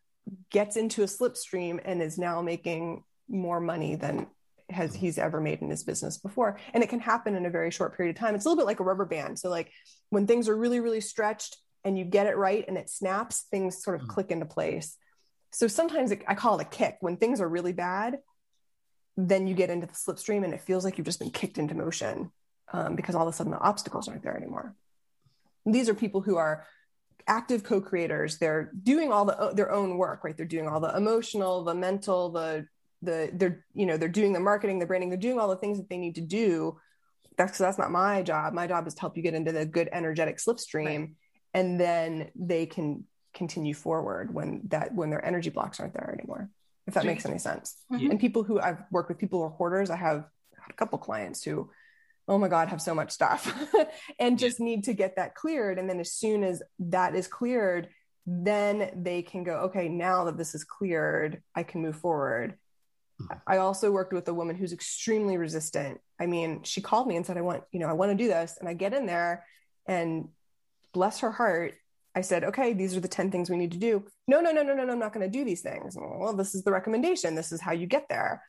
gets 0.50 0.76
into 0.76 1.02
a 1.02 1.06
slipstream 1.06 1.80
and 1.84 2.02
is 2.02 2.18
now 2.18 2.42
making 2.42 3.04
more 3.28 3.60
money 3.60 3.94
than 3.94 4.26
has 4.70 4.90
mm-hmm. 4.90 5.00
he's 5.00 5.18
ever 5.18 5.40
made 5.40 5.62
in 5.62 5.70
his 5.70 5.84
business 5.84 6.18
before. 6.18 6.58
And 6.74 6.82
it 6.82 6.88
can 6.88 7.00
happen 7.00 7.34
in 7.34 7.46
a 7.46 7.50
very 7.50 7.70
short 7.70 7.96
period 7.96 8.16
of 8.16 8.20
time. 8.20 8.34
It's 8.34 8.44
a 8.44 8.48
little 8.48 8.60
bit 8.60 8.66
like 8.66 8.80
a 8.80 8.84
rubber 8.84 9.04
band. 9.04 9.38
So 9.38 9.48
like 9.48 9.70
when 10.10 10.26
things 10.26 10.48
are 10.48 10.56
really 10.56 10.80
really 10.80 11.00
stretched 11.00 11.56
and 11.84 11.96
you 11.96 12.04
get 12.04 12.26
it 12.26 12.36
right 12.36 12.64
and 12.66 12.76
it 12.76 12.90
snaps 12.90 13.46
things 13.50 13.82
sort 13.82 13.96
of 13.96 14.02
mm-hmm. 14.02 14.12
click 14.12 14.30
into 14.30 14.46
place. 14.46 14.96
So 15.52 15.68
sometimes 15.68 16.10
it, 16.10 16.22
i 16.26 16.34
call 16.34 16.58
it 16.58 16.66
a 16.66 16.68
kick. 16.68 16.96
When 17.00 17.16
things 17.16 17.40
are 17.40 17.48
really 17.48 17.72
bad 17.72 18.18
then 19.16 19.46
you 19.46 19.54
get 19.54 19.70
into 19.70 19.86
the 19.86 19.92
slipstream 19.92 20.44
and 20.44 20.52
it 20.52 20.60
feels 20.60 20.84
like 20.84 20.98
you've 20.98 21.06
just 21.06 21.18
been 21.18 21.30
kicked 21.30 21.58
into 21.58 21.74
motion 21.74 22.30
um, 22.72 22.96
because 22.96 23.14
all 23.14 23.26
of 23.26 23.32
a 23.32 23.36
sudden 23.36 23.52
the 23.52 23.58
obstacles 23.58 24.08
aren't 24.08 24.22
there 24.22 24.36
anymore. 24.36 24.74
These 25.64 25.88
are 25.88 25.94
people 25.94 26.20
who 26.20 26.36
are 26.36 26.66
active 27.26 27.64
co-creators. 27.64 28.38
They're 28.38 28.70
doing 28.82 29.12
all 29.12 29.24
the 29.24 29.52
their 29.54 29.72
own 29.72 29.96
work, 29.96 30.22
right? 30.22 30.36
They're 30.36 30.46
doing 30.46 30.68
all 30.68 30.80
the 30.80 30.96
emotional, 30.96 31.64
the 31.64 31.74
mental, 31.74 32.30
the 32.30 32.66
the 33.02 33.30
they're 33.32 33.64
you 33.72 33.86
know 33.86 33.96
they're 33.96 34.08
doing 34.08 34.32
the 34.32 34.40
marketing, 34.40 34.78
the 34.78 34.86
branding. 34.86 35.08
They're 35.08 35.18
doing 35.18 35.40
all 35.40 35.48
the 35.48 35.56
things 35.56 35.78
that 35.78 35.88
they 35.88 35.98
need 35.98 36.16
to 36.16 36.20
do. 36.20 36.78
That's 37.36 37.58
that's 37.58 37.78
not 37.78 37.90
my 37.90 38.22
job. 38.22 38.52
My 38.52 38.66
job 38.66 38.86
is 38.86 38.94
to 38.94 39.00
help 39.00 39.16
you 39.16 39.22
get 39.22 39.34
into 39.34 39.52
the 39.52 39.66
good 39.66 39.88
energetic 39.92 40.38
slipstream, 40.38 40.84
right. 40.84 41.10
and 41.54 41.80
then 41.80 42.30
they 42.36 42.66
can 42.66 43.04
continue 43.34 43.74
forward 43.74 44.32
when 44.32 44.62
that 44.68 44.94
when 44.94 45.10
their 45.10 45.24
energy 45.24 45.50
blocks 45.50 45.78
aren't 45.78 45.92
there 45.92 46.10
anymore 46.10 46.48
if 46.86 46.94
that 46.94 47.04
makes 47.04 47.26
any 47.26 47.38
sense. 47.38 47.76
Yeah. 47.90 48.10
And 48.10 48.20
people 48.20 48.44
who 48.44 48.60
I've 48.60 48.82
worked 48.90 49.08
with, 49.08 49.18
people 49.18 49.40
who 49.40 49.46
are 49.46 49.50
hoarders, 49.50 49.90
I 49.90 49.96
have 49.96 50.24
a 50.68 50.72
couple 50.74 50.98
clients 50.98 51.42
who, 51.42 51.70
oh 52.28 52.38
my 52.38 52.48
God, 52.48 52.68
have 52.68 52.82
so 52.82 52.94
much 52.94 53.10
stuff 53.10 53.52
and 54.18 54.38
just 54.38 54.60
need 54.60 54.84
to 54.84 54.92
get 54.92 55.16
that 55.16 55.34
cleared. 55.34 55.78
And 55.78 55.88
then 55.88 56.00
as 56.00 56.12
soon 56.12 56.44
as 56.44 56.62
that 56.78 57.14
is 57.14 57.26
cleared, 57.26 57.88
then 58.26 58.90
they 59.02 59.22
can 59.22 59.44
go, 59.44 59.54
okay, 59.66 59.88
now 59.88 60.24
that 60.24 60.36
this 60.36 60.54
is 60.54 60.64
cleared, 60.64 61.42
I 61.54 61.62
can 61.62 61.82
move 61.82 61.96
forward. 61.96 62.56
Mm-hmm. 63.20 63.38
I 63.46 63.58
also 63.58 63.90
worked 63.90 64.12
with 64.12 64.28
a 64.28 64.34
woman 64.34 64.56
who's 64.56 64.72
extremely 64.72 65.36
resistant. 65.36 66.00
I 66.20 66.26
mean, 66.26 66.62
she 66.64 66.80
called 66.80 67.06
me 67.06 67.16
and 67.16 67.24
said, 67.24 67.36
I 67.36 67.42
want, 67.42 67.62
you 67.72 67.80
know, 67.80 67.88
I 67.88 67.94
want 67.94 68.10
to 68.10 68.16
do 68.16 68.28
this. 68.28 68.56
And 68.58 68.68
I 68.68 68.74
get 68.74 68.94
in 68.94 69.06
there 69.06 69.44
and 69.86 70.28
bless 70.92 71.20
her 71.20 71.30
heart, 71.30 71.74
I 72.16 72.22
said, 72.22 72.44
okay, 72.44 72.72
these 72.72 72.96
are 72.96 73.00
the 73.00 73.08
10 73.08 73.30
things 73.30 73.50
we 73.50 73.58
need 73.58 73.72
to 73.72 73.78
do. 73.78 74.02
No, 74.26 74.40
no, 74.40 74.50
no, 74.50 74.62
no, 74.62 74.74
no, 74.74 74.84
no, 74.84 74.92
I'm 74.94 74.98
not 74.98 75.12
going 75.12 75.30
to 75.30 75.38
do 75.38 75.44
these 75.44 75.60
things. 75.60 75.96
Well, 76.00 76.34
this 76.34 76.54
is 76.54 76.64
the 76.64 76.72
recommendation. 76.72 77.34
This 77.34 77.52
is 77.52 77.60
how 77.60 77.72
you 77.72 77.86
get 77.86 78.08
there. 78.08 78.42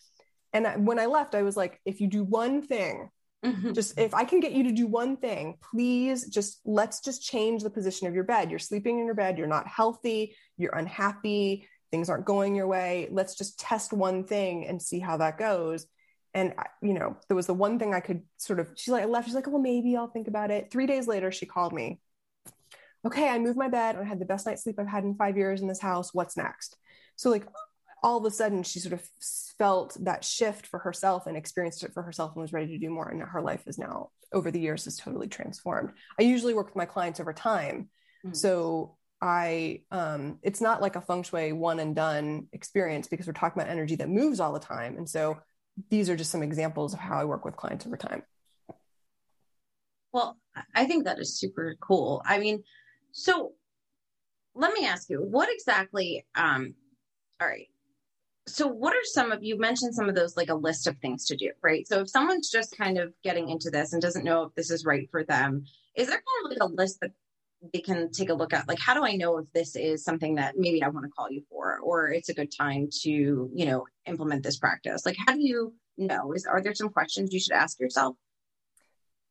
And 0.53 0.65
I, 0.65 0.77
when 0.77 0.99
I 0.99 1.05
left, 1.05 1.35
I 1.35 1.43
was 1.43 1.57
like, 1.57 1.81
if 1.85 1.99
you 1.99 2.07
do 2.07 2.23
one 2.23 2.61
thing, 2.61 3.09
Mm-hmm. 3.45 3.73
just 3.73 3.99
if 3.99 4.15
I 4.15 4.23
can 4.23 4.39
get 4.39 4.53
you 4.53 4.63
to 4.63 4.71
do 4.71 4.87
one 4.87 5.15
thing, 5.15 5.59
please 5.61 6.27
just 6.27 6.59
let's 6.65 7.01
just 7.01 7.21
change 7.21 7.61
the 7.61 7.69
position 7.69 8.07
of 8.07 8.15
your 8.15 8.23
bed. 8.23 8.49
You're 8.49 8.57
sleeping 8.57 8.97
in 8.97 9.05
your 9.05 9.13
bed, 9.13 9.37
you're 9.37 9.45
not 9.45 9.67
healthy, 9.67 10.35
you're 10.57 10.75
unhappy, 10.75 11.67
things 11.91 12.09
aren't 12.09 12.25
going 12.25 12.55
your 12.55 12.65
way. 12.65 13.07
Let's 13.11 13.35
just 13.35 13.59
test 13.59 13.93
one 13.93 14.23
thing 14.23 14.65
and 14.65 14.81
see 14.81 14.99
how 14.99 15.17
that 15.17 15.37
goes. 15.37 15.85
And 16.33 16.55
you 16.81 16.95
know, 16.95 17.15
there 17.27 17.35
was 17.35 17.45
the 17.45 17.53
one 17.53 17.77
thing 17.77 17.93
I 17.93 17.99
could 17.99 18.23
sort 18.37 18.59
of. 18.59 18.71
She's 18.75 18.91
like, 18.91 19.03
I 19.03 19.05
left. 19.05 19.27
She's 19.27 19.35
like, 19.35 19.45
well, 19.45 19.61
maybe 19.61 19.95
I'll 19.95 20.07
think 20.07 20.27
about 20.27 20.49
it. 20.49 20.71
Three 20.71 20.87
days 20.87 21.07
later, 21.07 21.31
she 21.31 21.45
called 21.45 21.73
me 21.73 21.99
okay, 23.07 23.29
I 23.29 23.39
moved 23.39 23.57
my 23.57 23.69
bed 23.69 23.95
and 23.95 24.05
I 24.05 24.07
had 24.07 24.19
the 24.19 24.25
best 24.25 24.45
night's 24.45 24.63
sleep 24.63 24.79
I've 24.79 24.87
had 24.87 25.03
in 25.03 25.15
five 25.15 25.37
years 25.37 25.61
in 25.61 25.67
this 25.67 25.79
house. 25.79 26.13
What's 26.13 26.37
next? 26.37 26.77
So, 27.15 27.29
like, 27.29 27.47
all 28.03 28.17
of 28.17 28.25
a 28.25 28.31
sudden, 28.31 28.63
she 28.63 28.79
sort 28.79 28.93
of 28.93 29.01
felt 29.57 29.97
that 30.01 30.23
shift 30.23 30.67
for 30.67 30.79
herself 30.79 31.25
and 31.25 31.35
experienced 31.35 31.83
it 31.83 31.93
for 31.93 32.03
herself 32.03 32.33
and 32.35 32.41
was 32.41 32.53
ready 32.53 32.67
to 32.67 32.77
do 32.77 32.89
more. 32.89 33.09
And 33.09 33.21
her 33.21 33.41
life 33.41 33.63
is 33.65 33.79
now, 33.79 34.11
over 34.31 34.51
the 34.51 34.59
years, 34.59 34.85
is 34.85 34.97
totally 34.97 35.27
transformed. 35.27 35.91
I 36.19 36.23
usually 36.23 36.53
work 36.53 36.67
with 36.67 36.75
my 36.75 36.85
clients 36.85 37.19
over 37.19 37.33
time. 37.33 37.89
Mm-hmm. 38.25 38.33
So, 38.33 38.97
I, 39.19 39.81
um, 39.89 40.37
it's 40.43 40.61
not 40.61 40.81
like 40.81 40.95
a 40.95 41.01
feng 41.01 41.23
shui 41.23 41.51
one 41.51 41.79
and 41.79 41.95
done 41.95 42.47
experience 42.53 43.07
because 43.07 43.25
we're 43.25 43.33
talking 43.33 43.59
about 43.59 43.71
energy 43.71 43.95
that 43.95 44.09
moves 44.09 44.39
all 44.39 44.53
the 44.53 44.59
time. 44.59 44.97
And 44.97 45.09
so, 45.09 45.39
these 45.89 46.09
are 46.09 46.15
just 46.15 46.31
some 46.31 46.43
examples 46.43 46.93
of 46.93 46.99
how 46.99 47.19
I 47.19 47.25
work 47.25 47.45
with 47.45 47.55
clients 47.55 47.85
over 47.85 47.97
time. 47.97 48.23
Well, 50.11 50.37
I 50.73 50.85
think 50.85 51.05
that 51.05 51.19
is 51.19 51.37
super 51.37 51.75
cool. 51.79 52.21
I 52.25 52.39
mean, 52.39 52.63
so 53.17 53.53
let 54.53 54.73
me 54.73 54.85
ask 54.85 55.09
you, 55.09 55.17
what 55.17 55.49
exactly, 55.51 56.23
um, 56.35 56.75
all 57.41 57.47
right. 57.47 57.67
So 58.47 58.67
what 58.67 58.93
are 58.93 59.03
some 59.03 59.31
of, 59.31 59.43
you 59.43 59.57
mentioned 59.57 59.95
some 59.95 60.07
of 60.07 60.13
those, 60.13 60.37
like 60.37 60.49
a 60.49 60.55
list 60.55 60.85
of 60.85 60.97
things 60.99 61.25
to 61.25 61.35
do, 61.35 61.51
right? 61.63 61.87
So 61.87 62.01
if 62.01 62.09
someone's 62.09 62.51
just 62.51 62.77
kind 62.77 62.99
of 62.99 63.11
getting 63.23 63.49
into 63.49 63.71
this 63.71 63.91
and 63.91 64.01
doesn't 64.01 64.23
know 64.23 64.43
if 64.43 64.53
this 64.55 64.69
is 64.69 64.85
right 64.85 65.09
for 65.09 65.23
them, 65.23 65.65
is 65.95 66.07
there 66.07 66.17
kind 66.17 66.45
of 66.45 66.51
like 66.51 66.69
a 66.69 66.73
list 66.73 66.99
that 67.01 67.11
they 67.73 67.79
can 67.79 68.11
take 68.11 68.29
a 68.29 68.35
look 68.35 68.53
at? 68.53 68.67
Like, 68.67 68.79
how 68.79 68.93
do 68.93 69.03
I 69.03 69.15
know 69.15 69.39
if 69.39 69.45
this 69.51 69.75
is 69.75 70.03
something 70.03 70.35
that 70.35 70.53
maybe 70.55 70.83
I 70.83 70.89
want 70.89 71.05
to 71.05 71.11
call 71.11 71.31
you 71.31 71.41
for, 71.49 71.79
or 71.83 72.09
it's 72.09 72.29
a 72.29 72.35
good 72.35 72.51
time 72.55 72.89
to, 73.01 73.09
you 73.09 73.65
know, 73.65 73.87
implement 74.05 74.43
this 74.43 74.59
practice? 74.59 75.07
Like, 75.07 75.17
how 75.25 75.33
do 75.33 75.41
you 75.41 75.73
know? 75.97 76.33
Is, 76.33 76.45
are 76.45 76.61
there 76.61 76.75
some 76.75 76.89
questions 76.89 77.33
you 77.33 77.39
should 77.39 77.53
ask 77.53 77.79
yourself? 77.79 78.15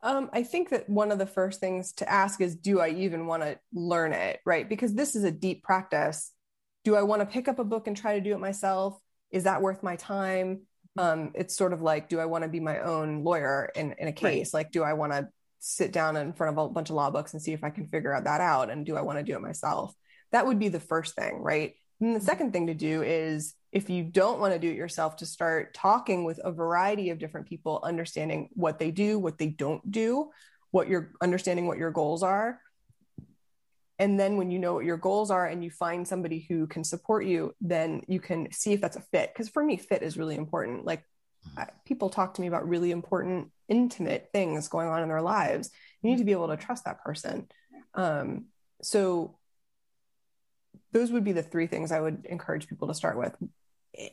Um, 0.02 0.30
I 0.32 0.42
think 0.42 0.70
that 0.70 0.88
one 0.88 1.10
of 1.10 1.18
the 1.18 1.26
first 1.26 1.58
things 1.58 1.92
to 1.94 2.10
ask 2.10 2.40
is, 2.40 2.54
do 2.54 2.80
I 2.80 2.90
even 2.90 3.26
want 3.26 3.42
to 3.42 3.58
learn 3.72 4.12
it? 4.12 4.40
Right. 4.44 4.68
Because 4.68 4.94
this 4.94 5.16
is 5.16 5.24
a 5.24 5.30
deep 5.30 5.62
practice. 5.62 6.32
Do 6.84 6.94
I 6.94 7.02
want 7.02 7.20
to 7.20 7.26
pick 7.26 7.48
up 7.48 7.58
a 7.58 7.64
book 7.64 7.86
and 7.86 7.96
try 7.96 8.14
to 8.14 8.20
do 8.20 8.32
it 8.32 8.38
myself? 8.38 9.00
Is 9.30 9.44
that 9.44 9.62
worth 9.62 9.82
my 9.82 9.96
time? 9.96 10.62
Um, 10.98 11.32
it's 11.34 11.56
sort 11.56 11.72
of 11.72 11.82
like, 11.82 12.08
do 12.08 12.20
I 12.20 12.26
want 12.26 12.44
to 12.44 12.48
be 12.48 12.60
my 12.60 12.80
own 12.80 13.24
lawyer 13.24 13.70
in, 13.74 13.94
in 13.98 14.08
a 14.08 14.12
case? 14.12 14.54
Right. 14.54 14.60
Like, 14.60 14.72
do 14.72 14.82
I 14.82 14.92
want 14.92 15.12
to 15.12 15.28
sit 15.58 15.92
down 15.92 16.16
in 16.16 16.32
front 16.32 16.56
of 16.56 16.64
a 16.64 16.68
bunch 16.68 16.90
of 16.90 16.96
law 16.96 17.10
books 17.10 17.32
and 17.32 17.42
see 17.42 17.52
if 17.52 17.64
I 17.64 17.70
can 17.70 17.88
figure 17.88 18.14
out 18.14 18.24
that 18.24 18.40
out? 18.40 18.70
And 18.70 18.86
do 18.86 18.96
I 18.96 19.02
want 19.02 19.18
to 19.18 19.24
do 19.24 19.34
it 19.34 19.42
myself? 19.42 19.94
That 20.30 20.46
would 20.46 20.58
be 20.58 20.68
the 20.68 20.80
first 20.80 21.14
thing. 21.16 21.42
Right. 21.42 21.74
And 22.00 22.14
the 22.14 22.20
second 22.20 22.52
thing 22.52 22.66
to 22.66 22.74
do 22.74 23.02
is 23.02 23.54
if 23.72 23.90
you 23.90 24.04
don't 24.04 24.40
want 24.40 24.52
to 24.52 24.58
do 24.58 24.68
it 24.68 24.76
yourself, 24.76 25.16
to 25.16 25.26
start 25.26 25.74
talking 25.74 26.24
with 26.24 26.40
a 26.42 26.52
variety 26.52 27.10
of 27.10 27.18
different 27.18 27.46
people, 27.46 27.80
understanding 27.82 28.48
what 28.54 28.78
they 28.78 28.90
do, 28.90 29.18
what 29.18 29.38
they 29.38 29.48
don't 29.48 29.90
do, 29.90 30.30
what 30.70 30.88
you're 30.88 31.12
understanding 31.22 31.66
what 31.66 31.78
your 31.78 31.90
goals 31.90 32.22
are. 32.22 32.60
And 33.98 34.20
then 34.20 34.36
when 34.36 34.50
you 34.50 34.58
know 34.58 34.74
what 34.74 34.84
your 34.84 34.98
goals 34.98 35.30
are 35.30 35.46
and 35.46 35.64
you 35.64 35.70
find 35.70 36.06
somebody 36.06 36.46
who 36.48 36.66
can 36.66 36.84
support 36.84 37.24
you, 37.24 37.54
then 37.62 38.02
you 38.08 38.20
can 38.20 38.52
see 38.52 38.74
if 38.74 38.80
that's 38.80 38.96
a 38.96 39.00
fit. 39.00 39.32
Because 39.32 39.48
for 39.48 39.64
me, 39.64 39.78
fit 39.78 40.02
is 40.02 40.18
really 40.18 40.36
important. 40.36 40.84
Like 40.84 41.02
people 41.86 42.10
talk 42.10 42.34
to 42.34 42.42
me 42.42 42.46
about 42.46 42.68
really 42.68 42.90
important, 42.90 43.50
intimate 43.68 44.28
things 44.32 44.68
going 44.68 44.88
on 44.88 45.02
in 45.02 45.08
their 45.08 45.22
lives. 45.22 45.70
You 46.02 46.10
need 46.10 46.18
to 46.18 46.24
be 46.24 46.32
able 46.32 46.48
to 46.48 46.56
trust 46.56 46.84
that 46.84 47.02
person. 47.02 47.48
Um, 47.94 48.46
so 48.82 49.38
those 50.96 51.12
would 51.12 51.24
be 51.24 51.32
the 51.32 51.42
three 51.42 51.66
things 51.66 51.92
I 51.92 52.00
would 52.00 52.24
encourage 52.24 52.68
people 52.68 52.88
to 52.88 52.94
start 52.94 53.18
with. 53.18 53.36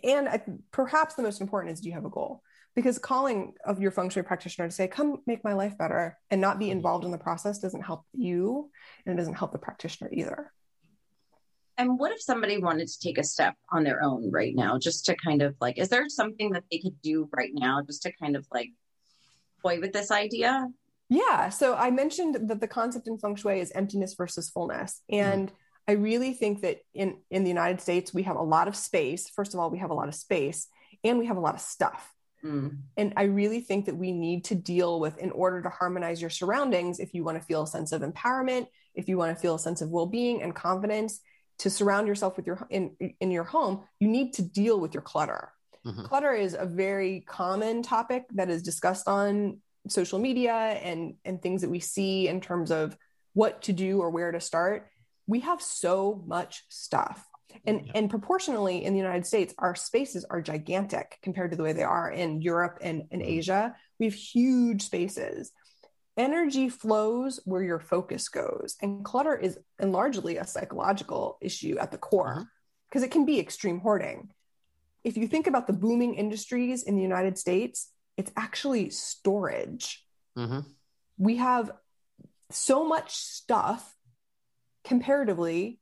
And 0.03 0.27
I, 0.27 0.41
perhaps 0.71 1.15
the 1.15 1.23
most 1.23 1.39
important 1.39 1.71
is 1.71 1.79
do 1.79 1.87
you 1.87 1.93
have 1.93 2.03
a 2.03 2.09
goal? 2.09 2.41
Because 2.75 2.99
calling 2.99 3.53
of 3.65 3.79
your 3.79 3.89
feng 3.89 4.09
shui 4.09 4.23
practitioner 4.23 4.67
to 4.67 4.73
say, 4.73 4.89
come 4.89 5.21
make 5.25 5.45
my 5.45 5.53
life 5.53 5.77
better 5.77 6.17
and 6.29 6.41
not 6.41 6.59
be 6.59 6.69
involved 6.69 7.05
in 7.05 7.11
the 7.11 7.17
process 7.17 7.59
doesn't 7.59 7.83
help 7.83 8.03
you 8.11 8.69
and 9.05 9.13
it 9.13 9.17
doesn't 9.17 9.35
help 9.35 9.53
the 9.53 9.59
practitioner 9.59 10.09
either. 10.11 10.51
And 11.77 11.97
what 11.97 12.11
if 12.11 12.21
somebody 12.21 12.57
wanted 12.57 12.89
to 12.89 12.99
take 12.99 13.17
a 13.17 13.23
step 13.23 13.55
on 13.71 13.85
their 13.85 14.03
own 14.03 14.29
right 14.29 14.53
now, 14.53 14.77
just 14.77 15.05
to 15.05 15.15
kind 15.15 15.41
of 15.41 15.55
like, 15.61 15.77
is 15.77 15.87
there 15.87 16.09
something 16.09 16.51
that 16.51 16.65
they 16.69 16.79
could 16.79 17.01
do 17.01 17.29
right 17.31 17.51
now 17.53 17.81
just 17.81 18.03
to 18.03 18.11
kind 18.11 18.35
of 18.35 18.45
like 18.51 18.71
toy 19.61 19.79
with 19.79 19.93
this 19.93 20.11
idea? 20.11 20.67
Yeah. 21.09 21.47
So 21.47 21.75
I 21.75 21.91
mentioned 21.91 22.49
that 22.49 22.59
the 22.59 22.67
concept 22.67 23.07
in 23.07 23.17
feng 23.17 23.37
shui 23.37 23.61
is 23.61 23.71
emptiness 23.71 24.15
versus 24.15 24.49
fullness. 24.49 25.01
And 25.09 25.47
mm 25.49 25.53
I 25.87 25.93
really 25.93 26.33
think 26.33 26.61
that 26.61 26.79
in 26.93 27.17
in 27.29 27.43
the 27.43 27.49
United 27.49 27.81
States 27.81 28.13
we 28.13 28.23
have 28.23 28.37
a 28.37 28.43
lot 28.43 28.67
of 28.67 28.75
space. 28.75 29.29
First 29.29 29.53
of 29.53 29.59
all, 29.59 29.69
we 29.69 29.79
have 29.79 29.89
a 29.91 29.95
lot 29.95 30.07
of 30.07 30.15
space 30.15 30.67
and 31.03 31.19
we 31.19 31.25
have 31.25 31.37
a 31.37 31.41
lot 31.41 31.55
of 31.55 31.61
stuff. 31.61 32.09
Mm. 32.43 32.77
And 32.97 33.13
I 33.15 33.23
really 33.23 33.61
think 33.61 33.85
that 33.85 33.97
we 33.97 34.11
need 34.11 34.45
to 34.45 34.55
deal 34.55 34.99
with 34.99 35.17
in 35.17 35.31
order 35.31 35.61
to 35.61 35.69
harmonize 35.69 36.21
your 36.21 36.29
surroundings 36.29 36.99
if 36.99 37.13
you 37.13 37.23
want 37.23 37.39
to 37.39 37.45
feel 37.45 37.63
a 37.63 37.67
sense 37.67 37.91
of 37.91 38.01
empowerment, 38.01 38.67
if 38.95 39.07
you 39.07 39.17
want 39.17 39.35
to 39.35 39.41
feel 39.41 39.55
a 39.55 39.59
sense 39.59 39.81
of 39.81 39.89
well-being 39.89 40.41
and 40.41 40.53
confidence 40.53 41.19
to 41.59 41.69
surround 41.69 42.07
yourself 42.07 42.35
with 42.35 42.47
your 42.47 42.65
in 42.69 42.95
in 43.19 43.31
your 43.31 43.43
home, 43.43 43.83
you 43.99 44.07
need 44.07 44.33
to 44.33 44.41
deal 44.41 44.79
with 44.79 44.93
your 44.93 45.03
clutter. 45.03 45.51
Mm-hmm. 45.85 46.05
Clutter 46.05 46.33
is 46.33 46.55
a 46.57 46.65
very 46.65 47.21
common 47.21 47.83
topic 47.83 48.23
that 48.35 48.49
is 48.49 48.63
discussed 48.63 49.07
on 49.07 49.59
social 49.87 50.19
media 50.19 50.53
and 50.53 51.15
and 51.25 51.41
things 51.41 51.61
that 51.61 51.69
we 51.69 51.79
see 51.79 52.27
in 52.27 52.39
terms 52.39 52.71
of 52.71 52.97
what 53.33 53.63
to 53.63 53.73
do 53.73 53.99
or 53.99 54.09
where 54.09 54.31
to 54.31 54.39
start 54.39 54.87
we 55.27 55.41
have 55.41 55.61
so 55.61 56.23
much 56.25 56.63
stuff 56.69 57.25
and 57.65 57.85
yeah. 57.85 57.91
and 57.95 58.09
proportionally 58.09 58.83
in 58.83 58.93
the 58.93 58.99
united 58.99 59.25
states 59.25 59.53
our 59.57 59.75
spaces 59.75 60.25
are 60.25 60.41
gigantic 60.41 61.19
compared 61.21 61.51
to 61.51 61.57
the 61.57 61.63
way 61.63 61.73
they 61.73 61.83
are 61.83 62.11
in 62.11 62.41
europe 62.41 62.79
and 62.81 63.03
in 63.11 63.19
mm-hmm. 63.19 63.29
asia 63.29 63.75
we 63.99 64.05
have 64.05 64.13
huge 64.13 64.83
spaces 64.83 65.51
energy 66.17 66.69
flows 66.69 67.39
where 67.45 67.63
your 67.63 67.79
focus 67.79 68.29
goes 68.29 68.75
and 68.81 69.03
clutter 69.03 69.35
is 69.35 69.57
and 69.79 69.91
largely 69.91 70.37
a 70.37 70.45
psychological 70.45 71.37
issue 71.41 71.77
at 71.79 71.91
the 71.91 71.97
core 71.97 72.47
because 72.89 73.01
uh-huh. 73.01 73.07
it 73.07 73.11
can 73.11 73.25
be 73.25 73.39
extreme 73.39 73.79
hoarding 73.79 74.29
if 75.03 75.17
you 75.17 75.27
think 75.27 75.47
about 75.47 75.67
the 75.67 75.73
booming 75.73 76.15
industries 76.15 76.83
in 76.83 76.95
the 76.95 77.01
united 77.01 77.37
states 77.37 77.89
it's 78.17 78.31
actually 78.37 78.89
storage 78.89 80.05
mm-hmm. 80.37 80.59
we 81.17 81.37
have 81.37 81.71
so 82.51 82.87
much 82.87 83.15
stuff 83.15 83.92
comparatively 84.83 85.79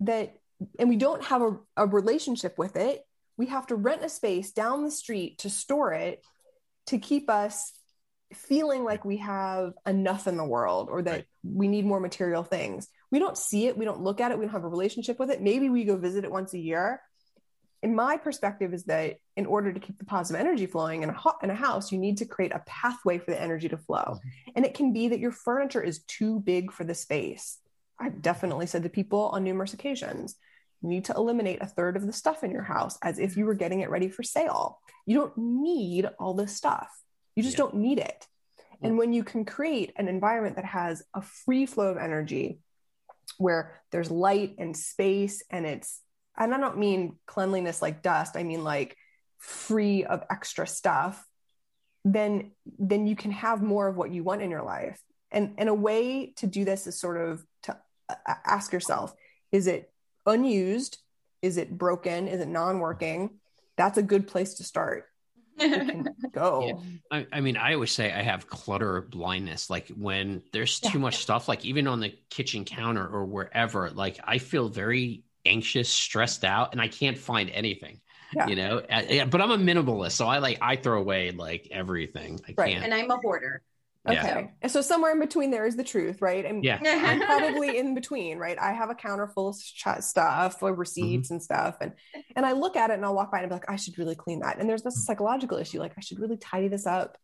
that 0.00 0.36
and 0.78 0.88
we 0.88 0.96
don't 0.96 1.24
have 1.24 1.42
a, 1.42 1.58
a 1.76 1.86
relationship 1.86 2.58
with 2.58 2.76
it 2.76 3.04
we 3.36 3.46
have 3.46 3.66
to 3.66 3.74
rent 3.74 4.04
a 4.04 4.08
space 4.08 4.52
down 4.52 4.84
the 4.84 4.90
street 4.90 5.38
to 5.38 5.48
store 5.48 5.92
it 5.92 6.22
to 6.86 6.98
keep 6.98 7.30
us 7.30 7.72
feeling 8.34 8.84
like 8.84 9.04
we 9.04 9.16
have 9.16 9.72
enough 9.86 10.26
in 10.26 10.36
the 10.36 10.44
world 10.44 10.88
or 10.90 11.02
that 11.02 11.10
right. 11.10 11.26
we 11.42 11.66
need 11.66 11.84
more 11.84 12.00
material 12.00 12.44
things. 12.44 12.88
We 13.10 13.18
don't 13.18 13.36
see 13.36 13.66
it. 13.66 13.76
We 13.76 13.84
don't 13.84 14.02
look 14.02 14.20
at 14.20 14.30
it. 14.30 14.38
We 14.38 14.44
don't 14.44 14.52
have 14.52 14.64
a 14.64 14.68
relationship 14.68 15.18
with 15.18 15.30
it. 15.30 15.42
Maybe 15.42 15.68
we 15.68 15.84
go 15.84 15.96
visit 15.96 16.24
it 16.24 16.30
once 16.30 16.52
a 16.54 16.58
year. 16.58 17.00
In 17.82 17.94
my 17.94 18.18
perspective 18.18 18.74
is 18.74 18.84
that 18.84 19.16
in 19.36 19.46
order 19.46 19.72
to 19.72 19.80
keep 19.80 19.98
the 19.98 20.04
positive 20.04 20.38
energy 20.38 20.66
flowing 20.66 21.02
in 21.02 21.10
a, 21.10 21.16
in 21.42 21.48
a 21.50 21.54
house 21.54 21.90
you 21.90 21.98
need 21.98 22.18
to 22.18 22.26
create 22.26 22.52
a 22.52 22.62
pathway 22.66 23.18
for 23.18 23.30
the 23.30 23.40
energy 23.40 23.70
to 23.70 23.78
flow. 23.78 23.96
Mm-hmm. 23.98 24.50
and 24.54 24.66
it 24.66 24.74
can 24.74 24.92
be 24.92 25.08
that 25.08 25.18
your 25.18 25.32
furniture 25.32 25.82
is 25.82 26.00
too 26.00 26.40
big 26.40 26.72
for 26.72 26.84
the 26.84 26.94
space 26.94 27.58
I've 28.00 28.22
definitely 28.22 28.66
said 28.66 28.82
to 28.84 28.88
people 28.88 29.28
on 29.32 29.44
numerous 29.44 29.74
occasions, 29.74 30.36
you 30.82 30.88
need 30.88 31.04
to 31.06 31.14
eliminate 31.14 31.60
a 31.60 31.66
third 31.66 31.96
of 31.96 32.06
the 32.06 32.12
stuff 32.12 32.42
in 32.42 32.50
your 32.50 32.62
house 32.62 32.98
as 33.02 33.18
if 33.18 33.36
you 33.36 33.44
were 33.44 33.54
getting 33.54 33.80
it 33.80 33.90
ready 33.90 34.08
for 34.08 34.22
sale. 34.22 34.80
You 35.06 35.18
don't 35.18 35.36
need 35.36 36.08
all 36.18 36.34
this 36.34 36.56
stuff. 36.56 36.88
You 37.36 37.42
just 37.42 37.58
yeah. 37.58 37.64
don't 37.64 37.76
need 37.76 37.98
it. 37.98 38.26
And 38.82 38.96
when 38.96 39.12
you 39.12 39.24
can 39.24 39.44
create 39.44 39.92
an 39.96 40.08
environment 40.08 40.56
that 40.56 40.64
has 40.64 41.02
a 41.14 41.20
free 41.20 41.66
flow 41.66 41.88
of 41.90 41.98
energy 41.98 42.60
where 43.38 43.80
there's 43.92 44.10
light 44.10 44.56
and 44.58 44.76
space 44.76 45.42
and 45.50 45.66
it's 45.66 46.00
and 46.38 46.54
I 46.54 46.58
don't 46.58 46.78
mean 46.78 47.18
cleanliness 47.26 47.82
like 47.82 48.02
dust, 48.02 48.36
I 48.36 48.44
mean 48.44 48.64
like 48.64 48.96
free 49.38 50.04
of 50.04 50.24
extra 50.30 50.66
stuff, 50.66 51.22
then 52.04 52.52
then 52.78 53.06
you 53.06 53.16
can 53.16 53.32
have 53.32 53.62
more 53.62 53.88
of 53.88 53.96
what 53.96 54.10
you 54.10 54.24
want 54.24 54.40
in 54.40 54.50
your 54.50 54.62
life. 54.62 54.98
And 55.30 55.54
and 55.58 55.68
a 55.68 55.74
way 55.74 56.32
to 56.36 56.46
do 56.46 56.64
this 56.64 56.86
is 56.86 56.98
sort 56.98 57.18
of 57.18 57.44
to 57.64 57.76
ask 58.44 58.72
yourself 58.72 59.14
is 59.52 59.66
it 59.66 59.92
unused? 60.26 60.98
Is 61.42 61.56
it 61.56 61.76
broken? 61.76 62.28
Is 62.28 62.40
it 62.40 62.48
non-working? 62.48 63.30
That's 63.76 63.98
a 63.98 64.02
good 64.02 64.26
place 64.28 64.54
to 64.54 64.64
start. 64.64 65.06
Go. 66.32 66.66
Yeah. 66.66 66.98
I, 67.10 67.26
I, 67.32 67.40
mean 67.40 67.58
i 67.58 67.74
always 67.74 67.92
say 67.92 68.10
i 68.10 68.22
have 68.22 68.48
clutter 68.48 69.02
blindness. 69.02 69.68
Like 69.68 69.88
when 69.88 70.42
there's 70.52 70.80
too 70.80 70.98
yeah. 70.98 71.02
much 71.02 71.18
stuff 71.18 71.48
like 71.48 71.64
even 71.64 71.86
on 71.86 72.00
the 72.00 72.14
kitchen 72.30 72.64
counter 72.64 73.06
or 73.06 73.24
wherever 73.26 73.90
like 73.90 74.18
i 74.24 74.38
feel 74.38 74.68
very 74.68 75.24
anxious 75.44 75.88
stressed 75.88 76.44
out 76.44 76.72
and 76.72 76.80
i 76.80 76.88
can't 76.88 77.18
find 77.18 77.50
anything 77.50 78.00
yeah. 78.34 78.46
you 78.46 78.56
know? 78.56 78.78
Uh, 78.78 79.24
but 79.26 79.40
i'm 79.40 79.50
a 79.50 79.58
minimalist 79.58 80.12
so 80.12 80.26
i 80.26 80.38
like 80.38 80.58
i 80.62 80.76
throw 80.76 80.98
away 80.98 81.30
like 81.30 81.68
everything. 81.70 82.40
I 82.48 82.54
right. 82.56 82.72
can't. 82.72 82.84
And 82.84 82.94
i'm 82.94 83.10
a 83.10 83.16
hoarder 83.16 83.62
Okay. 84.08 84.16
Yeah. 84.16 84.46
And 84.62 84.72
so 84.72 84.80
somewhere 84.80 85.12
in 85.12 85.20
between 85.20 85.50
there 85.50 85.66
is 85.66 85.76
the 85.76 85.84
truth, 85.84 86.22
right? 86.22 86.44
And 86.44 86.64
yeah. 86.64 86.80
I'm 86.82 87.20
probably 87.26 87.76
in 87.76 87.94
between, 87.94 88.38
right? 88.38 88.58
I 88.58 88.72
have 88.72 88.88
a 88.88 88.94
counter 88.94 89.28
full 89.28 89.48
of 89.48 89.56
stuff, 89.56 90.62
or 90.62 90.74
receipts 90.74 91.28
mm-hmm. 91.28 91.34
and 91.34 91.42
stuff. 91.42 91.76
And 91.80 91.92
and 92.34 92.46
I 92.46 92.52
look 92.52 92.76
at 92.76 92.90
it 92.90 92.94
and 92.94 93.04
I'll 93.04 93.14
walk 93.14 93.30
by 93.30 93.40
and 93.40 93.48
be 93.48 93.54
like, 93.54 93.70
I 93.70 93.76
should 93.76 93.98
really 93.98 94.14
clean 94.14 94.40
that. 94.40 94.58
And 94.58 94.68
there's 94.68 94.82
this 94.82 94.94
mm-hmm. 94.94 95.12
psychological 95.12 95.58
issue, 95.58 95.80
like 95.80 95.92
I 95.98 96.00
should 96.00 96.18
really 96.18 96.38
tidy 96.38 96.68
this 96.68 96.86
up. 96.86 97.18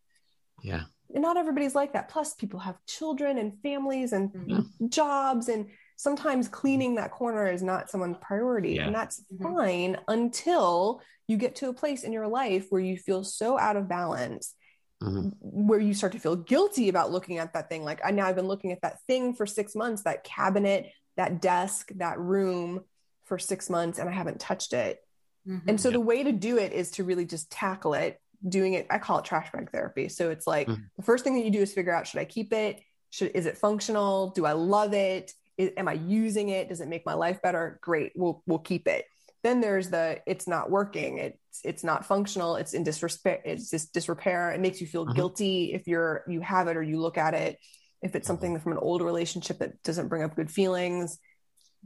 Yeah. 0.62 0.83
And 1.15 1.23
not 1.23 1.37
everybody's 1.37 1.75
like 1.75 1.95
that. 1.95 2.09
Plus, 2.11 2.35
people 2.35 2.61
have 2.61 2.77
children 2.87 3.39
and 3.39 3.59
families 3.62 4.12
and 4.12 4.31
mm-hmm. 4.33 4.89
jobs, 4.89 5.49
and 5.49 5.69
sometimes 5.97 6.47
cleaning 6.47 6.97
that 6.97 7.11
corner 7.11 7.51
is 7.51 7.62
not 7.62 7.91
someone's 7.91 8.19
priority. 8.21 8.75
Yeah. 8.75 8.87
And 8.87 8.95
that's 8.95 9.23
mm-hmm. 9.33 9.43
fine 9.43 9.97
until 10.09 11.01
you 11.27 11.39
get 11.39 11.57
to 11.57 11.69
a 11.69 11.75
place 11.75 12.03
in 12.03 12.12
your 12.12 12.29
life 12.29 12.67
where 12.69 12.83
you 12.83 12.97
feel 12.99 13.25
so 13.25 13.59
out 13.59 13.77
of 13.77 13.89
balance. 13.89 14.55
Mm-hmm. 15.02 15.28
Where 15.40 15.78
you 15.78 15.92
start 15.92 16.12
to 16.12 16.18
feel 16.18 16.37
guilty 16.37 16.88
about 16.88 17.12
looking 17.12 17.38
at 17.38 17.52
that 17.52 17.68
thing. 17.68 17.85
Like 17.85 18.00
I 18.04 18.11
now 18.12 18.26
I've 18.26 18.37
been 18.37 18.48
looking 18.48 18.72
at 18.72 18.80
that 18.82 19.00
thing 19.06 19.35
for 19.35 19.46
six 19.46 19.74
months, 19.74 20.02
that 20.02 20.24
cabinet, 20.24 20.90
that 21.16 21.42
desk, 21.42 21.90
that 21.96 22.18
room 22.18 22.82
for 23.24 23.38
six 23.38 23.68
months, 23.68 23.98
and 23.98 24.09
I 24.09 24.12
haven't 24.12 24.40
touched 24.40 24.72
it. 24.72 25.00
Mm-hmm. 25.46 25.68
And 25.68 25.80
so 25.80 25.90
the 25.90 26.00
way 26.00 26.22
to 26.22 26.32
do 26.32 26.59
it 26.59 26.72
is 26.72 26.92
to 26.92 27.04
really 27.04 27.26
just 27.26 27.50
tackle 27.50 27.94
it 27.94 28.20
doing 28.46 28.74
it 28.74 28.87
i 28.90 28.98
call 28.98 29.18
it 29.18 29.24
trash 29.24 29.50
bag 29.52 29.70
therapy 29.70 30.09
so 30.09 30.30
it's 30.30 30.46
like 30.46 30.66
mm-hmm. 30.66 30.82
the 30.96 31.02
first 31.02 31.24
thing 31.24 31.35
that 31.35 31.44
you 31.44 31.50
do 31.50 31.61
is 31.61 31.72
figure 31.72 31.94
out 31.94 32.06
should 32.06 32.20
i 32.20 32.24
keep 32.24 32.52
it 32.52 32.80
should 33.11 33.30
is 33.35 33.46
it 33.46 33.56
functional 33.56 34.30
do 34.30 34.44
i 34.44 34.52
love 34.52 34.92
it 34.92 35.32
is, 35.56 35.70
am 35.76 35.88
i 35.88 35.94
using 35.94 36.50
it 36.50 36.68
does 36.68 36.80
it 36.80 36.88
make 36.88 37.04
my 37.06 37.14
life 37.14 37.40
better 37.42 37.78
great 37.82 38.12
we'll 38.14 38.42
we'll 38.46 38.59
keep 38.59 38.87
it 38.87 39.06
then 39.42 39.61
there's 39.61 39.90
the 39.90 40.20
it's 40.27 40.46
not 40.46 40.70
working. 40.70 41.18
It's 41.18 41.61
it's 41.64 41.85
not 41.85 42.07
functional. 42.07 42.57
It's 42.57 42.75
in 42.75 42.83
disrepair 42.83 43.40
it's 43.44 43.70
just 43.70 43.92
disrepair. 43.92 44.53
It 44.53 44.61
makes 44.61 44.81
you 44.81 44.87
feel 44.87 45.05
mm-hmm. 45.05 45.14
guilty 45.14 45.72
if 45.72 45.87
you're 45.87 46.25
you 46.29 46.40
have 46.40 46.68
it 46.68 46.77
or 46.77 46.83
you 46.83 47.01
look 47.01 47.18
at 47.18 47.35
it. 47.35 47.59
If 48.03 48.14
it's 48.14 48.27
something 48.27 48.55
mm-hmm. 48.55 48.62
from 48.62 48.72
an 48.72 48.79
old 48.79 49.03
relationship 49.03 49.59
that 49.59 49.83
doesn't 49.83 50.09
bring 50.09 50.22
up 50.22 50.37
good 50.37 50.51
feelings 50.51 51.18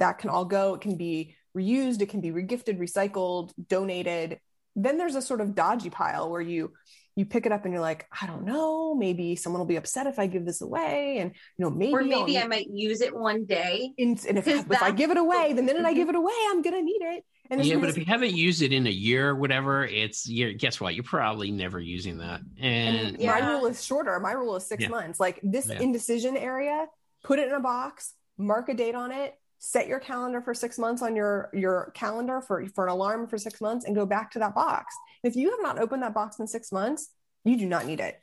that 0.01 0.19
can 0.19 0.31
all 0.31 0.45
go. 0.45 0.75
It 0.75 0.81
can 0.81 0.97
be 0.97 1.37
reused. 1.57 2.01
It 2.03 2.09
can 2.09 2.21
be 2.21 2.31
regifted 2.31 2.79
recycled 2.79 3.53
donated. 3.69 4.41
Then 4.75 4.99
there's 4.99 5.15
a 5.15 5.23
sort 5.23 5.41
of 5.41 5.55
dodgy 5.55 5.91
pile 5.91 6.29
where 6.29 6.41
you 6.41 6.73
you 7.17 7.27
pick 7.27 7.45
it 7.45 7.53
up 7.53 7.65
and 7.65 7.75
you're 7.75 7.83
like, 7.83 8.07
I 8.23 8.27
don't 8.27 8.45
know, 8.45 8.95
maybe 8.95 9.37
someone 9.37 9.61
will 9.61 9.67
be 9.67 9.77
upset 9.77 10.07
if 10.07 10.19
I 10.19 10.27
give 10.27 10.47
this 10.47 10.63
away, 10.63 11.19
and 11.19 11.33
you 11.59 11.65
know 11.65 11.71
maybe 11.71 11.93
or 11.93 12.03
maybe 12.03 12.39
I'll, 12.39 12.45
I 12.45 12.49
might 12.49 12.69
use 12.73 13.01
it 13.01 13.15
one 13.15 13.45
day. 13.45 13.93
And, 13.99 14.19
and 14.27 14.39
if, 14.39 14.47
if 14.47 14.83
I 14.83 14.91
give 14.91 15.11
it 15.11 15.17
away, 15.17 15.53
the 15.53 15.63
minute 15.63 15.85
I 15.85 15.93
give 15.93 16.09
it 16.09 16.15
away, 16.15 16.33
I'm 16.51 16.63
gonna 16.63 16.83
need 16.83 17.03
it. 17.03 17.25
And 17.51 17.65
yeah, 17.65 17.79
but 17.79 17.89
if 17.89 17.99
you 17.99 18.05
haven't 18.05 18.35
used 18.35 18.63
it 18.63 18.73
in 18.73 18.87
a 18.87 18.91
year 18.91 19.31
or 19.31 19.35
whatever, 19.35 19.85
it's 19.85 20.27
you 20.27 20.55
guess 20.55 20.81
what? 20.81 20.95
You're 20.95 21.03
probably 21.03 21.51
never 21.51 21.81
using 21.81 22.19
that. 22.19 22.41
And, 22.61 23.09
and 23.09 23.21
yeah. 23.21 23.33
my 23.33 23.51
rule 23.51 23.67
is 23.67 23.85
shorter. 23.85 24.19
My 24.21 24.33
rule 24.33 24.55
is 24.55 24.65
six 24.67 24.83
yeah. 24.85 24.89
months. 24.89 25.19
Like 25.19 25.41
this 25.43 25.69
yeah. 25.69 25.81
indecision 25.81 26.37
area, 26.37 26.87
put 27.25 27.41
it 27.41 27.49
in 27.49 27.55
a 27.55 27.61
box, 27.61 28.15
mark 28.39 28.69
a 28.69 28.75
date 28.75 28.95
on 28.95 29.11
it, 29.11 29.35
set 29.61 29.87
your 29.87 30.01
calendar 30.01 30.41
for 30.41 30.55
six 30.55 30.79
months 30.79 31.03
on 31.03 31.15
your 31.15 31.51
your 31.53 31.93
calendar 31.95 32.41
for 32.41 32.67
for 32.75 32.87
an 32.87 32.93
alarm 32.93 33.27
for 33.27 33.37
six 33.37 33.61
months 33.61 33.85
and 33.85 33.95
go 33.95 34.07
back 34.07 34.31
to 34.31 34.39
that 34.39 34.55
box 34.55 34.95
if 35.23 35.37
you 35.37 35.51
have 35.51 35.61
not 35.61 35.79
opened 35.79 36.03
that 36.03 36.15
box 36.15 36.41
in 36.41 36.47
six 36.47 36.73
months 36.73 37.11
you 37.45 37.59
do 37.59 37.67
not 37.67 37.85
need 37.85 38.01
it 38.01 38.23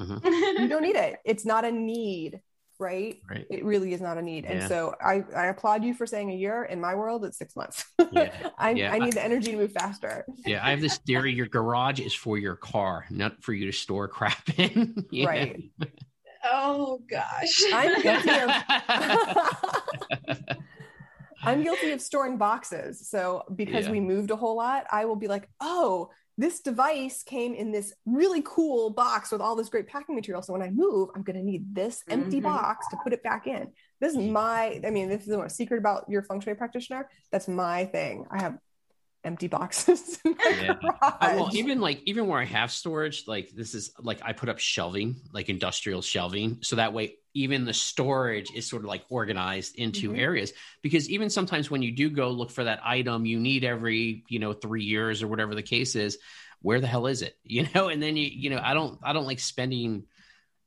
mm-hmm. 0.00 0.26
you 0.62 0.66
don't 0.66 0.82
need 0.82 0.96
it 0.96 1.18
it's 1.26 1.44
not 1.44 1.66
a 1.66 1.70
need 1.70 2.40
right? 2.78 3.20
right 3.28 3.46
it 3.50 3.64
really 3.64 3.92
is 3.92 4.00
not 4.00 4.18
a 4.18 4.22
need 4.22 4.44
yeah. 4.44 4.52
and 4.52 4.68
so 4.68 4.94
I, 5.00 5.24
I 5.36 5.46
applaud 5.46 5.84
you 5.84 5.94
for 5.94 6.06
saying 6.06 6.30
a 6.30 6.34
year 6.34 6.64
in 6.64 6.80
my 6.80 6.94
world 6.94 7.24
it's 7.24 7.38
six 7.38 7.56
months 7.56 7.84
yeah. 8.12 8.32
I, 8.58 8.70
yeah. 8.70 8.92
I 8.92 8.98
need 8.98 9.14
the 9.14 9.24
energy 9.24 9.52
to 9.52 9.56
move 9.56 9.72
faster 9.72 10.24
yeah 10.46 10.64
i 10.64 10.70
have 10.70 10.80
this 10.80 10.98
theory 10.98 11.32
your 11.32 11.46
garage 11.46 12.00
is 12.00 12.14
for 12.14 12.38
your 12.38 12.56
car 12.56 13.04
not 13.10 13.42
for 13.42 13.52
you 13.52 13.66
to 13.66 13.72
store 13.72 14.08
crap 14.08 14.48
in 14.58 15.04
right 15.24 15.62
oh 16.44 17.00
gosh 17.10 17.62
i'm 17.72 18.00
guilty 18.02 18.30
of 18.30 18.50
I'm 21.42 21.62
guilty 21.62 21.92
of 21.92 22.00
storing 22.00 22.36
boxes. 22.36 23.08
So 23.08 23.44
because 23.54 23.86
yeah. 23.86 23.92
we 23.92 24.00
moved 24.00 24.30
a 24.30 24.36
whole 24.36 24.56
lot, 24.56 24.86
I 24.90 25.04
will 25.04 25.16
be 25.16 25.28
like, 25.28 25.48
oh, 25.60 26.10
this 26.38 26.60
device 26.60 27.24
came 27.24 27.52
in 27.52 27.72
this 27.72 27.92
really 28.06 28.42
cool 28.46 28.90
box 28.90 29.32
with 29.32 29.40
all 29.40 29.56
this 29.56 29.68
great 29.68 29.88
packing 29.88 30.14
material. 30.14 30.40
So 30.40 30.52
when 30.52 30.62
I 30.62 30.70
move, 30.70 31.10
I'm 31.14 31.24
going 31.24 31.36
to 31.36 31.42
need 31.42 31.74
this 31.74 32.04
empty 32.08 32.36
mm-hmm. 32.36 32.44
box 32.44 32.86
to 32.90 32.96
put 33.02 33.12
it 33.12 33.24
back 33.24 33.48
in. 33.48 33.72
This 34.00 34.12
is 34.12 34.18
my, 34.18 34.80
I 34.86 34.90
mean, 34.90 35.08
this 35.08 35.26
is 35.26 35.34
a 35.34 35.50
secret 35.50 35.78
about 35.78 36.04
your 36.08 36.22
feng 36.22 36.40
shui 36.40 36.54
practitioner. 36.54 37.10
That's 37.32 37.48
my 37.48 37.86
thing. 37.86 38.24
I 38.30 38.40
have 38.40 38.56
empty 39.28 39.46
boxes. 39.46 40.18
yeah. 40.24 40.74
well, 41.22 41.50
even 41.52 41.80
like 41.80 42.02
even 42.06 42.26
where 42.26 42.40
I 42.40 42.44
have 42.46 42.72
storage, 42.72 43.28
like 43.28 43.50
this 43.50 43.74
is 43.74 43.92
like 44.00 44.20
I 44.24 44.32
put 44.32 44.48
up 44.48 44.58
shelving, 44.58 45.20
like 45.32 45.48
industrial 45.48 46.02
shelving, 46.02 46.58
so 46.62 46.76
that 46.76 46.92
way 46.92 47.14
even 47.34 47.64
the 47.64 47.72
storage 47.72 48.50
is 48.52 48.66
sort 48.66 48.82
of 48.82 48.88
like 48.88 49.04
organized 49.10 49.76
into 49.76 50.08
mm-hmm. 50.08 50.18
areas 50.18 50.52
because 50.82 51.08
even 51.08 51.30
sometimes 51.30 51.70
when 51.70 51.82
you 51.82 51.92
do 51.92 52.10
go 52.10 52.30
look 52.30 52.50
for 52.50 52.64
that 52.64 52.80
item 52.84 53.24
you 53.24 53.38
need 53.38 53.64
every 53.64 54.24
you 54.28 54.40
know 54.40 54.52
three 54.52 54.82
years 54.82 55.22
or 55.22 55.28
whatever 55.28 55.54
the 55.54 55.62
case 55.62 55.94
is 55.94 56.18
where 56.62 56.80
the 56.80 56.86
hell 56.86 57.06
is 57.06 57.22
it 57.22 57.36
you 57.44 57.66
know 57.74 57.88
and 57.88 58.02
then 58.02 58.16
you 58.16 58.26
you 58.26 58.50
know 58.50 58.60
i 58.62 58.74
don't 58.74 58.98
i 59.04 59.12
don't 59.12 59.26
like 59.26 59.38
spending 59.38 60.04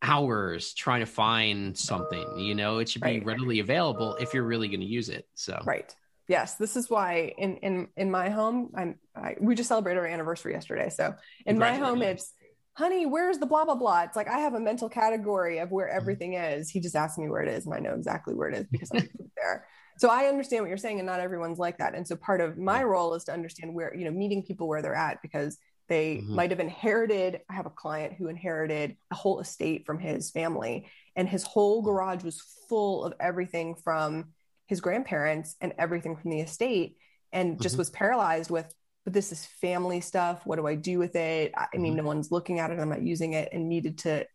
hours 0.01 0.73
trying 0.73 1.01
to 1.01 1.05
find 1.05 1.77
something 1.77 2.39
you 2.39 2.55
know 2.55 2.79
it 2.79 2.87
should 2.89 3.03
be 3.03 3.17
right. 3.17 3.25
readily 3.25 3.59
available 3.59 4.15
if 4.15 4.33
you're 4.33 4.43
really 4.43 4.67
going 4.67 4.79
to 4.79 4.85
use 4.85 5.09
it 5.09 5.27
so 5.35 5.61
right 5.65 5.93
yes 6.31 6.55
this 6.55 6.75
is 6.75 6.89
why 6.89 7.33
in 7.37 7.57
in 7.57 7.87
in 7.95 8.09
my 8.09 8.29
home 8.29 8.71
i'm 8.75 8.95
I, 9.15 9.35
we 9.39 9.53
just 9.53 9.69
celebrated 9.69 9.99
our 9.99 10.07
anniversary 10.07 10.53
yesterday 10.53 10.89
so 10.89 11.13
in 11.45 11.59
my 11.59 11.75
home 11.75 12.01
it's 12.01 12.33
honey, 12.73 13.05
where's 13.05 13.37
the 13.37 13.45
blah, 13.45 13.65
blah, 13.65 13.75
blah? 13.75 14.03
It's 14.03 14.15
like 14.15 14.27
I 14.27 14.39
have 14.39 14.53
a 14.53 14.59
mental 14.59 14.89
category 14.89 15.59
of 15.59 15.71
where 15.71 15.87
mm-hmm. 15.87 15.97
everything 15.97 16.33
is. 16.33 16.69
He 16.69 16.79
just 16.79 16.95
asked 16.95 17.17
me 17.17 17.29
where 17.29 17.41
it 17.41 17.49
is, 17.49 17.65
and 17.65 17.73
I 17.75 17.79
know 17.79 17.93
exactly 17.93 18.33
where 18.33 18.49
it 18.49 18.57
is 18.57 18.67
because 18.71 18.91
I'm 18.93 19.09
there. 19.37 19.67
So 19.97 20.09
I 20.09 20.25
understand 20.25 20.63
what 20.63 20.69
you're 20.69 20.77
saying, 20.77 20.99
and 20.99 21.05
not 21.05 21.19
everyone's 21.19 21.59
like 21.59 21.77
that. 21.77 21.95
And 21.95 22.07
so 22.07 22.15
part 22.15 22.41
of 22.41 22.57
my 22.57 22.83
role 22.83 23.13
is 23.13 23.23
to 23.25 23.33
understand 23.33 23.73
where, 23.73 23.95
you 23.95 24.05
know, 24.05 24.11
meeting 24.11 24.43
people 24.43 24.67
where 24.67 24.81
they're 24.81 24.95
at 24.95 25.21
because 25.21 25.57
they 25.89 26.17
mm-hmm. 26.17 26.35
might 26.35 26.49
have 26.49 26.59
inherited. 26.59 27.41
I 27.49 27.53
have 27.53 27.65
a 27.65 27.71
client 27.71 28.13
who 28.17 28.27
inherited 28.27 28.95
a 29.11 29.15
whole 29.15 29.39
estate 29.39 29.85
from 29.85 29.99
his 29.99 30.31
family, 30.31 30.87
and 31.15 31.27
his 31.27 31.43
whole 31.43 31.81
garage 31.81 32.23
was 32.23 32.41
full 32.69 33.03
of 33.03 33.13
everything 33.19 33.75
from 33.75 34.29
his 34.71 34.81
grandparents 34.81 35.55
and 35.61 35.73
everything 35.77 36.15
from 36.15 36.31
the 36.31 36.39
estate, 36.39 36.97
and 37.31 37.61
just 37.61 37.73
mm-hmm. 37.73 37.81
was 37.81 37.89
paralyzed 37.91 38.49
with 38.49 38.73
but 39.03 39.13
this 39.13 39.31
is 39.31 39.45
family 39.45 40.01
stuff. 40.01 40.45
What 40.45 40.57
do 40.57 40.67
I 40.67 40.75
do 40.75 40.99
with 40.99 41.15
it? 41.15 41.53
I 41.57 41.67
mean, 41.77 41.93
mm-hmm. 41.93 41.97
no 41.97 42.03
one's 42.03 42.31
looking 42.31 42.59
at 42.59 42.71
it. 42.71 42.79
I'm 42.79 42.89
not 42.89 43.01
using 43.01 43.33
it 43.33 43.49
and 43.51 43.67
needed 43.67 43.97
to 43.99 44.25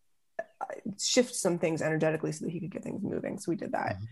uh, 0.40 0.64
shift 1.00 1.34
some 1.34 1.58
things 1.58 1.82
energetically 1.82 2.32
so 2.32 2.44
that 2.44 2.50
he 2.50 2.60
could 2.60 2.72
get 2.72 2.82
things 2.82 3.02
moving. 3.02 3.38
So 3.38 3.50
we 3.50 3.56
did 3.56 3.72
that. 3.72 3.94
Mm-hmm. 3.94 4.04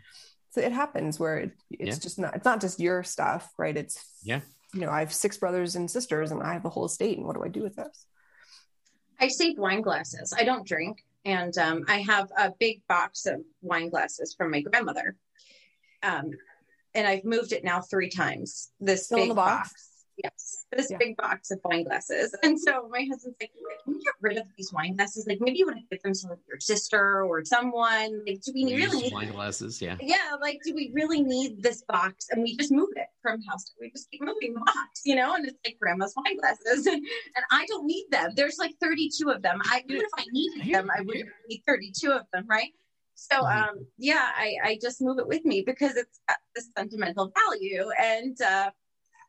So 0.51 0.61
it 0.61 0.71
happens 0.71 1.19
where 1.19 1.39
it, 1.39 1.53
it's 1.71 1.97
yeah. 1.97 2.03
just 2.03 2.19
not, 2.19 2.37
it's 2.37 2.45
not 2.45 2.61
just 2.61 2.79
your 2.79 3.03
stuff, 3.03 3.51
right? 3.59 3.77
It's, 3.77 3.99
yeah. 4.23 4.41
You 4.73 4.83
know, 4.83 4.91
I 4.91 5.01
have 5.01 5.13
six 5.13 5.37
brothers 5.37 5.75
and 5.75 5.91
sisters 5.91 6.31
and 6.31 6.43
I 6.43 6.53
have 6.53 6.65
a 6.65 6.71
whole 6.71 6.85
estate. 6.85 7.19
And 7.19 7.27
what 7.27 7.35
do 7.35 7.43
I 7.43 7.49
do 7.49 7.63
with 7.63 7.75
this? 7.75 8.07
I 9.21 9.29
save 9.29 9.59
wine 9.59 9.83
glasses. 9.83 10.33
I 10.37 10.45
don't 10.45 10.67
drink. 10.67 11.05
And 11.25 11.57
um, 11.59 11.85
I 11.89 12.03
have 12.03 12.31
a 12.37 12.53
big 12.61 12.83
box 12.89 13.27
of 13.27 13.41
wine 13.63 13.89
glasses 13.89 14.35
from 14.37 14.51
my 14.51 14.61
grandmother. 14.61 15.17
Um, 16.05 16.31
and 16.95 17.07
I've 17.07 17.25
moved 17.25 17.53
it 17.53 17.65
now 17.65 17.81
three 17.81 18.09
times. 18.09 18.71
This 18.81 19.07
Still 19.07 19.19
big 19.19 19.35
box. 19.35 19.71
box 19.71 19.95
Yes, 20.23 20.67
this 20.71 20.89
yeah. 20.91 20.99
big 20.99 21.17
box 21.17 21.51
of 21.51 21.59
wine 21.65 21.85
glasses. 21.85 22.35
And 22.45 22.59
so 22.59 22.89
my 22.91 23.01
husband's 23.11 23.37
like, 23.41 23.51
can 23.85 23.95
we 23.95 24.01
get 24.01 24.15
rid 24.21 24.37
of 24.37 24.45
these 24.57 24.73
wine 24.73 24.95
glasses? 24.95 25.27
Like 25.27 25.39
maybe 25.41 25.59
you 25.59 25.67
want 25.67 25.79
to 25.79 25.85
give 25.91 26.03
them 26.03 26.13
to 26.13 26.29
like 26.29 26.39
your 26.47 26.61
sister 26.61 27.25
or 27.25 27.45
someone. 27.45 28.23
Like, 28.27 28.41
do 28.43 28.53
we, 28.55 28.65
we 28.65 28.77
really 28.77 29.03
need 29.03 29.13
wine 29.13 29.33
glasses? 29.33 29.83
Yeah. 29.83 29.97
Yeah. 30.01 30.37
Like, 30.41 30.61
do 30.65 30.73
we 30.75 30.91
really 30.95 31.23
need 31.23 31.63
this 31.63 31.83
box? 31.89 32.29
And 32.31 32.43
we 32.43 32.57
just 32.57 32.71
move 32.71 32.91
it 32.95 33.07
from 33.23 33.43
house 33.43 33.65
to 33.65 33.73
we 33.81 33.91
just 33.91 34.11
keep 34.11 34.23
moving 34.23 34.55
the 34.55 34.61
box, 34.61 35.01
you 35.05 35.17
know, 35.17 35.35
and 35.35 35.47
it's 35.47 35.59
like 35.65 35.79
grandma's 35.81 36.15
wine 36.17 36.39
glasses. 36.39 36.87
And, 36.87 36.97
and 37.37 37.45
I 37.51 37.67
don't 37.67 37.87
need 37.87 38.07
them. 38.11 38.33
There's 38.37 38.59
like 38.59 38.75
32 38.81 39.31
of 39.31 39.43
them. 39.43 39.61
I 39.65 39.83
even 39.89 40.03
if 40.03 40.11
I 40.17 40.25
needed 40.31 40.73
them, 40.73 40.91
I 40.97 41.01
wouldn't 41.01 41.29
need 41.49 41.63
32 41.67 42.13
of 42.13 42.23
them, 42.33 42.45
right? 42.49 42.71
So 43.15 43.37
mm-hmm. 43.37 43.71
um 43.71 43.87
yeah, 43.99 44.29
I, 44.37 44.55
I 44.63 44.79
just 44.81 45.01
move 45.01 45.19
it 45.19 45.29
with 45.29 45.45
me 45.45 45.63
because 45.63 45.97
it's 45.97 46.21
got 46.29 46.39
this 46.55 46.71
sentimental 46.77 47.33
value. 47.35 47.89
And 48.01 48.41
uh 48.41 48.71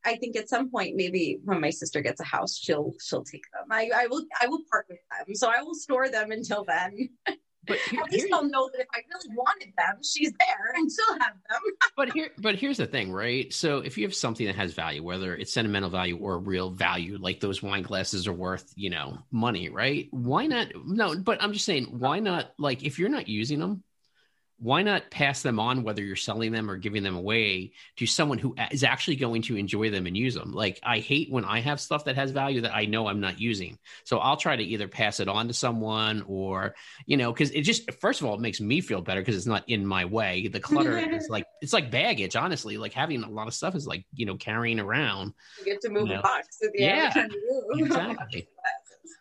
I 0.08 0.16
think 0.18 0.36
at 0.36 0.50
some 0.50 0.70
point, 0.70 0.96
maybe 0.96 1.40
when 1.44 1.60
my 1.60 1.72
sister 1.72 2.00
gets 2.00 2.22
a 2.22 2.26
house, 2.26 2.56
she'll 2.58 2.94
she'll 3.04 3.24
take 3.24 3.44
them. 3.52 3.68
I, 3.72 3.90
I 3.96 4.08
will 4.08 4.24
I 4.40 4.48
will 4.48 4.62
part 4.72 4.86
with 4.88 5.00
them, 5.10 5.36
so 5.36 5.50
I 5.50 5.64
will 5.64 5.74
store 5.74 6.10
them 6.10 6.32
until 6.32 6.64
then. 6.64 7.10
But 7.68 7.78
here, 7.90 8.02
at 8.02 8.12
least 8.12 8.28
I'll 8.32 8.44
know 8.44 8.70
that 8.74 8.82
if 8.82 8.88
I 8.94 9.00
really 9.14 9.36
wanted 9.36 9.74
them, 9.78 9.98
she's 10.04 10.32
there 10.32 10.74
and 10.76 10.90
she'll 10.92 11.20
have 11.20 11.34
them. 11.50 11.62
but 11.98 12.12
here, 12.12 12.32
but 12.38 12.56
here's 12.56 12.78
the 12.78 12.86
thing, 12.86 13.12
right? 13.12 13.52
So 13.54 13.80
if 13.80 13.98
you 13.98 14.06
have 14.06 14.16
something 14.16 14.46
that 14.46 14.56
has 14.56 14.74
value, 14.74 15.04
whether 15.04 15.36
it's 15.36 15.54
sentimental 15.54 15.90
value 15.90 16.18
or 16.18 16.40
real 16.40 16.70
value, 16.70 17.18
like 17.20 17.40
those 17.40 17.64
wine 17.64 17.84
glasses 17.84 18.28
are 18.28 18.34
worth, 18.34 18.72
you 18.76 18.90
know, 18.90 19.18
money, 19.32 19.70
right? 19.70 20.08
Why 20.12 20.46
not? 20.48 20.68
No, 20.86 21.18
but 21.18 21.42
I'm 21.42 21.54
just 21.54 21.66
saying, 21.66 21.86
why 21.86 22.20
not? 22.20 22.54
Like, 22.58 22.84
if 22.84 23.00
you're 23.00 23.10
not 23.10 23.28
using 23.28 23.60
them, 23.60 23.84
why 24.58 24.82
not 24.84 25.10
pass 25.12 25.42
them 25.42 25.60
on 25.60 25.84
whether 25.84 26.04
you're 26.04 26.16
selling 26.16 26.52
them 26.52 26.70
or 26.70 26.78
giving 26.78 27.04
them 27.04 27.16
away 27.16 27.74
to 27.98 28.06
someone 28.06 28.38
who 28.38 28.56
is 28.72 28.84
actually 28.84 29.18
going 29.18 29.42
to 29.44 29.58
enjoy 29.58 29.90
them 29.90 30.06
and 30.06 30.16
use 30.16 30.34
them? 30.34 30.54
Like 30.54 30.80
i 30.84 31.00
hate 31.00 31.32
when 31.32 31.46
i 31.46 31.60
have 31.60 31.80
stuff 31.80 32.06
that 32.06 32.16
has 32.16 32.32
value 32.32 32.62
that 32.62 32.76
i 32.76 32.86
know 32.86 33.08
i'm 33.08 33.20
not 33.20 33.40
using. 33.40 33.78
So 34.04 34.18
i'll 34.20 34.38
try 34.38 34.56
to 34.56 34.64
either 34.64 34.88
pass 34.88 35.20
it 35.20 35.28
on 35.28 35.48
to 35.48 35.54
someone 35.54 36.24
or 36.28 36.76
you 37.06 37.18
know 37.18 37.32
because 37.32 37.52
it 37.52 37.62
just 37.62 37.92
first 38.00 38.22
of 38.22 38.28
all 38.28 38.36
it 38.36 38.42
makes 38.42 38.62
me 38.62 38.82
feel 38.82 39.02
better 39.02 39.22
because 39.22 39.36
it's 39.36 39.46
not 39.46 39.68
in 39.68 39.86
my 39.86 40.06
way. 40.06 40.48
The 40.48 40.60
clutter 40.60 40.98
is 40.98 41.28
like 41.30 41.46
it's 41.62 41.74
like 41.74 41.92
baggage 41.92 42.36
honestly. 42.36 42.78
Like 42.78 42.94
having 42.94 43.24
a 43.24 43.30
lot 43.30 43.48
of 43.48 43.54
stuff 43.54 43.76
is 43.76 43.88
like 43.88 44.06
you 44.14 44.26
know 44.26 44.36
carrying 44.36 44.80
around 44.80 45.34
you 45.60 45.66
get 45.66 45.82
to 45.82 45.90
move 45.90 46.08
you 46.08 46.14
know. 46.14 46.20
a 46.20 46.24
box 46.24 46.60
yeah 46.74 47.28
exactly 47.74 48.48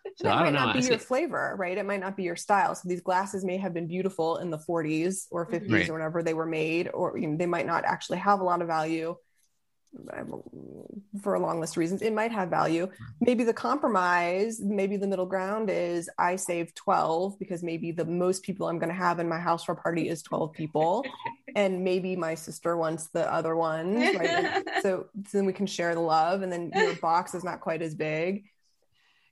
So 0.17 0.29
it 0.29 0.33
I 0.33 0.35
might 0.37 0.45
don't 0.45 0.53
know. 0.55 0.61
not 0.67 0.77
I 0.77 0.81
be 0.81 0.87
your 0.87 0.99
see- 0.99 1.05
flavor, 1.05 1.57
right? 1.59 1.77
It 1.77 1.85
might 1.87 2.01
not 2.01 2.17
be 2.17 2.23
your 2.23 2.37
style. 2.37 2.75
So 2.75 2.89
these 2.89 3.01
glasses 3.01 3.45
may 3.45 3.57
have 3.57 3.75
been 3.75 3.87
beautiful 3.89 4.37
in 4.37 4.51
the 4.51 4.59
40s 4.59 5.27
or 5.31 5.47
50s 5.47 5.71
Right. 5.73 5.89
or 5.89 5.95
whenever 5.95 6.23
they 6.23 6.35
were 6.35 6.47
made, 6.47 6.89
or 6.95 7.19
you 7.19 7.27
know, 7.27 7.37
they 7.37 7.47
might 7.47 7.67
not 7.67 7.85
actually 7.85 8.19
have 8.19 8.41
a 8.41 8.45
lot 8.45 8.61
of 8.63 8.69
value 8.69 9.17
um, 10.17 10.43
for 11.23 11.35
a 11.35 11.41
long 11.41 11.61
list 11.61 11.75
of 11.75 11.79
reasons. 11.79 12.03
It 12.03 12.13
might 12.13 12.33
have 12.33 12.49
value. 12.51 12.89
Maybe 13.21 13.45
the 13.45 13.53
compromise, 13.55 14.61
maybe 14.61 14.97
the 14.97 15.07
middle 15.07 15.27
ground 15.27 15.71
is 15.71 16.09
I 16.19 16.37
save 16.37 16.75
12 16.75 17.39
because 17.39 17.63
maybe 17.63 17.93
the 17.93 18.05
most 18.05 18.43
people 18.43 18.69
I'm 18.69 18.79
going 18.79 18.89
to 18.91 18.95
have 18.95 19.19
in 19.21 19.29
my 19.29 19.39
house 19.39 19.65
for 19.65 19.73
a 19.73 19.77
party 19.77 20.09
is 20.09 20.23
12 20.23 20.53
people. 20.53 21.05
and 21.57 21.85
maybe 21.85 22.17
my 22.17 22.35
sister 22.35 22.77
wants 22.77 23.07
the 23.09 23.33
other 23.33 23.57
one. 23.57 23.95
Right? 24.17 24.63
So, 24.83 25.07
so 25.29 25.39
then 25.39 25.47
we 25.47 25.53
can 25.53 25.67
share 25.67 25.95
the 25.95 26.01
love. 26.01 26.43
And 26.43 26.53
then 26.53 26.71
your 26.75 26.95
box 26.97 27.35
is 27.35 27.43
not 27.45 27.61
quite 27.61 27.81
as 27.81 27.95
big. 27.95 28.45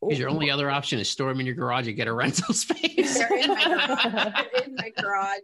Because 0.03 0.19
your 0.19 0.31
only 0.31 0.51
other 0.51 0.71
option 0.71 0.99
is 0.99 1.09
store 1.09 1.29
them 1.29 1.41
in 1.41 1.47
your 1.47 1.55
garage 1.55 1.87
and 1.87 1.97
get 1.97 2.09
a 2.09 2.13
rental 2.23 2.55
space. 2.55 3.19
They're 3.19 3.39
in 3.39 3.49
my 3.49 3.65
garage. 3.65 4.13
They're 4.53 4.63
in 4.65 4.75
my 4.75 4.91
garage. 4.97 5.41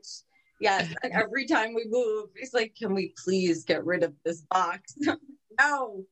Yes. 0.61 0.92
and 1.03 1.12
Every 1.12 1.47
time 1.47 1.75
we 1.75 1.87
move, 1.88 2.31
he's 2.37 2.53
like, 2.53 2.75
"Can 2.77 2.94
we 2.94 3.14
please 3.23 3.64
get 3.64 3.85
rid 3.85 4.03
of 4.03 4.12
this 4.25 4.42
box?" 4.51 4.97
no, 5.61 6.05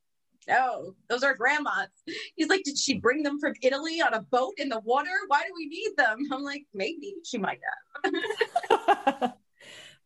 no, 0.49 0.95
those 1.09 1.25
are 1.25 1.35
grandma's. 1.35 1.89
He's 2.37 2.49
like, 2.49 2.63
"Did 2.63 2.79
she 2.79 2.99
bring 2.99 3.25
them 3.25 3.41
from 3.41 3.55
Italy 3.63 4.01
on 4.01 4.15
a 4.15 4.23
boat 4.23 4.55
in 4.59 4.69
the 4.69 4.81
water? 4.81 5.11
Why 5.27 5.43
do 5.43 5.53
we 5.57 5.67
need 5.67 5.97
them?" 5.97 6.19
I'm 6.33 6.43
like, 6.43 6.67
"Maybe 6.73 7.15
she 7.25 7.39
might 7.39 7.59
have." 8.03 9.33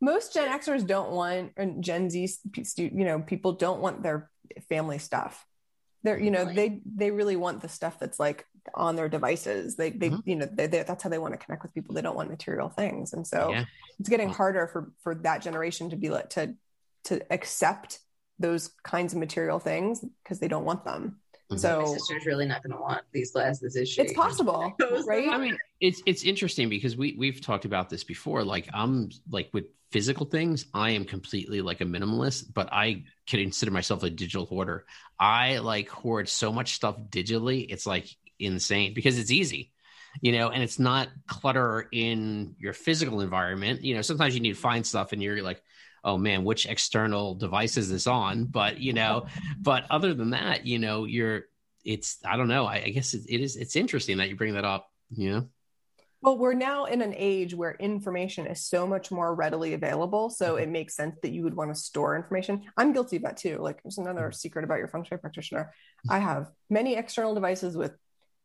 most 0.03 0.33
gen 0.33 0.49
xers 0.59 0.85
don't 0.85 1.11
want 1.11 1.51
and 1.57 1.83
gen 1.83 2.09
z 2.09 2.27
you 2.75 3.05
know 3.05 3.19
people 3.19 3.53
don't 3.53 3.81
want 3.81 4.01
their 4.01 4.31
family 4.67 4.97
stuff 4.97 5.45
they're 6.03 6.19
you 6.19 6.31
know 6.31 6.45
they 6.45 6.81
they 6.85 7.11
really 7.11 7.35
want 7.35 7.61
the 7.61 7.69
stuff 7.69 7.99
that's 7.99 8.19
like 8.19 8.45
on 8.73 8.95
their 8.95 9.09
devices. 9.09 9.75
They 9.75 9.89
they 9.91 10.09
Mhm. 10.11 10.21
you 10.25 10.35
know 10.35 10.47
they, 10.51 10.67
they, 10.67 10.83
that's 10.83 11.03
how 11.03 11.09
they 11.09 11.17
want 11.17 11.33
to 11.33 11.37
connect 11.37 11.63
with 11.63 11.73
people. 11.73 11.95
They 11.95 12.01
don't 12.01 12.15
want 12.15 12.29
material 12.29 12.69
things. 12.69 13.13
And 13.13 13.25
so 13.25 13.51
Yeah. 13.51 13.65
it's 13.99 14.09
getting 14.09 14.29
harder 14.29 14.67
for 14.67 14.91
for 15.03 15.15
that 15.15 15.41
generation 15.41 15.89
to 15.89 15.95
be 15.95 16.09
to 16.09 16.55
to 17.05 17.33
accept 17.33 17.99
those 18.39 18.69
kinds 18.83 19.13
of 19.13 19.19
material 19.19 19.59
things 19.59 20.03
because 20.23 20.39
they 20.39 20.47
don't 20.47 20.65
want 20.65 20.85
them 20.85 21.19
Mhm. 21.51 21.55
My 21.55 21.57
so 21.57 21.85
sister's 21.85 22.25
really 22.25 22.45
not 22.45 22.63
going 22.63 22.75
to 22.75 22.81
want 22.81 23.03
these 23.11 23.31
glasses, 23.31 23.75
is 23.75 23.89
she? 23.89 24.01
it's 24.01 24.13
possible 24.13 24.73
right 25.05 25.29
I 25.29 25.37
mean, 25.37 25.57
it's 25.79 26.01
it's 26.05 26.23
interesting 26.23 26.69
because 26.69 26.95
we 26.95 27.15
we've 27.17 27.41
talked 27.41 27.65
about 27.65 27.89
this 27.89 28.03
before. 28.03 28.43
Like 28.43 28.69
I'm 28.73 29.09
like 29.29 29.49
with 29.53 29.65
physical 29.91 30.25
things, 30.25 30.65
I 30.73 30.91
am 30.91 31.03
completely 31.03 31.61
like 31.61 31.81
a 31.81 31.85
minimalist, 31.85 32.53
but 32.53 32.71
I 32.71 33.03
can 33.27 33.39
consider 33.41 33.71
myself 33.71 34.03
a 34.03 34.09
digital 34.09 34.45
hoarder. 34.45 34.85
I 35.19 35.57
like 35.57 35.89
hoard 35.89 36.29
so 36.29 36.53
much 36.53 36.73
stuff 36.73 36.97
digitally. 37.09 37.65
It's 37.69 37.85
like 37.85 38.07
insane 38.39 38.93
because 38.93 39.19
it's 39.19 39.31
easy. 39.31 39.71
You 40.21 40.33
know, 40.33 40.49
and 40.49 40.61
it's 40.61 40.77
not 40.77 41.07
clutter 41.27 41.87
in 41.91 42.55
your 42.59 42.73
physical 42.73 43.21
environment. 43.21 43.81
You 43.81 43.95
know, 43.95 44.01
sometimes 44.01 44.35
you 44.35 44.41
need 44.41 44.55
to 44.55 44.59
find 44.59 44.85
stuff 44.85 45.13
and 45.13 45.23
you're 45.23 45.41
like, 45.41 45.61
oh 46.03 46.17
man, 46.17 46.43
which 46.43 46.65
external 46.65 47.35
device 47.35 47.77
is 47.77 47.89
this 47.89 48.07
on? 48.07 48.45
But 48.45 48.79
you 48.79 48.93
know, 48.93 49.27
but 49.61 49.85
other 49.89 50.13
than 50.13 50.31
that, 50.31 50.65
you 50.65 50.79
know, 50.79 51.05
you're 51.05 51.45
it's 51.83 52.17
I 52.25 52.37
don't 52.37 52.47
know. 52.47 52.65
I, 52.65 52.75
I 52.85 52.89
guess 52.89 53.13
it, 53.13 53.23
it 53.27 53.41
is 53.41 53.55
it's 53.55 53.75
interesting 53.75 54.17
that 54.17 54.29
you 54.29 54.35
bring 54.35 54.53
that 54.55 54.65
up. 54.65 54.87
You 55.15 55.29
know, 55.31 55.47
Well, 56.21 56.37
we're 56.37 56.53
now 56.53 56.85
in 56.85 57.01
an 57.01 57.13
age 57.17 57.53
where 57.55 57.73
information 57.79 58.45
is 58.47 58.61
so 58.63 58.85
much 58.87 59.09
more 59.11 59.33
readily 59.35 59.73
available. 59.73 60.29
So 60.29 60.53
Mm-hmm. 60.55 60.63
it 60.63 60.69
makes 60.69 60.95
sense 60.95 61.15
that 61.21 61.31
you 61.31 61.43
would 61.43 61.55
want 61.55 61.73
to 61.73 61.81
store 61.81 62.15
information. 62.15 62.63
I'm 62.77 62.93
guilty 62.93 63.17
of 63.17 63.23
that 63.23 63.37
too. 63.37 63.57
Like, 63.57 63.81
there's 63.83 63.97
another 63.97 64.21
Mm-hmm. 64.29 64.33
secret 64.33 64.63
about 64.63 64.77
your 64.79 64.87
feng 64.87 65.03
shui 65.03 65.17
practitioner. 65.17 65.73
I 66.09 66.19
have 66.19 66.49
many 66.69 66.95
external 66.95 67.33
devices 67.33 67.75
with 67.75 67.93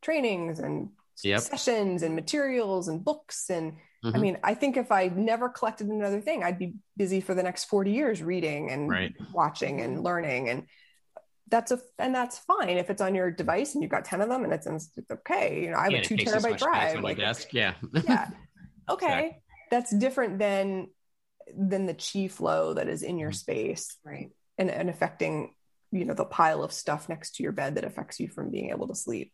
trainings 0.02 0.58
and 0.58 0.90
Yep. 1.22 1.40
sessions 1.40 2.02
and 2.02 2.14
materials 2.14 2.88
and 2.88 3.02
books. 3.04 3.48
And 3.50 3.74
I 4.14 4.18
Mhm. 4.18 4.20
mean, 4.20 4.38
I 4.44 4.54
think 4.54 4.76
if 4.76 4.92
I 4.92 5.08
never 5.08 5.48
collected 5.48 5.88
another 5.88 6.20
thing, 6.20 6.44
I'd 6.44 6.58
be 6.58 6.74
busy 6.96 7.20
for 7.20 7.34
the 7.34 7.42
next 7.42 7.64
40 7.64 7.90
years 7.90 8.22
reading 8.22 8.70
and 8.70 8.88
Right. 8.88 9.14
watching 9.32 9.80
and 9.80 10.02
learning. 10.02 10.48
And 10.48 10.66
that's 11.48 11.70
a 11.70 11.80
and 11.98 12.14
that's 12.14 12.38
fine 12.38 12.76
if 12.76 12.90
it's 12.90 13.02
on 13.02 13.14
your 13.14 13.30
device 13.30 13.74
and 13.74 13.82
you've 13.82 13.90
got 13.90 14.04
10 14.04 14.20
of 14.20 14.28
them 14.28 14.44
and 14.44 14.52
it's, 14.52 14.66
it's 14.66 15.10
okay. 15.10 15.62
You 15.64 15.70
know, 15.70 15.78
I 15.78 15.84
have 15.84 15.92
Yeah, 15.92 15.98
a 16.00 16.04
two 16.04 16.16
takes 16.16 16.32
terabyte 16.32 16.58
drive. 16.58 17.02
Like 17.02 17.18
desk. 17.18 17.52
Yeah. 17.52 17.74
yeah 18.04 18.28
okay 18.90 19.38
that's 19.70 19.90
different 19.90 20.38
than 20.38 20.88
than 21.56 21.86
the 21.86 21.94
chi 21.94 22.28
flow 22.28 22.74
that 22.74 22.88
is 22.88 23.02
in 23.02 23.18
your 23.18 23.32
space 23.32 23.96
right. 24.04 24.30
and, 24.58 24.70
and 24.70 24.88
affecting 24.88 25.54
you 25.90 26.04
know 26.04 26.14
the 26.14 26.24
pile 26.24 26.62
of 26.62 26.72
stuff 26.72 27.08
next 27.08 27.36
to 27.36 27.42
your 27.42 27.52
bed 27.52 27.74
that 27.76 27.84
affects 27.84 28.20
you 28.20 28.28
from 28.28 28.50
being 28.50 28.70
able 28.70 28.86
to 28.88 28.94
sleep 28.94 29.32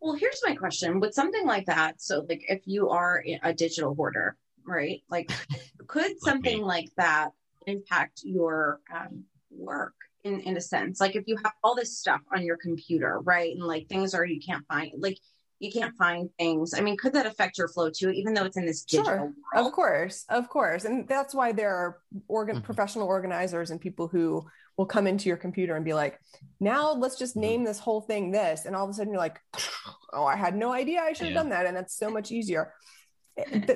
Well, 0.00 0.14
here's 0.14 0.40
my 0.46 0.54
question 0.54 0.98
with 1.00 1.14
something 1.14 1.46
like 1.46 1.66
that. 1.66 2.00
So, 2.00 2.24
like, 2.28 2.42
if 2.48 2.62
you 2.66 2.88
are 2.88 3.22
a 3.42 3.52
digital 3.52 3.94
hoarder, 3.94 4.36
right? 4.66 5.02
Like, 5.10 5.30
could 5.86 6.18
something 6.20 6.58
me. 6.58 6.64
like 6.64 6.88
that 6.96 7.30
impact 7.66 8.22
your 8.24 8.80
um, 8.94 9.24
work 9.50 9.94
in 10.24 10.40
in 10.40 10.56
a 10.56 10.60
sense? 10.60 11.00
Like, 11.00 11.16
if 11.16 11.24
you 11.26 11.36
have 11.44 11.52
all 11.62 11.74
this 11.74 11.98
stuff 11.98 12.20
on 12.34 12.42
your 12.44 12.56
computer, 12.56 13.20
right, 13.20 13.54
and 13.54 13.64
like 13.64 13.88
things 13.88 14.14
are 14.14 14.24
you 14.24 14.40
can't 14.40 14.66
find, 14.66 14.90
like 14.98 15.18
you 15.58 15.70
can't 15.70 15.94
find 15.96 16.30
things. 16.38 16.72
I 16.72 16.80
mean, 16.80 16.96
could 16.96 17.12
that 17.12 17.26
affect 17.26 17.58
your 17.58 17.68
flow 17.68 17.90
too, 17.90 18.08
even 18.10 18.32
though 18.32 18.44
it's 18.46 18.56
in 18.56 18.64
this 18.64 18.82
digital 18.84 19.04
Sure. 19.04 19.18
world? 19.18 19.66
of 19.66 19.72
course 19.72 20.24
of 20.28 20.48
course 20.48 20.84
and 20.84 21.08
that's 21.08 21.34
why 21.34 21.50
there 21.52 21.74
are 21.74 21.98
organ 22.28 22.58
Mhm. 22.60 22.62
professional 22.62 23.06
organizers 23.08 23.70
and 23.72 23.80
people 23.80 24.06
who 24.06 24.46
will 24.80 24.86
come 24.86 25.06
into 25.06 25.28
your 25.28 25.36
computer 25.36 25.76
and 25.76 25.84
be 25.84 25.92
like 25.92 26.18
now 26.58 26.94
let's 26.94 27.18
just 27.18 27.36
Mhm. 27.36 27.40
name 27.42 27.64
this 27.64 27.78
whole 27.78 28.00
thing 28.00 28.30
this 28.30 28.64
and 28.64 28.74
all 28.74 28.84
of 28.84 28.88
a 28.88 28.94
sudden 28.94 29.12
you're 29.12 29.20
like 29.20 29.38
oh 30.14 30.24
i 30.24 30.34
had 30.36 30.56
no 30.56 30.72
idea 30.72 31.02
i 31.02 31.12
should 31.12 31.26
have 31.26 31.34
Yeah. 31.34 31.40
done 31.42 31.50
that 31.50 31.66
and 31.66 31.76
that's 31.76 31.94
so 31.94 32.08
much 32.10 32.32
easier 32.32 32.72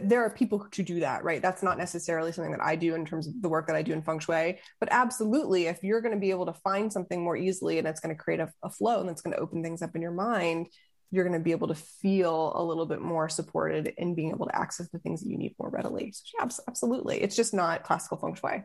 there 0.02 0.22
are 0.24 0.30
people 0.30 0.66
to 0.70 0.82
do 0.82 1.00
that 1.00 1.22
right 1.22 1.42
that's 1.42 1.62
not 1.62 1.76
necessarily 1.76 2.32
something 2.32 2.52
that 2.52 2.62
i 2.62 2.74
do 2.74 2.94
in 2.94 3.04
terms 3.04 3.26
of 3.26 3.34
the 3.42 3.50
work 3.50 3.66
that 3.66 3.76
i 3.76 3.82
do 3.82 3.92
in 3.92 4.00
feng 4.00 4.18
shui 4.18 4.58
but 4.80 4.88
absolutely 4.90 5.66
if 5.66 5.82
you're 5.84 6.00
going 6.00 6.14
to 6.14 6.20
be 6.20 6.30
able 6.30 6.46
to 6.46 6.54
find 6.54 6.90
something 6.90 7.22
more 7.22 7.36
easily 7.36 7.78
and 7.78 7.86
it's 7.86 8.00
going 8.00 8.16
to 8.16 8.22
create 8.24 8.40
a, 8.40 8.50
a 8.62 8.70
flow 8.70 9.00
and 9.02 9.10
it's 9.10 9.20
going 9.20 9.36
to 9.36 9.42
open 9.42 9.62
things 9.62 9.82
up 9.82 9.94
in 9.94 10.00
your 10.00 10.10
mind 10.30 10.66
you're 11.10 11.24
going 11.28 11.38
to 11.38 11.44
be 11.44 11.52
able 11.52 11.68
to 11.68 11.74
feel 11.74 12.52
a 12.56 12.64
little 12.64 12.86
bit 12.86 13.02
more 13.02 13.28
supported 13.28 13.92
in 13.98 14.14
being 14.14 14.30
able 14.30 14.46
to 14.46 14.56
access 14.56 14.88
the 14.88 14.98
things 14.98 15.20
that 15.20 15.28
you 15.30 15.36
need 15.38 15.54
more 15.60 15.68
readily. 15.68 16.10
So, 16.10 16.22
yeah, 16.40 16.48
absolutely. 16.66 17.22
It's 17.22 17.36
just 17.36 17.54
not 17.54 17.84
classical 17.84 18.16
feng 18.18 18.34
shui. 18.34 18.64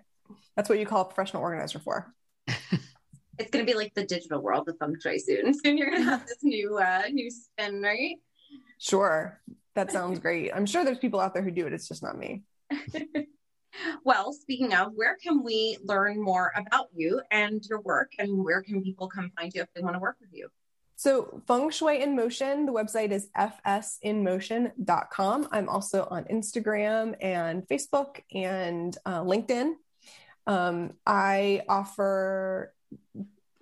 That's 0.56 0.68
what 0.68 0.80
you 0.80 0.86
call 0.88 1.02
a 1.02 1.06
professional 1.06 1.44
organizer 1.44 1.78
for. 1.78 2.12
It's 3.40 3.52
going 3.52 3.66
to 3.66 3.72
be 3.72 3.78
like 3.78 3.94
the 3.94 4.06
digital 4.06 4.42
world 4.42 4.70
of 4.70 4.78
feng 4.78 4.96
shui 5.02 5.20
soon. 5.20 5.54
Soon 5.64 5.78
you're 5.78 5.90
going 5.90 6.04
to 6.04 6.10
have 6.10 6.28
this 6.28 6.44
new 6.44 6.78
uh 6.78 7.04
new 7.12 7.30
spin, 7.32 7.82
right? 7.82 8.18
Sure. 8.78 9.40
That 9.76 9.92
sounds 9.92 10.20
great. 10.20 10.52
I'm 10.54 10.66
sure 10.66 10.84
there's 10.84 11.00
people 11.00 11.20
out 11.20 11.34
there 11.34 11.44
who 11.44 11.52
do 11.52 11.66
it. 11.66 11.74
It's 11.74 11.88
just 11.88 12.04
not 12.04 12.18
me. 12.18 12.44
Well, 14.04 14.34
speaking 14.34 14.74
of, 14.74 14.94
where 14.94 15.18
can 15.22 15.44
we 15.44 15.78
learn 15.84 16.22
more 16.22 16.52
about 16.56 16.88
you 16.94 17.22
and 17.32 17.64
your 17.70 17.82
work, 17.82 18.12
and 18.20 18.44
where 18.44 18.62
can 18.62 18.82
people 18.82 19.08
come 19.08 19.32
find 19.38 19.54
you 19.54 19.62
if 19.62 19.74
they 19.74 19.82
want 19.82 19.96
to 19.96 20.00
work 20.00 20.18
with 20.20 20.32
you? 20.34 20.50
So, 20.96 21.42
Feng 21.48 21.70
Shui 21.70 22.02
in 22.02 22.16
Motion, 22.16 22.66
the 22.66 22.74
website 22.74 23.12
is 23.12 23.30
fsinmotion.com. 23.38 25.48
I'm 25.52 25.70
also 25.70 26.08
on 26.12 26.26
Instagram 26.26 27.16
and 27.22 27.66
Facebook 27.68 28.22
and 28.34 28.98
uh, 29.06 29.22
LinkedIn. 29.22 29.74
Um, 30.46 30.94
I 31.06 31.62
offer 31.70 32.74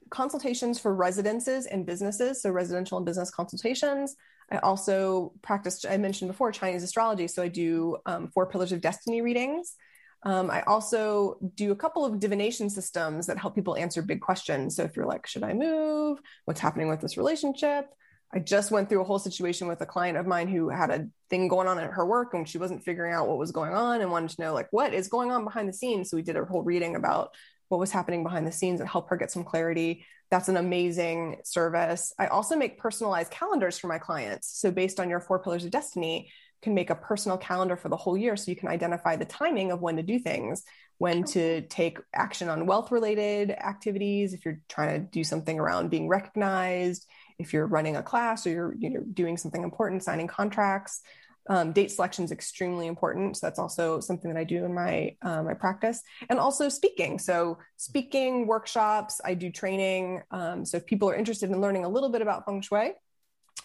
consultations 0.09 0.79
for 0.79 0.95
residences 0.95 1.65
and 1.65 1.85
businesses, 1.85 2.41
so 2.41 2.49
residential 2.49 2.97
and 2.97 3.05
business 3.05 3.29
consultations. 3.29 4.15
I 4.51 4.57
also 4.57 5.33
practice, 5.41 5.83
I 5.87 5.97
mentioned 5.97 6.29
before, 6.29 6.51
Chinese 6.51 6.83
astrology. 6.83 7.27
So 7.27 7.43
I 7.43 7.49
do 7.49 7.97
um, 8.05 8.29
four 8.29 8.45
pillars 8.45 8.71
of 8.71 8.81
destiny 8.81 9.21
readings. 9.21 9.75
Um, 10.23 10.49
I 10.49 10.61
also 10.61 11.37
do 11.55 11.71
a 11.71 11.75
couple 11.75 12.05
of 12.05 12.19
divination 12.19 12.69
systems 12.69 13.27
that 13.27 13.37
help 13.37 13.55
people 13.55 13.75
answer 13.75 14.01
big 14.01 14.21
questions. 14.21 14.75
So 14.75 14.83
if 14.83 14.95
you're 14.95 15.05
like, 15.05 15.27
should 15.27 15.43
I 15.43 15.53
move? 15.53 16.19
What's 16.45 16.59
happening 16.59 16.87
with 16.87 17.01
this 17.01 17.17
relationship? 17.17 17.89
I 18.33 18.39
just 18.39 18.71
went 18.71 18.89
through 18.89 19.01
a 19.01 19.05
whole 19.05 19.19
situation 19.19 19.67
with 19.67 19.79
a 19.81 19.85
client 19.85 20.17
of 20.17 20.27
mine 20.27 20.49
who 20.49 20.67
had 20.69 20.89
a 20.89 21.07
thing 21.29 21.47
going 21.47 21.67
on 21.67 21.79
at 21.79 21.91
her 21.91 22.05
work 22.05 22.33
and 22.33 22.47
she 22.47 22.57
wasn't 22.57 22.83
figuring 22.83 23.13
out 23.13 23.27
what 23.27 23.37
was 23.37 23.51
going 23.51 23.73
on 23.73 24.01
and 24.01 24.11
wanted 24.11 24.31
to 24.31 24.41
know 24.41 24.53
like 24.53 24.67
what 24.71 24.93
is 24.93 25.07
going 25.07 25.31
on 25.31 25.45
behind 25.45 25.69
the 25.69 25.73
scenes. 25.73 26.09
So 26.09 26.17
we 26.17 26.23
did 26.23 26.35
a 26.35 26.43
whole 26.43 26.63
reading 26.63 26.95
about 26.95 27.33
what 27.69 27.79
was 27.79 27.91
happening 27.91 28.23
behind 28.23 28.47
the 28.47 28.51
scenes 28.51 28.79
and 28.79 28.89
help 28.89 29.09
her 29.09 29.17
get 29.17 29.31
some 29.31 29.43
clarity. 29.43 30.05
That's 30.29 30.49
an 30.49 30.57
amazing 30.57 31.37
service. 31.43 32.13
I 32.19 32.27
also 32.27 32.55
make 32.55 32.77
personalized 32.77 33.31
calendars 33.31 33.77
for 33.77 33.87
my 33.87 33.97
clients. 33.97 34.59
So 34.59 34.71
based 34.71 34.99
on 34.99 35.09
your 35.09 35.19
four 35.19 35.39
pillars 35.39 35.65
of 35.65 35.71
destiny, 35.71 36.29
can 36.61 36.73
make 36.73 36.89
a 36.89 36.95
personal 36.95 37.37
calendar 37.37 37.75
for 37.75 37.89
the 37.89 37.95
whole 37.95 38.17
year 38.17 38.35
so 38.35 38.49
you 38.49 38.57
can 38.57 38.67
identify 38.67 39.15
the 39.15 39.25
timing 39.25 39.71
of 39.71 39.81
when 39.81 39.97
to 39.97 40.03
do 40.03 40.17
things, 40.17 40.63
when 40.97 41.23
to 41.23 41.61
take 41.67 41.99
action 42.13 42.49
on 42.49 42.65
wealth 42.65 42.91
related 42.91 43.51
activities, 43.51 44.33
if 44.33 44.43
you're 44.43 44.59
trying 44.67 44.99
to 44.99 45.07
do 45.07 45.23
something 45.23 45.59
around 45.59 45.89
being 45.89 46.07
recognized, 46.07 47.05
if 47.37 47.53
you're 47.53 47.67
running 47.67 47.95
a 47.95 48.03
class 48.03 48.47
or 48.47 48.49
you're 48.49 48.75
you 48.79 48.89
know 48.89 49.01
doing 49.13 49.37
something 49.37 49.63
important, 49.63 50.03
signing 50.03 50.27
contracts. 50.27 51.01
Um, 51.49 51.71
date 51.71 51.91
selection 51.91 52.25
is 52.25 52.31
extremely 52.31 52.87
important. 52.87 53.37
So 53.37 53.47
that's 53.47 53.59
also 53.59 53.99
something 53.99 54.31
that 54.33 54.39
I 54.39 54.43
do 54.43 54.65
in 54.65 54.73
my 54.73 55.15
uh, 55.21 55.43
my 55.43 55.53
practice, 55.53 56.01
and 56.29 56.39
also 56.39 56.69
speaking. 56.69 57.19
So 57.19 57.57
speaking 57.77 58.47
workshops, 58.47 59.21
I 59.23 59.33
do 59.33 59.49
training. 59.49 60.23
Um, 60.31 60.65
so 60.65 60.77
if 60.77 60.85
people 60.85 61.09
are 61.09 61.15
interested 61.15 61.49
in 61.49 61.61
learning 61.61 61.85
a 61.85 61.89
little 61.89 62.09
bit 62.09 62.21
about 62.21 62.45
feng 62.45 62.61
shui, 62.61 62.93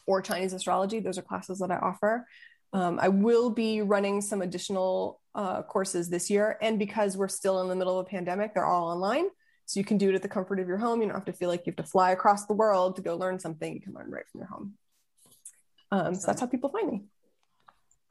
or 0.07 0.23
Chinese 0.23 0.53
astrology. 0.53 1.01
Those 1.01 1.19
are 1.19 1.23
classes 1.23 1.59
that 1.59 1.71
I 1.71 1.77
offer. 1.77 2.27
Um, 2.73 2.99
I 3.01 3.09
will 3.09 3.51
be 3.51 3.83
running 3.83 4.21
some 4.21 4.43
additional 4.43 5.21
uh, 5.35 5.63
courses 5.63 6.09
this 6.09 6.31
year. 6.31 6.59
And 6.61 6.79
because 6.79 7.17
we're 7.17 7.29
still 7.29 7.61
in 7.63 7.69
the 7.69 7.77
middle 7.77 7.99
of 7.99 8.07
a 8.07 8.09
pandemic, 8.09 8.55
they're 8.55 8.67
all 8.67 8.91
online. 8.91 9.27
So 9.67 9.79
you 9.79 9.85
can 9.85 9.99
do 9.99 10.09
it 10.11 10.15
at 10.15 10.23
the 10.23 10.29
comfort 10.29 10.59
of 10.59 10.69
your 10.69 10.79
home. 10.79 11.01
You 11.01 11.07
don't 11.07 11.17
have 11.17 11.25
to 11.27 11.33
feel 11.33 11.49
like 11.49 11.67
you 11.67 11.73
have 11.77 11.85
to 11.85 11.91
fly 11.91 12.11
across 12.11 12.47
the 12.47 12.55
world 12.55 12.97
to 12.97 13.03
go 13.03 13.17
learn 13.17 13.39
something. 13.39 13.73
You 13.73 13.81
can 13.81 13.95
learn 13.95 14.11
right 14.11 14.25
from 14.31 14.41
your 14.41 14.49
home. 14.49 14.75
Um, 15.91 16.15
so 16.15 16.27
that's 16.27 16.41
how 16.41 16.47
people 16.47 16.71
find 16.71 16.91
me. 16.91 17.03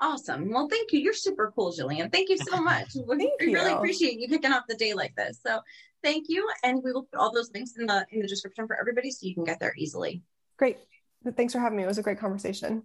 Awesome. 0.02 0.50
Well, 0.52 0.68
thank 0.68 0.92
you. 0.92 1.00
You're 1.00 1.14
super 1.14 1.54
cool, 1.56 1.72
Jillian. 1.72 2.12
Thank 2.12 2.30
you 2.30 2.38
so 2.38 2.60
much. 2.62 2.94
thank 2.94 3.08
we 3.08 3.32
you. 3.40 3.54
really 3.54 3.72
appreciate 3.72 4.20
you 4.20 4.28
kicking 4.28 4.52
off 4.52 4.64
the 4.68 4.76
day 4.76 4.96
like 4.96 5.16
this. 5.16 5.40
So 5.46 5.60
thank 6.04 6.26
you. 6.28 6.50
And 6.64 6.82
we 6.84 6.92
will 6.92 7.04
put 7.04 7.20
all 7.20 7.32
those 7.32 7.52
links 7.54 7.74
in 7.78 7.86
the 7.86 8.06
in 8.12 8.22
the 8.22 8.28
description 8.28 8.66
for 8.66 8.80
everybody 8.80 9.12
so 9.12 9.28
you 9.28 9.36
can 9.36 9.44
get 9.44 9.60
there 9.60 9.74
easily. 9.78 10.24
Great. 10.58 10.78
Thanks 11.38 11.54
for 11.54 11.60
having 11.60 11.78
me. 11.78 11.84
It 11.84 11.88
was 11.88 12.00
a 12.00 12.04
great 12.04 12.18
conversation. 12.18 12.84